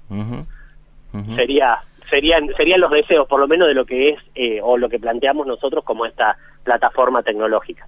Sería 1.35 1.79
serían 2.09 2.47
serían 2.55 2.79
los 2.79 2.91
deseos 2.91 3.27
por 3.27 3.39
lo 3.39 3.47
menos 3.47 3.67
de 3.67 3.73
lo 3.73 3.85
que 3.85 4.09
es 4.09 4.19
eh, 4.35 4.59
o 4.63 4.77
lo 4.77 4.87
que 4.89 4.99
planteamos 4.99 5.45
nosotros 5.45 5.83
como 5.83 6.05
esta 6.05 6.37
plataforma 6.63 7.23
tecnológica. 7.23 7.87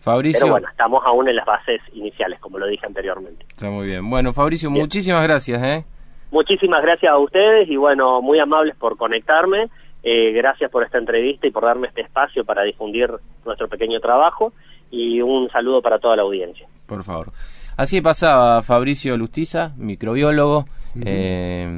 Fabricio. 0.00 0.40
Pero 0.40 0.52
bueno, 0.52 0.68
estamos 0.68 1.02
aún 1.04 1.28
en 1.28 1.34
las 1.34 1.46
bases 1.46 1.80
iniciales, 1.92 2.38
como 2.38 2.58
lo 2.58 2.66
dije 2.66 2.86
anteriormente. 2.86 3.44
Está 3.48 3.70
muy 3.70 3.86
bien. 3.88 4.08
Bueno, 4.08 4.32
Fabricio, 4.32 4.70
muchísimas 4.70 5.24
gracias. 5.24 5.60
¿eh? 5.64 5.84
Muchísimas 6.30 6.80
gracias 6.82 7.10
a 7.10 7.18
ustedes 7.18 7.68
y 7.68 7.76
bueno, 7.76 8.22
muy 8.22 8.38
amables 8.38 8.76
por 8.76 8.96
conectarme. 8.96 9.68
Eh, 10.04 10.30
gracias 10.30 10.70
por 10.70 10.84
esta 10.84 10.98
entrevista 10.98 11.48
y 11.48 11.50
por 11.50 11.64
darme 11.64 11.88
este 11.88 12.02
espacio 12.02 12.44
para 12.44 12.62
difundir 12.62 13.10
nuestro 13.44 13.66
pequeño 13.66 13.98
trabajo 13.98 14.52
y 14.90 15.20
un 15.20 15.48
saludo 15.50 15.82
para 15.82 15.98
toda 15.98 16.16
la 16.16 16.22
audiencia. 16.22 16.66
Por 16.86 17.04
favor. 17.04 17.32
Así 17.76 18.00
pasaba 18.00 18.62
Fabricio 18.62 19.16
Lustiza, 19.16 19.72
microbiólogo, 19.76 20.66
eh, 21.04 21.68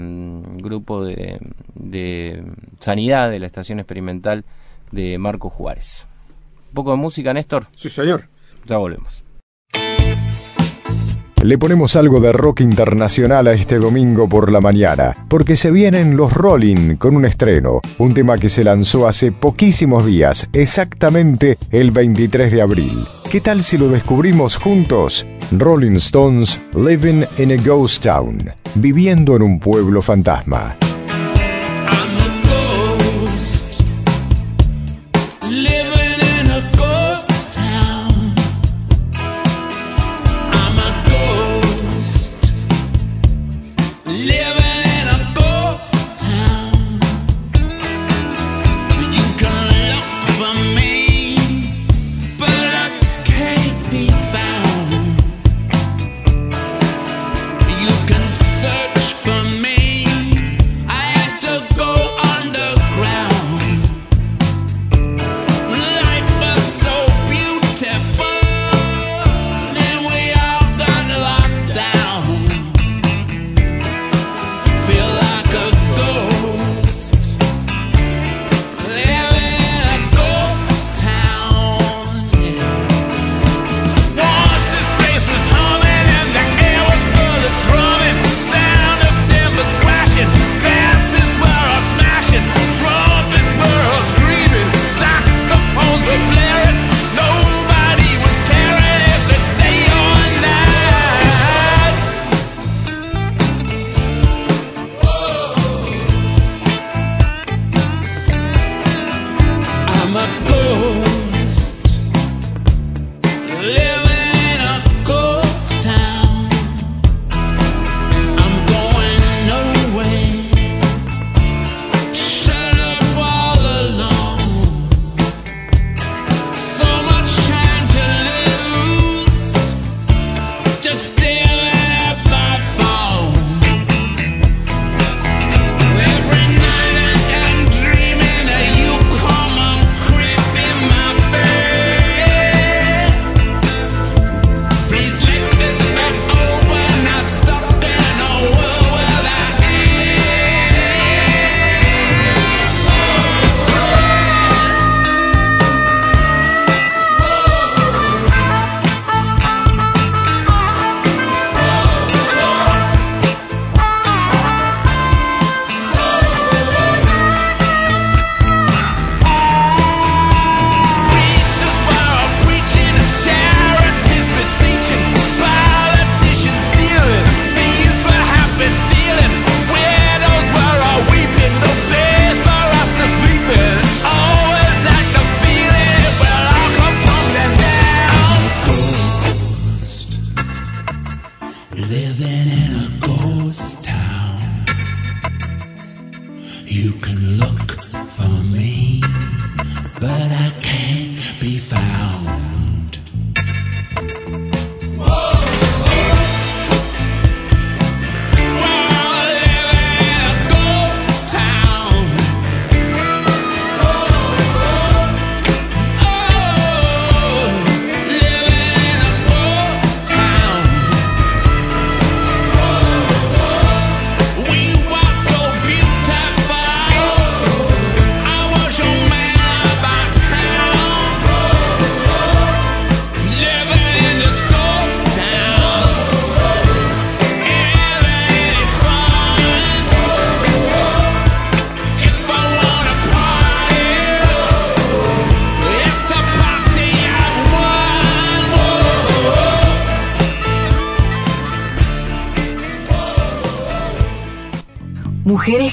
grupo 0.54 1.04
de, 1.04 1.38
de 1.74 2.44
sanidad 2.78 3.30
de 3.30 3.40
la 3.40 3.46
estación 3.46 3.80
experimental 3.80 4.44
de 4.92 5.18
Marco 5.18 5.50
Juárez. 5.50 6.06
¿Un 6.68 6.74
poco 6.74 6.92
de 6.92 6.98
música, 6.98 7.32
Néstor? 7.34 7.66
Sí, 7.76 7.88
señor. 7.88 8.28
Ya 8.66 8.76
volvemos. 8.76 9.24
Le 11.42 11.56
ponemos 11.56 11.94
algo 11.94 12.18
de 12.20 12.32
rock 12.32 12.62
internacional 12.62 13.46
a 13.46 13.52
este 13.52 13.76
domingo 13.76 14.28
por 14.28 14.50
la 14.50 14.60
mañana, 14.60 15.14
porque 15.28 15.54
se 15.54 15.70
vienen 15.70 16.16
los 16.16 16.32
Rolling 16.32 16.96
con 16.96 17.14
un 17.14 17.24
estreno, 17.24 17.80
un 17.98 18.12
tema 18.12 18.38
que 18.38 18.48
se 18.48 18.64
lanzó 18.64 19.06
hace 19.06 19.30
poquísimos 19.30 20.04
días, 20.04 20.48
exactamente 20.52 21.56
el 21.70 21.92
23 21.92 22.50
de 22.50 22.60
abril. 22.60 23.06
¿Qué 23.30 23.40
tal 23.40 23.62
si 23.62 23.78
lo 23.78 23.88
descubrimos 23.88 24.56
juntos? 24.56 25.26
Rolling 25.52 25.96
Stones 25.96 26.60
Living 26.74 27.24
in 27.38 27.52
a 27.52 27.62
Ghost 27.62 28.02
Town, 28.02 28.50
viviendo 28.74 29.36
en 29.36 29.42
un 29.42 29.60
pueblo 29.60 30.02
fantasma. 30.02 30.76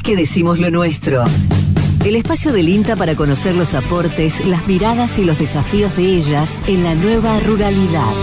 Que 0.06 0.16
decimos 0.16 0.60
lo 0.60 0.70
nuestro. 0.70 1.24
El 2.06 2.16
espacio 2.16 2.54
del 2.54 2.70
INTA 2.70 2.96
para 2.96 3.16
conocer 3.16 3.56
los 3.56 3.74
aportes, 3.74 4.46
las 4.46 4.68
miradas 4.68 5.18
y 5.18 5.26
los 5.26 5.40
desafíos 5.40 5.98
de 5.98 6.04
ellas 6.04 6.60
en 6.68 6.84
la 6.84 6.94
nueva 6.94 7.40
ruralidad. 7.40 8.14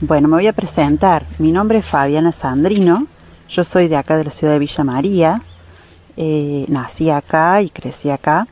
Bueno, 0.00 0.28
me 0.28 0.36
voy 0.36 0.46
a 0.46 0.52
presentar. 0.52 1.26
Mi 1.38 1.50
nombre 1.50 1.78
es 1.78 1.84
Fabiana 1.84 2.30
Sandrino. 2.30 3.08
Yo 3.48 3.64
soy 3.64 3.88
de 3.88 3.96
acá 3.96 4.16
de 4.16 4.24
la 4.24 4.30
ciudad 4.30 4.52
de 4.52 4.60
Villa 4.60 4.84
María. 4.84 5.42
Eh, 6.16 6.64
nací 6.68 7.10
acá 7.10 7.60
y 7.62 7.70
crecí 7.70 8.08
acá. 8.08 8.46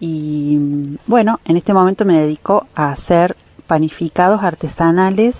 Y 0.00 0.58
bueno, 1.06 1.38
en 1.44 1.56
este 1.56 1.72
momento 1.72 2.04
me 2.04 2.18
dedico 2.18 2.66
a 2.74 2.90
hacer 2.90 3.36
panificados 3.68 4.42
artesanales 4.42 5.36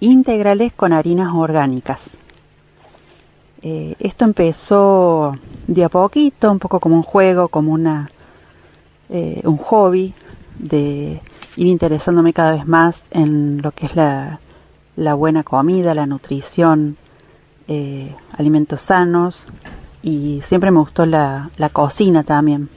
integrales 0.00 0.72
con 0.72 0.94
harinas 0.94 1.34
orgánicas. 1.34 2.21
Eh, 3.62 3.94
esto 4.00 4.24
empezó 4.24 5.36
de 5.68 5.84
a 5.84 5.88
poquito, 5.88 6.50
un 6.50 6.58
poco 6.58 6.80
como 6.80 6.96
un 6.96 7.02
juego, 7.02 7.48
como 7.48 7.72
una 7.72 8.10
eh, 9.08 9.42
un 9.44 9.58
hobby 9.58 10.14
de 10.58 11.20
ir 11.56 11.66
interesándome 11.66 12.32
cada 12.32 12.52
vez 12.52 12.66
más 12.66 13.04
en 13.10 13.60
lo 13.62 13.70
que 13.72 13.86
es 13.86 13.94
la, 13.94 14.40
buena 15.14 15.42
comida, 15.42 15.94
la 15.94 16.06
nutrición, 16.06 16.96
eh, 17.68 18.16
alimentos 18.36 18.80
sanos 18.80 19.44
y 20.02 20.42
siempre 20.46 20.70
me 20.70 20.78
gustó 20.78 21.06
la, 21.06 21.50
cocina 21.72 22.24
también. 22.24 22.68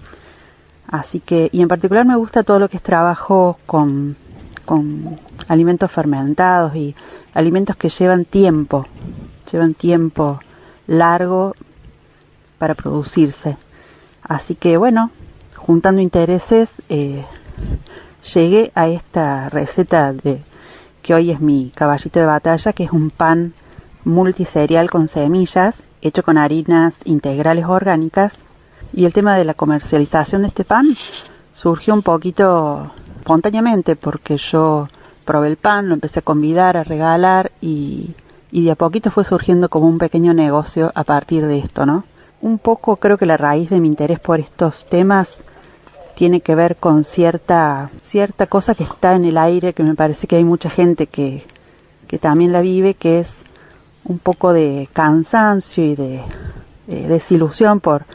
Así 0.88 1.19
que, 1.19 1.49
y 1.51 1.61
en 1.61 1.67
particular 1.67 2.05
me 2.05 2.15
gusta 2.15 2.43
todo 2.43 2.59
lo 2.59 2.69
que 2.69 2.77
es 2.77 2.83
trabajo 2.83 3.57
con, 3.65 4.17
con 4.65 5.17
alimentos 5.47 5.89
fermentados 5.91 6.75
y 6.75 6.95
alimentos 7.33 7.75
que 7.75 7.89
llevan 7.89 8.25
tiempo, 8.25 8.86
llevan 9.51 9.73
tiempo 9.73 10.39
largo 10.88 11.55
para 12.57 12.75
producirse. 12.75 13.57
Así 14.23 14.55
que 14.55 14.77
bueno, 14.77 15.11
juntando 15.55 16.01
intereses, 16.01 16.69
eh, 16.89 17.25
llegué 18.33 18.71
a 18.75 18.88
esta 18.88 19.49
receta 19.49 20.13
de 20.13 20.43
que 21.01 21.13
hoy 21.13 21.31
es 21.31 21.39
mi 21.39 21.71
caballito 21.75 22.19
de 22.19 22.25
batalla, 22.25 22.73
que 22.73 22.83
es 22.83 22.91
un 22.91 23.11
pan 23.11 23.53
multiserial 24.03 24.89
con 24.89 25.07
semillas, 25.07 25.75
hecho 26.01 26.23
con 26.23 26.38
harinas 26.38 26.95
integrales 27.05 27.65
orgánicas. 27.65 28.39
Y 28.93 29.05
el 29.05 29.13
tema 29.13 29.38
de 29.38 29.43
la 29.43 29.53
comercialización 29.53 30.43
de 30.43 30.47
este 30.47 30.63
pan 30.63 30.88
surgió 31.53 31.93
un 31.93 32.01
poquito 32.01 32.91
espontáneamente 33.19 33.95
porque 33.95 34.38
yo 34.38 34.88
probé 35.25 35.47
el 35.47 35.57
pan, 35.57 35.89
lo 35.89 35.95
empecé 35.95 36.19
a 36.19 36.23
convidar, 36.23 36.77
a 36.77 36.83
regalar 36.83 37.51
y, 37.61 38.15
y 38.56 38.64
de 38.64 38.72
a 38.72 38.76
poquito 38.76 39.12
fue 39.12 39.26
surgiendo 39.26 39.68
como 39.68 39.86
un 39.89 39.97
pequeño 39.97 40.34
negocio 40.34 40.89
a 40.95 41.03
partir 41.03 41.45
de 41.45 41.60
esto, 41.60 41.86
¿no? 41.86 42.06
Un 42.39 42.58
poco 42.58 42.95
creo 42.95 43.18
que 43.18 43.26
la 43.26 43.36
raíz 43.36 43.70
de 43.70 43.82
mi 43.82 43.89
interés 43.89 44.18
por 44.18 44.39
estos 44.39 44.86
temas 44.86 45.41
tiene 46.16 46.39
que 46.39 46.56
ver 46.56 46.78
con 46.78 47.03
cierta, 47.03 47.89
cierta 48.03 48.47
cosa 48.47 48.74
que 48.74 48.86
está 48.86 49.14
en 49.16 49.26
el 49.26 49.38
aire, 49.38 49.74
que 49.74 49.84
me 49.84 49.93
parece 49.93 50.26
que 50.26 50.38
hay 50.38 50.45
mucha 50.45 50.70
gente 50.70 51.08
que, 51.08 51.45
que 52.08 52.18
también 52.18 52.53
la 52.53 52.62
vive, 52.62 52.93
que 52.93 53.20
es 53.20 53.36
un 54.06 54.20
poco 54.20 54.53
de 54.53 54.88
cansancio 54.93 55.84
y 55.84 55.95
de 55.97 56.24
desilusión 56.88 57.82
por 57.82 58.06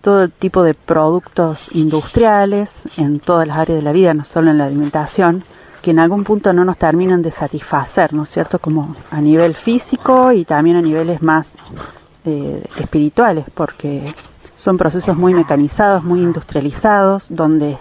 todo 0.00 0.22
el 0.22 0.30
tipo 0.30 0.62
de 0.62 0.74
productos 0.74 1.66
industriales 1.74 2.82
en 2.98 3.18
todas 3.18 3.48
las 3.48 3.58
áreas 3.58 3.80
de 3.80 3.82
la 3.82 3.90
vida, 3.90 4.14
no 4.14 4.24
solo 4.24 4.52
en 4.52 4.58
la 4.58 4.66
alimentación, 4.66 5.42
que 5.82 5.90
en 5.90 5.98
algún 5.98 6.24
punto 6.24 6.52
no 6.52 6.64
nos 6.64 6.78
terminan 6.78 7.22
de 7.22 7.32
satisfacer, 7.32 8.14
¿no 8.14 8.22
es 8.22 8.30
cierto? 8.30 8.60
Como 8.60 8.94
a 9.10 9.20
nivel 9.20 9.54
físico 9.56 10.32
y 10.32 10.44
también 10.44 10.76
a 10.76 10.82
niveles 10.82 11.20
más 11.22 11.52
eh, 12.24 12.64
espirituales, 12.78 13.44
porque 13.52 14.14
son 14.56 14.78
procesos 14.78 15.16
muy 15.16 15.34
mecanizados, 15.34 16.04
muy 16.04 16.22
industrializados, 16.22 17.26
donde 17.28 17.78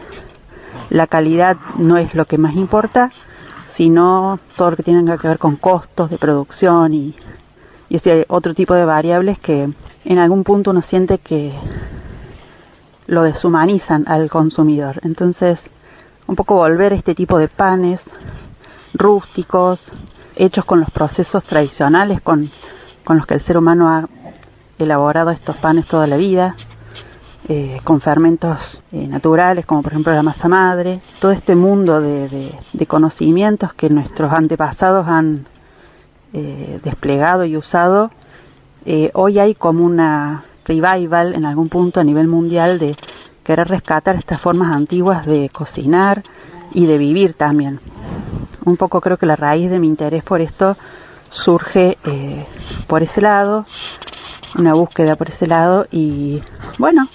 la 0.89 1.05
calidad 1.05 1.57
no 1.77 1.97
es 1.97 2.15
lo 2.15 2.25
que 2.25 2.39
más 2.39 2.55
importa, 2.55 3.11
sino 3.67 4.39
todo 4.57 4.71
lo 4.71 4.77
que 4.77 4.83
tiene 4.83 5.17
que 5.17 5.27
ver 5.27 5.37
con 5.37 5.55
costos 5.55 6.09
de 6.09 6.17
producción 6.17 6.93
y, 6.95 7.15
y 7.87 7.95
ese 7.97 8.25
otro 8.29 8.55
tipo 8.55 8.73
de 8.73 8.83
variables 8.83 9.37
que 9.37 9.69
en 10.05 10.17
algún 10.17 10.43
punto 10.43 10.71
uno 10.71 10.81
siente 10.81 11.19
que 11.19 11.53
lo 13.05 13.23
deshumanizan 13.23 14.05
al 14.07 14.29
consumidor. 14.29 14.99
Entonces, 15.03 15.61
un 16.27 16.35
poco 16.35 16.55
volver 16.55 16.93
a 16.93 16.95
este 16.95 17.15
tipo 17.15 17.37
de 17.37 17.47
panes 17.47 18.03
rústicos, 18.93 19.83
hechos 20.35 20.65
con 20.65 20.79
los 20.79 20.89
procesos 20.89 21.43
tradicionales 21.43 22.21
con, 22.21 22.49
con 23.03 23.17
los 23.17 23.25
que 23.25 23.35
el 23.35 23.41
ser 23.41 23.57
humano 23.57 23.89
ha 23.89 24.07
elaborado 24.79 25.31
estos 25.31 25.57
panes 25.57 25.85
toda 25.85 26.07
la 26.07 26.17
vida, 26.17 26.55
eh, 27.47 27.79
con 27.83 28.01
fermentos 28.01 28.81
eh, 28.91 29.07
naturales, 29.07 29.65
como 29.65 29.81
por 29.81 29.91
ejemplo 29.91 30.13
la 30.13 30.23
masa 30.23 30.47
madre, 30.47 31.01
todo 31.19 31.31
este 31.31 31.55
mundo 31.55 31.99
de, 31.99 32.53
de, 32.71 32.85
conocimientos 32.85 33.73
que 33.73 33.89
nuestros 33.89 34.31
antepasados 34.31 35.07
han 35.07 35.47
eh, 36.33 36.79
desplegado 36.83 37.45
y 37.45 37.57
usado, 37.57 38.11
hoy 39.13 39.37
hay 39.37 39.53
como 39.53 39.83
una 39.83 40.45
revival 40.65 41.35
en 41.35 41.45
algún 41.45 41.69
punto 41.69 41.99
a 41.99 42.03
nivel 42.03 42.27
mundial 42.27 42.79
de 42.79 42.95
querer 43.43 43.67
rescatar 43.67 44.15
estas 44.15 44.39
formas 44.39 44.75
antiguas 44.75 45.25
de 45.25 45.49
cocinar 45.49 46.23
y 46.73 46.85
de 46.85 46.97
vivir 46.97 47.33
también. 47.33 47.79
Un 48.65 48.77
poco 48.77 49.01
creo 49.01 49.17
que 49.17 49.25
la 49.25 49.35
raíz 49.35 49.69
de 49.69 49.79
mi 49.79 49.87
interés 49.87 50.23
por 50.23 50.41
esto 50.41 50.77
surge 51.29 51.97
por 52.87 53.01
ese 53.01 53.21
lado, 53.21 53.65
una 54.57 54.73
búsqueda 54.73 55.15
por 55.15 55.29
ese 55.29 55.47
lado 55.47 55.87
y 55.91 56.41
bueno, 56.77 57.07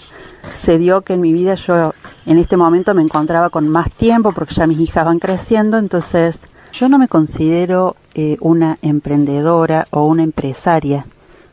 se 0.52 0.78
dio 0.78 1.02
que 1.02 1.14
en 1.14 1.20
mi 1.20 1.32
vida 1.32 1.54
yo 1.54 1.92
en 2.24 2.38
este 2.38 2.56
momento 2.56 2.94
me 2.94 3.02
encontraba 3.02 3.50
con 3.50 3.68
más 3.68 3.90
tiempo 3.92 4.32
porque 4.32 4.54
ya 4.54 4.66
mis 4.66 4.80
hijas 4.80 5.04
van 5.04 5.18
creciendo, 5.18 5.78
entonces 5.78 6.38
yo 6.72 6.88
no 6.88 6.98
me 6.98 7.08
considero 7.08 7.96
eh, 8.14 8.36
una 8.40 8.78
emprendedora 8.82 9.86
o 9.90 10.04
una 10.04 10.22
empresaria, 10.22 11.06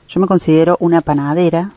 yo 0.08 0.20
me 0.20 0.28
considero 0.28 0.78
una 0.80 1.02
panadera, 1.02 1.72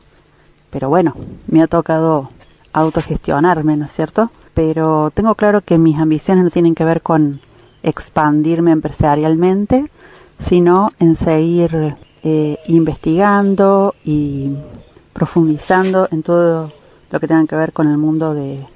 pero 0.71 0.89
bueno, 0.89 1.15
me 1.47 1.63
ha 1.63 1.67
tocado 1.67 2.31
autogestionarme, 2.77 3.77
¿no 3.77 3.87
es 3.87 3.93
cierto? 3.93 4.31
Pero 4.53 5.11
tengo 5.15 5.35
claro 5.35 5.63
que 5.63 5.79
mis 5.79 5.99
ambiciones 5.99 6.45
no 6.45 6.51
tienen 6.51 6.75
que 6.75 6.85
ver 6.85 7.01
con 7.01 7.41
expandirme 7.83 8.71
empresarialmente, 8.71 9.91
sino 10.39 10.91
en 10.99 11.17
seguir 11.17 11.97
eh, 12.23 12.59
investigando 12.67 13.95
y 14.05 14.51
profundizando 15.15 16.07
en 16.11 16.23
todo 16.23 16.71
lo 17.11 17.21
que 17.21 17.27
tenga 17.27 17.47
que 17.47 17.57
ver 17.57 17.73
con 17.73 17.89
el 17.89 17.97
mundo 17.97 18.35
de, 18.35 18.67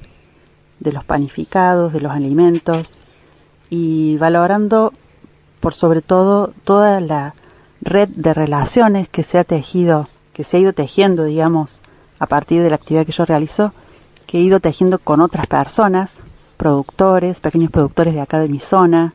de 0.79 0.93
los 0.93 1.05
panificados, 1.05 1.93
de 1.93 2.01
los 2.01 2.13
alimentos 2.13 2.99
y 3.69 4.17
valorando 4.17 4.95
por 5.61 5.75
sobre 5.75 6.01
todo 6.01 6.55
toda 6.65 7.01
la 7.01 7.35
red 7.83 8.09
de 8.09 8.33
relaciones 8.33 9.11
que 9.11 9.25
se 9.25 9.39
ha 9.39 9.45
tejido, 9.45 10.09
que 10.33 10.43
se 10.43 10.57
ha 10.57 10.61
ido 10.61 10.73
tejiendo, 10.73 11.25
digamos, 11.25 11.81
a 12.19 12.27
partir 12.27 12.63
de 12.63 12.71
la 12.71 12.77
actividad 12.77 13.05
que 13.05 13.13
yo 13.13 13.27
realizo, 13.27 13.75
que 14.31 14.39
he 14.39 14.43
ido 14.43 14.61
tejiendo 14.61 15.01
con 15.01 15.21
otras 15.21 15.49
personas, 15.49 16.13
productores, 16.57 17.41
pequeños 17.41 17.73
productores 17.73 18.15
de 18.15 18.21
acá 18.21 18.39
de 18.39 18.49
mi 18.49 18.61
zona, 18.61 19.13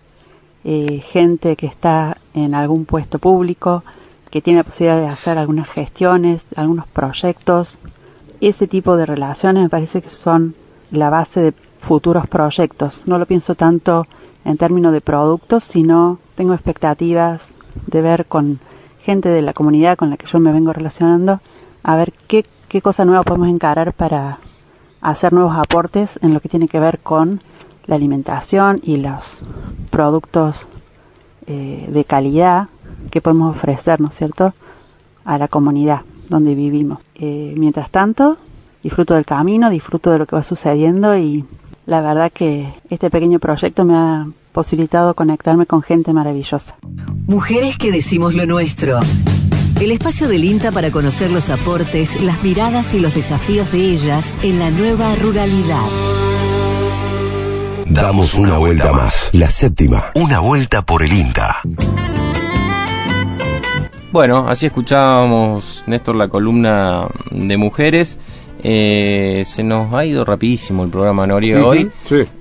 eh, 0.66 1.01
gente 1.09 1.55
que 1.55 1.68
está 1.68 2.18
en 2.34 2.53
algún 2.53 2.84
puesto 2.84 3.18
público, 3.18 3.86
que 4.30 4.41
tiene 4.41 4.59
la 4.59 4.66
posibilidad 4.66 4.99
de 4.99 5.07
hacer 5.07 5.38
algunas 5.38 5.70
gestiones, 5.70 6.45
algunos 6.57 6.86
proyectos. 6.88 7.78
Ese 8.41 8.68
tipo 8.68 8.97
de 8.97 9.05
relaciones 9.05 9.63
me 9.63 9.70
parece 9.70 10.01
que 10.01 10.09
son 10.09 10.53
la 10.91 11.09
base 11.09 11.39
de 11.39 11.53
futuros 11.80 12.28
proyectos. 12.28 13.03
No 13.05 13.18
lo 13.18 13.26
pienso 13.26 13.55
tanto 13.55 14.07
en 14.43 14.57
términos 14.57 14.91
de 14.91 14.99
productos, 14.99 15.63
sino 15.63 16.20
tengo 16.36 16.53
expectativas 16.53 17.47
de 17.88 18.01
ver 18.01 18.26
con 18.26 18.59
gente 19.01 19.30
de 19.30 19.41
la 19.41 19.53
comunidad 19.53 19.97
con 19.97 20.09
la 20.09 20.18
que 20.18 20.28
yo 20.28 20.41
me 20.41 20.51
vengo 20.51 20.74
relacionando, 20.74 21.39
a 21.84 21.95
ver 21.95 22.11
qué, 22.28 22.45
qué 22.68 22.82
cosa 22.82 23.05
nueva 23.05 23.24
podemos 23.24 23.47
encarar 23.47 23.93
para 23.93 24.39
hacer 25.12 25.34
nuevos 25.34 25.56
aportes 25.56 26.20
en 26.22 26.34
lo 26.34 26.39
que 26.39 26.49
tiene 26.49 26.68
que 26.68 26.80
ver 26.80 26.99
con 26.99 27.41
la 27.86 27.95
alimentación 27.95 28.82
y 28.84 28.97
los 28.97 29.38
productos 29.91 30.56
eh, 31.45 31.88
de 31.91 32.06
calidad 32.06 32.70
que 33.12 33.22
podemos 33.22 33.56
ofrecer, 33.56 34.01
¿no 34.01 34.08
es 34.08 34.16
cierto?, 34.16 34.53
a 35.24 35.38
la 35.38 35.47
comunidad 35.47 36.01
donde 36.28 36.56
vivimos. 36.56 36.99
Eh, 37.16 37.53
mientras 37.56 37.91
tanto, 37.91 38.38
disfruto 38.82 39.14
del 39.14 39.26
camino, 39.26 39.70
disfruto 39.70 40.12
de 40.12 40.20
lo 40.20 40.26
que 40.26 40.36
va 40.36 40.43
sucediendo 40.43 41.16
y 41.16 41.45
la 41.86 42.01
verdad 42.01 42.32
que 42.32 42.74
este 42.89 43.12
pequeño 43.12 43.38
proyecto 43.39 43.86
me 43.86 43.95
ha 43.95 44.28
posibilitado 44.53 45.14
conectarme 45.14 45.68
con 45.68 45.84
gente 45.84 46.14
maravillosa. 46.14 46.78
Mujeres 47.28 47.78
que 47.78 47.91
decimos 47.91 48.34
lo 48.34 48.47
nuestro. 48.47 48.99
El 49.82 49.91
espacio 49.91 50.28
del 50.28 50.45
INTA 50.45 50.71
para 50.71 50.89
conocer 50.89 51.30
los 51.30 51.49
aportes, 51.49 52.19
las 52.21 52.41
miradas 52.43 52.93
y 52.93 52.99
los 52.99 53.13
desafíos 53.13 53.71
de 53.71 53.80
ellas 53.80 54.34
en 54.41 54.57
la 54.57 54.71
nueva 54.71 55.13
ruralidad. 55.15 55.86
Damos 57.86 58.34
una 58.36 58.57
vuelta 58.57 58.91
más. 58.93 59.30
La 59.34 59.49
séptima. 59.49 60.05
Una 60.15 60.39
vuelta 60.39 60.86
por 60.86 61.03
el 61.03 61.11
INTA. 61.11 61.61
Bueno, 64.11 64.47
así 64.47 64.65
escuchábamos, 64.65 65.84
Néstor, 65.88 66.15
la 66.15 66.30
columna 66.30 67.09
de 67.32 67.57
mujeres. 67.57 68.17
Eh, 68.64 69.43
se 69.45 69.64
nos 69.64 69.93
ha 69.93 70.06
ido 70.06 70.26
rapidísimo 70.26 70.84
el 70.84 70.89
programa 70.89 71.28
Noriega 71.28 71.66
hoy. 71.66 71.89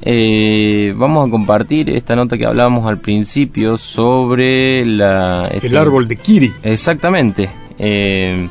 Eh, 0.02 0.94
vamos 0.96 1.28
a 1.28 1.30
compartir 1.30 1.90
esta 1.90 2.16
nota 2.16 2.38
que 2.38 2.46
hablábamos 2.46 2.86
al 2.88 2.98
principio 2.98 3.76
sobre 3.76 4.86
la, 4.86 5.48
el 5.48 5.64
este, 5.64 5.76
árbol 5.76 6.08
de 6.08 6.16
Kiri. 6.16 6.52
Exactamente. 6.62 7.50
Eh, 7.78 8.48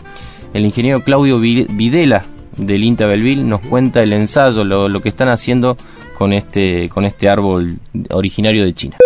el 0.54 0.66
ingeniero 0.66 1.02
Claudio 1.02 1.40
Videla 1.40 2.26
del 2.58 2.84
INTA 2.84 3.08
Belville 3.08 3.44
nos 3.44 3.62
cuenta 3.62 4.04
el 4.04 4.14
ensayo, 4.14 4.64
lo, 4.64 4.88
lo, 4.88 5.00
que 5.00 5.10
están 5.10 5.30
haciendo 5.30 5.76
con 6.18 6.34
este, 6.34 6.90
con 6.90 7.06
este 7.06 7.28
árbol 7.28 7.80
originario 8.12 8.66
de 8.66 8.74
China. 8.74 8.98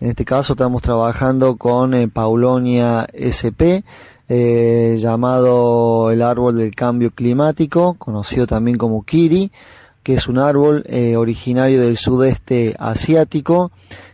En 0.00 0.10
este 0.10 0.24
caso 0.24 0.54
estamos 0.54 0.82
trabajando 0.82 1.56
con 1.56 2.10
Paulonia 2.10 3.06
SP, 3.12 3.84
eh, 4.28 4.96
llamado 4.98 6.10
el 6.10 6.22
árbol 6.22 6.56
del 6.56 6.74
cambio 6.74 7.10
climático, 7.10 7.94
conocido 7.98 8.46
también 8.46 8.78
como 8.78 9.04
Kiri, 9.04 9.52
que 10.02 10.14
es 10.14 10.28
un 10.28 10.38
árbol 10.38 10.82
eh, 10.86 11.16
originario 11.16 11.80
del 11.80 11.96
sudeste 11.98 12.74
asiático 12.78 13.70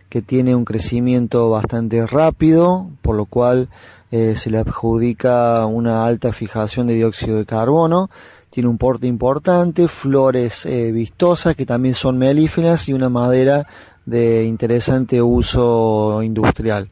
que 0.09 0.23
tiene 0.23 0.57
un 0.57 0.65
crecimiento 0.65 1.51
bastante 1.51 2.05
rápido, 2.07 2.91
por 3.03 3.15
lo 3.15 3.27
cual 3.27 3.69
eh, 4.11 4.35
se 4.35 4.51
le 4.51 4.59
adjudica 4.59 5.65
una 5.67 6.05
alta 6.05 6.33
fijación 6.33 6.89
de 6.89 6.95
dióxido 6.95 7.37
de 7.39 7.47
carbono, 7.47 8.11
tiene 8.51 8.69
un 8.69 8.79
porte 8.79 9.07
importante, 9.07 9.87
flores 9.87 10.67
vistosas 10.93 11.55
que 11.55 11.65
también 11.65 11.95
son 11.95 12.19
melíferas 12.19 12.89
y 12.89 12.93
una 12.93 13.09
madera 13.09 13.65
de 14.05 14.45
interesante 14.45 15.23
uso 15.23 16.21
industrial. 16.21 16.91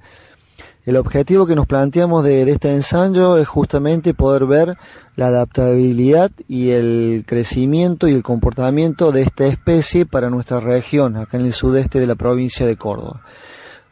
El 0.88 0.96
objetivo 0.96 1.44
que 1.44 1.54
nos 1.54 1.66
planteamos 1.66 2.24
de, 2.24 2.50
este 2.50 2.72
ensayo 2.72 3.36
es 3.36 3.46
justamente 3.46 4.14
poder 4.14 4.46
ver 4.46 4.78
la 5.16 5.26
adaptabilidad 5.26 6.30
y 6.48 6.70
el 6.70 7.24
crecimiento 7.26 8.08
y 8.08 8.14
el 8.14 8.22
comportamiento 8.22 9.12
de 9.12 9.20
esta 9.20 9.44
especie 9.44 10.06
para 10.06 10.30
nuestra 10.30 10.60
región, 10.60 11.18
acá 11.18 11.36
en 11.36 11.44
el 11.44 11.52
sudeste 11.52 12.00
de 12.00 12.06
la 12.06 12.14
provincia 12.14 12.64
de 12.64 12.78
Córdoba. 12.78 13.20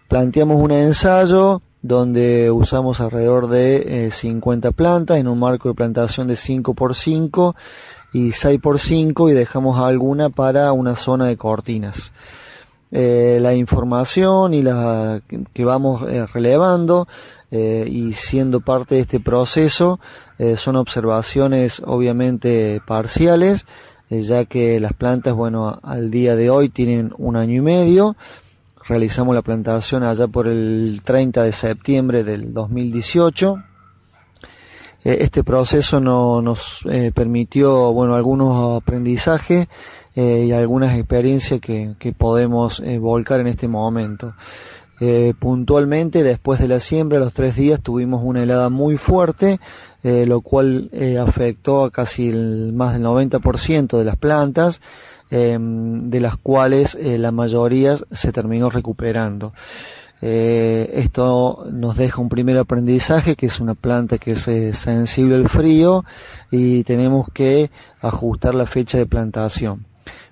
Planteamos 0.09 0.59
un 0.59 0.71
ensayo 0.71 1.61
donde 1.83 2.51
usamos 2.51 2.99
alrededor 3.03 3.49
de 3.49 4.09
50 4.11 4.69
eh, 4.69 4.73
plantas 4.73 5.19
en 5.19 5.29
un 5.29 5.39
marco 5.39 5.69
de 5.69 5.75
plantación 5.75 6.27
de 6.29 6.37
5x5 6.37 7.55
y 8.15 8.29
6x5 8.29 9.31
y 9.31 9.35
dejamos 9.35 9.79
alguna 9.79 10.31
para 10.31 10.73
una 10.73 10.97
zona 10.97 11.27
de 11.27 11.37
cortinas. 11.37 12.15
Eh, 12.93 13.39
la 13.41 13.53
información 13.53 14.55
y 14.55 14.63
la 14.63 15.21
que 15.53 15.65
vamos 15.65 16.09
eh, 16.09 16.25
relevando 16.33 17.09
eh, 17.51 17.85
y 17.91 18.13
siendo 18.13 18.61
parte 18.61 18.95
de 18.95 19.01
este 19.03 19.19
proceso 19.19 19.99
son 20.57 20.77
observaciones 20.77 21.81
obviamente 21.85 22.83
parciales 22.87 23.67
ya 24.11 24.45
que 24.45 24.79
las 24.79 24.93
plantas 24.93 25.35
bueno 25.35 25.81
al 25.83 26.11
día 26.11 26.37
de 26.37 26.51
hoy 26.51 26.69
tienen 26.69 27.13
un 27.17 27.37
año 27.37 27.55
y 27.55 27.61
medio. 27.61 28.17
Realizamos 28.87 29.35
la 29.35 29.43
plantación 29.43 30.03
allá 30.03 30.29
por 30.29 30.47
el 30.47 31.01
30 31.03 31.43
de 31.43 31.53
septiembre 31.53 32.23
del 32.23 32.53
2018 32.53 33.57
este 35.05 35.43
proceso 35.43 36.01
no, 36.01 36.43
nos 36.43 36.81
permitió 37.15 37.93
bueno 37.93 38.15
algunos 38.15 38.83
aprendizajes 38.83 39.69
eh, 40.17 40.47
y 40.47 40.53
algunas 40.53 40.97
experiencias 40.97 41.61
que, 41.61 41.95
que 41.99 42.13
podemos 42.13 42.81
eh, 42.81 42.99
volcar 42.99 43.41
en 43.41 43.49
este 43.49 43.69
momento. 43.69 44.33
Eh, 44.99 45.35
puntualmente, 45.39 46.23
después 46.23 46.59
de 46.59 46.69
la 46.69 46.81
siembra, 46.81 47.19
los 47.19 47.35
tres 47.35 47.55
días 47.55 47.83
tuvimos 47.83 48.23
una 48.25 48.43
helada 48.43 48.71
muy 48.71 48.97
fuerte, 48.97 49.61
lo 50.03 50.41
cual 50.41 50.89
afectó 51.21 51.85
a 51.85 51.91
casi 51.91 52.31
más 52.73 52.93
del 52.93 53.03
90% 53.03 53.99
de 53.99 54.05
las 54.05 54.17
plantas, 54.17 54.81
de 55.29 56.21
las 56.21 56.37
cuales 56.37 56.97
la 57.01 57.33
mayoría 57.33 57.97
se 58.13 58.31
terminó 58.31 58.71
recuperando. 58.71 59.53
esto 60.21 61.67
nos 61.73 61.97
deja 61.97 62.23
un 62.23 62.29
primer 62.29 62.57
aprendizaje 62.57 63.35
que 63.35 63.47
es 63.47 63.59
una 63.59 63.75
planta 63.75 64.19
que 64.19 64.33
es 64.33 64.49
sensible 64.79 65.35
al 65.35 65.49
frío 65.49 66.05
y 66.53 66.85
tenemos 66.85 67.27
que 67.35 67.73
ajustar 68.01 68.55
la 68.55 68.67
fecha 68.67 68.99
de 68.99 69.07
plantación. 69.07 69.87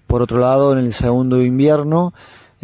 Por 0.07 0.23
otro 0.23 0.39
lado, 0.39 0.73
en 0.73 0.79
el 0.79 0.93
segundo 0.93 1.43
invierno 1.43 2.13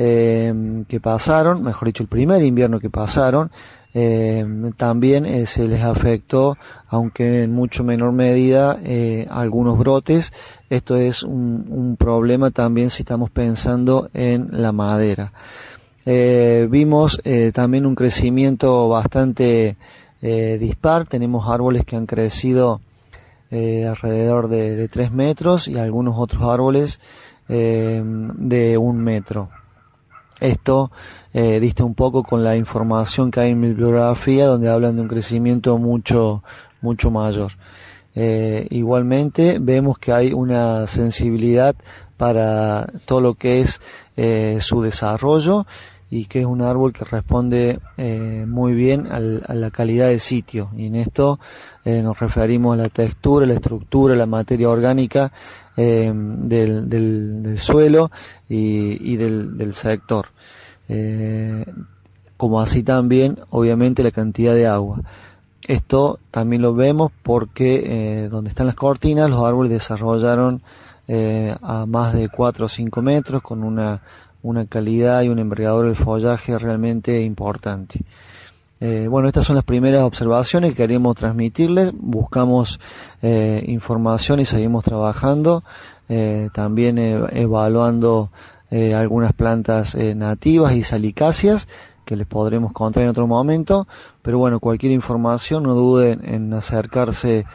eh, 0.03 0.85
que 0.89 0.99
pasaron, 0.99 1.63
mejor 1.63 1.89
dicho, 1.89 2.03
el 2.03 2.09
primer 2.09 2.43
invierno 2.43 2.81
que 2.81 2.89
pasaron, 2.89 3.51
eh, 3.93 4.47
también 4.79 5.27
eh, 5.27 5.45
se 5.45 5.69
les 5.69 5.83
afectó, 5.83 6.57
aunque 6.89 7.43
en 7.43 7.53
mucho 7.53 7.85
menor 7.85 8.13
medida, 8.13 8.79
algunos 9.29 9.77
brotes. 9.77 10.33
Esto 10.71 10.97
es 10.97 11.23
un, 11.23 11.97
problema 11.99 12.51
también 12.51 12.89
si 12.89 13.03
estamos 13.03 13.29
pensando 13.29 14.09
en 14.15 14.49
la 14.53 14.73
madera. 14.73 15.35
vimos 16.07 17.21
también 17.53 17.85
un 17.85 17.95
crecimiento 17.95 18.89
bastante 18.89 19.77
dispar. 20.23 21.07
Tenemos 21.07 21.47
árboles 21.47 21.85
que 21.85 21.97
han 21.97 22.07
crecido 22.07 22.81
alrededor 23.51 24.49
de, 24.49 24.77
de 24.77 24.89
3 24.89 25.13
metros 25.13 25.69
y 25.69 25.77
algunos 25.77 26.15
otros 26.17 26.43
árboles 26.45 27.01
eh, 27.53 28.01
de 28.05 28.79
un 28.79 29.03
metro. 29.03 29.49
Esto 30.39 30.93
eh, 31.33 31.59
diste 31.59 31.83
un 31.83 31.97
poco 31.97 32.23
con 32.23 32.45
la 32.45 32.57
información 32.57 33.33
que 33.33 33.41
hay 33.41 33.51
en 33.51 33.59
mi 33.59 33.67
bibliografía 33.71 34.47
donde 34.47 34.69
hablan 34.69 34.95
de 34.95 35.03
un 35.03 35.09
crecimiento 35.09 35.77
mucho, 35.77 36.45
mucho 36.81 37.11
mayor. 37.11 37.51
Eh, 38.15 38.69
igualmente 38.71 39.59
vemos 39.61 39.99
que 39.99 40.13
hay 40.13 40.33
una 40.33 40.87
sensibilidad 40.87 41.75
para 42.17 42.87
todo 43.05 43.21
lo 43.21 43.35
que 43.35 43.63
es 43.63 43.81
su 44.63 44.83
desarrollo 44.83 45.67
y 46.09 46.27
que 46.27 46.41
es 46.41 46.47
un 46.47 46.63
árbol 46.63 46.93
que 46.93 47.05
responde 47.05 47.81
muy 48.47 48.75
bien 48.75 49.09
al, 49.11 49.43
a 49.49 49.55
la 49.55 49.71
calidad 49.71 50.09
de 50.09 50.19
sitio 50.19 50.71
y 50.77 50.87
en 50.87 50.97
esto 50.97 51.41
nos 51.87 52.19
referimos 52.21 52.75
a 52.75 52.83
la 52.83 52.89
textura, 52.91 53.47
la 53.47 53.55
estructura, 53.55 54.15
la 54.15 54.27
materia 54.27 54.69
orgánica 54.69 55.33
eh, 55.83 56.13
del, 56.15 56.91
del, 56.91 57.57
suelo 57.57 58.11
y, 58.51 59.17
del, 59.17 59.57
del, 59.57 59.75
sector. 59.75 60.27
Eh, 60.91 61.65
como 62.37 62.61
así 62.61 62.83
también, 62.83 63.39
obviamente, 63.49 64.03
la 64.03 64.11
cantidad 64.11 64.55
de 64.55 64.67
agua. 64.67 65.01
Esto 65.67 66.19
también 66.31 66.61
lo 66.61 66.75
vemos 66.75 67.13
porque 67.23 68.25
eh, 68.25 68.29
donde 68.29 68.51
están 68.51 68.67
las 68.67 68.75
cortinas, 68.75 69.31
los 69.31 69.43
árboles 69.43 69.73
desarrollaron 69.73 70.63
a 71.63 71.87
más 71.87 72.13
de 72.15 72.29
4 72.29 72.67
o 72.67 72.69
5 72.69 73.03
metros 73.03 73.43
con 73.43 73.65
una, 73.65 74.03
una 74.43 74.67
calidad 74.67 75.23
y 75.23 75.29
un 75.29 75.39
envergadura 75.39 75.89
del 75.89 75.97
follaje 75.97 76.59
realmente 76.59 77.23
importante. 77.23 78.01
Eh, 78.83 79.09
bueno, 79.09 79.29
estas 79.29 79.45
son 79.45 79.57
las 79.57 79.65
primeras 79.65 80.03
observaciones 80.03 80.71
que 80.71 80.79
queremos 80.79 81.15
transmitirles. 81.15 81.93
Buscamos 81.95 82.81
eh, 83.21 83.63
información 83.69 84.41
y 84.41 84.47
seguimos 84.47 84.85
trabajando, 84.85 85.63
eh, 86.09 86.49
también 86.55 86.99
evaluando 86.99 88.31
algunas 88.95 89.33
plantas 89.33 89.97
nativas 89.97 90.75
y 90.75 90.85
salicáceas 90.85 91.67
que 92.05 92.15
les 92.15 92.25
podremos 92.25 92.73
contar 92.73 93.03
en 93.03 93.09
otro 93.09 93.27
momento. 93.27 93.89
Pero 94.23 94.39
bueno, 94.39 94.61
cualquier 94.61 94.93
información 94.93 95.65
no 95.65 95.75
duden 95.75 96.21
en 96.25 96.55
acercarse 96.55 97.47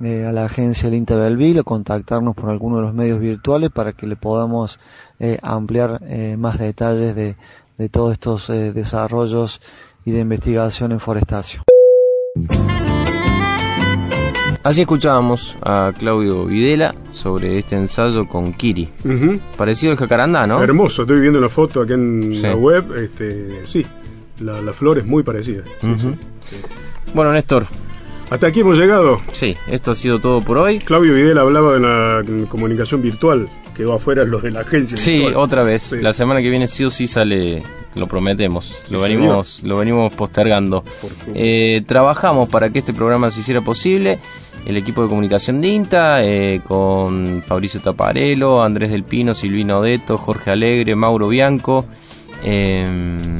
a 0.00 0.32
la 0.32 0.46
agencia 0.46 0.88
del 0.88 0.96
INTA 0.96 1.16
Belville 1.16 1.60
o 1.60 1.64
contactarnos 1.64 2.34
por 2.34 2.48
alguno 2.48 2.76
de 2.76 2.82
los 2.84 2.94
medios 2.94 3.20
virtuales 3.20 3.70
para 3.70 3.92
que 3.92 4.06
le 4.06 4.16
podamos 4.16 4.80
ampliar 5.42 6.00
más 6.38 6.58
detalles 6.58 7.14
de, 7.14 7.36
de 7.76 7.88
todos 7.90 8.14
estos 8.14 8.48
desarrollos 8.48 9.60
y 10.04 10.10
de 10.10 10.20
investigación 10.20 10.92
en 10.92 11.00
forestación. 11.00 11.62
Así 14.64 14.82
escuchábamos 14.82 15.58
a 15.62 15.92
Claudio 15.98 16.44
Videla 16.46 16.94
sobre 17.10 17.58
este 17.58 17.74
ensayo 17.76 18.28
con 18.28 18.52
Kiri. 18.52 18.88
Parecido 19.56 19.92
al 19.92 19.98
jacarandá, 19.98 20.46
¿no? 20.46 20.62
Hermoso, 20.62 21.02
estoy 21.02 21.20
viendo 21.20 21.40
la 21.40 21.48
foto 21.48 21.82
aquí 21.82 21.94
en 21.94 22.40
la 22.40 22.54
web. 22.54 22.96
Este, 22.96 23.66
sí, 23.66 23.84
la, 24.40 24.72
flor 24.72 24.98
es 24.98 25.06
muy 25.06 25.22
parecida. 25.22 25.62
Bueno, 27.12 27.32
Néstor. 27.32 27.66
Hasta 28.30 28.46
aquí 28.46 28.60
hemos 28.60 28.78
llegado. 28.78 29.20
Sí, 29.32 29.56
esto 29.66 29.90
ha 29.90 29.94
sido 29.94 30.18
todo 30.18 30.40
por 30.40 30.56
hoy. 30.56 30.78
Claudio 30.78 31.12
Videla 31.12 31.42
hablaba 31.42 31.74
de 31.74 31.80
la 31.80 32.22
comunicación 32.48 33.02
virtual 33.02 33.48
quedó 33.74 33.94
afuera 33.94 34.24
los 34.24 34.42
de 34.42 34.50
la 34.50 34.60
agencia. 34.60 34.96
Sí, 34.96 35.24
otra 35.34 35.62
vez. 35.62 35.92
La 35.92 36.12
semana 36.12 36.40
que 36.40 36.50
viene 36.50 36.66
sí 36.66 36.84
o 36.84 36.90
sí 36.90 37.06
sale, 37.06 37.62
lo 37.94 38.06
prometemos. 38.06 38.82
lo 38.90 39.00
venimos, 39.00 39.62
lo 39.62 39.78
venimos 39.78 40.12
postergando. 40.12 40.84
Eh, 41.34 41.82
trabajamos 41.86 42.48
para 42.48 42.70
que 42.70 42.80
este 42.80 42.92
programa 42.92 43.30
se 43.30 43.40
hiciera 43.40 43.60
posible. 43.60 44.18
El 44.66 44.76
equipo 44.76 45.02
de 45.02 45.08
comunicación 45.08 45.60
de 45.60 45.68
INTA, 45.68 46.24
eh, 46.24 46.60
con 46.64 47.42
Fabricio 47.44 47.80
Taparelo, 47.80 48.62
Andrés 48.62 48.90
del 48.90 49.02
Pino, 49.02 49.34
Silvino 49.34 49.82
Deto, 49.82 50.16
Jorge 50.16 50.52
Alegre, 50.52 50.94
Mauro 50.94 51.28
Bianco. 51.28 51.84
Em, 52.44 53.38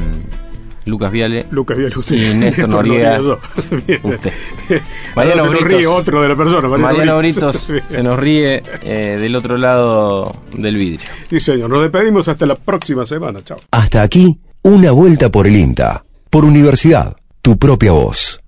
Lucas 0.86 1.12
Viale. 1.12 1.46
Lucas 1.50 1.76
Viale, 1.76 1.96
usted. 1.96 2.16
Y 2.16 2.34
Néstor 2.38 2.68
Noriega. 2.68 3.20
usted. 4.02 4.32
Mariano 5.16 5.50
se 5.52 5.64
ríe 5.64 5.86
otro 5.86 6.22
de 6.22 6.28
la 6.28 6.36
persona. 6.36 6.68
Mariano, 6.68 7.18
Britos 7.18 7.68
se 7.86 8.02
nos 8.02 8.18
ríe 8.18 8.62
eh, 8.82 9.18
del 9.20 9.36
otro 9.36 9.56
lado 9.56 10.32
del 10.56 10.76
vidrio. 10.76 11.08
Sí, 11.30 11.40
señor. 11.40 11.70
Nos 11.70 11.82
despedimos 11.82 12.28
hasta 12.28 12.46
la 12.46 12.56
próxima 12.56 13.06
semana. 13.06 13.40
Chao. 13.44 13.58
Hasta 13.70 14.02
aquí, 14.02 14.38
una 14.62 14.90
vuelta 14.90 15.30
por 15.30 15.46
el 15.46 15.56
INTA. 15.56 16.04
Por 16.30 16.44
Universidad, 16.44 17.16
tu 17.42 17.58
propia 17.58 17.92
voz. 17.92 18.41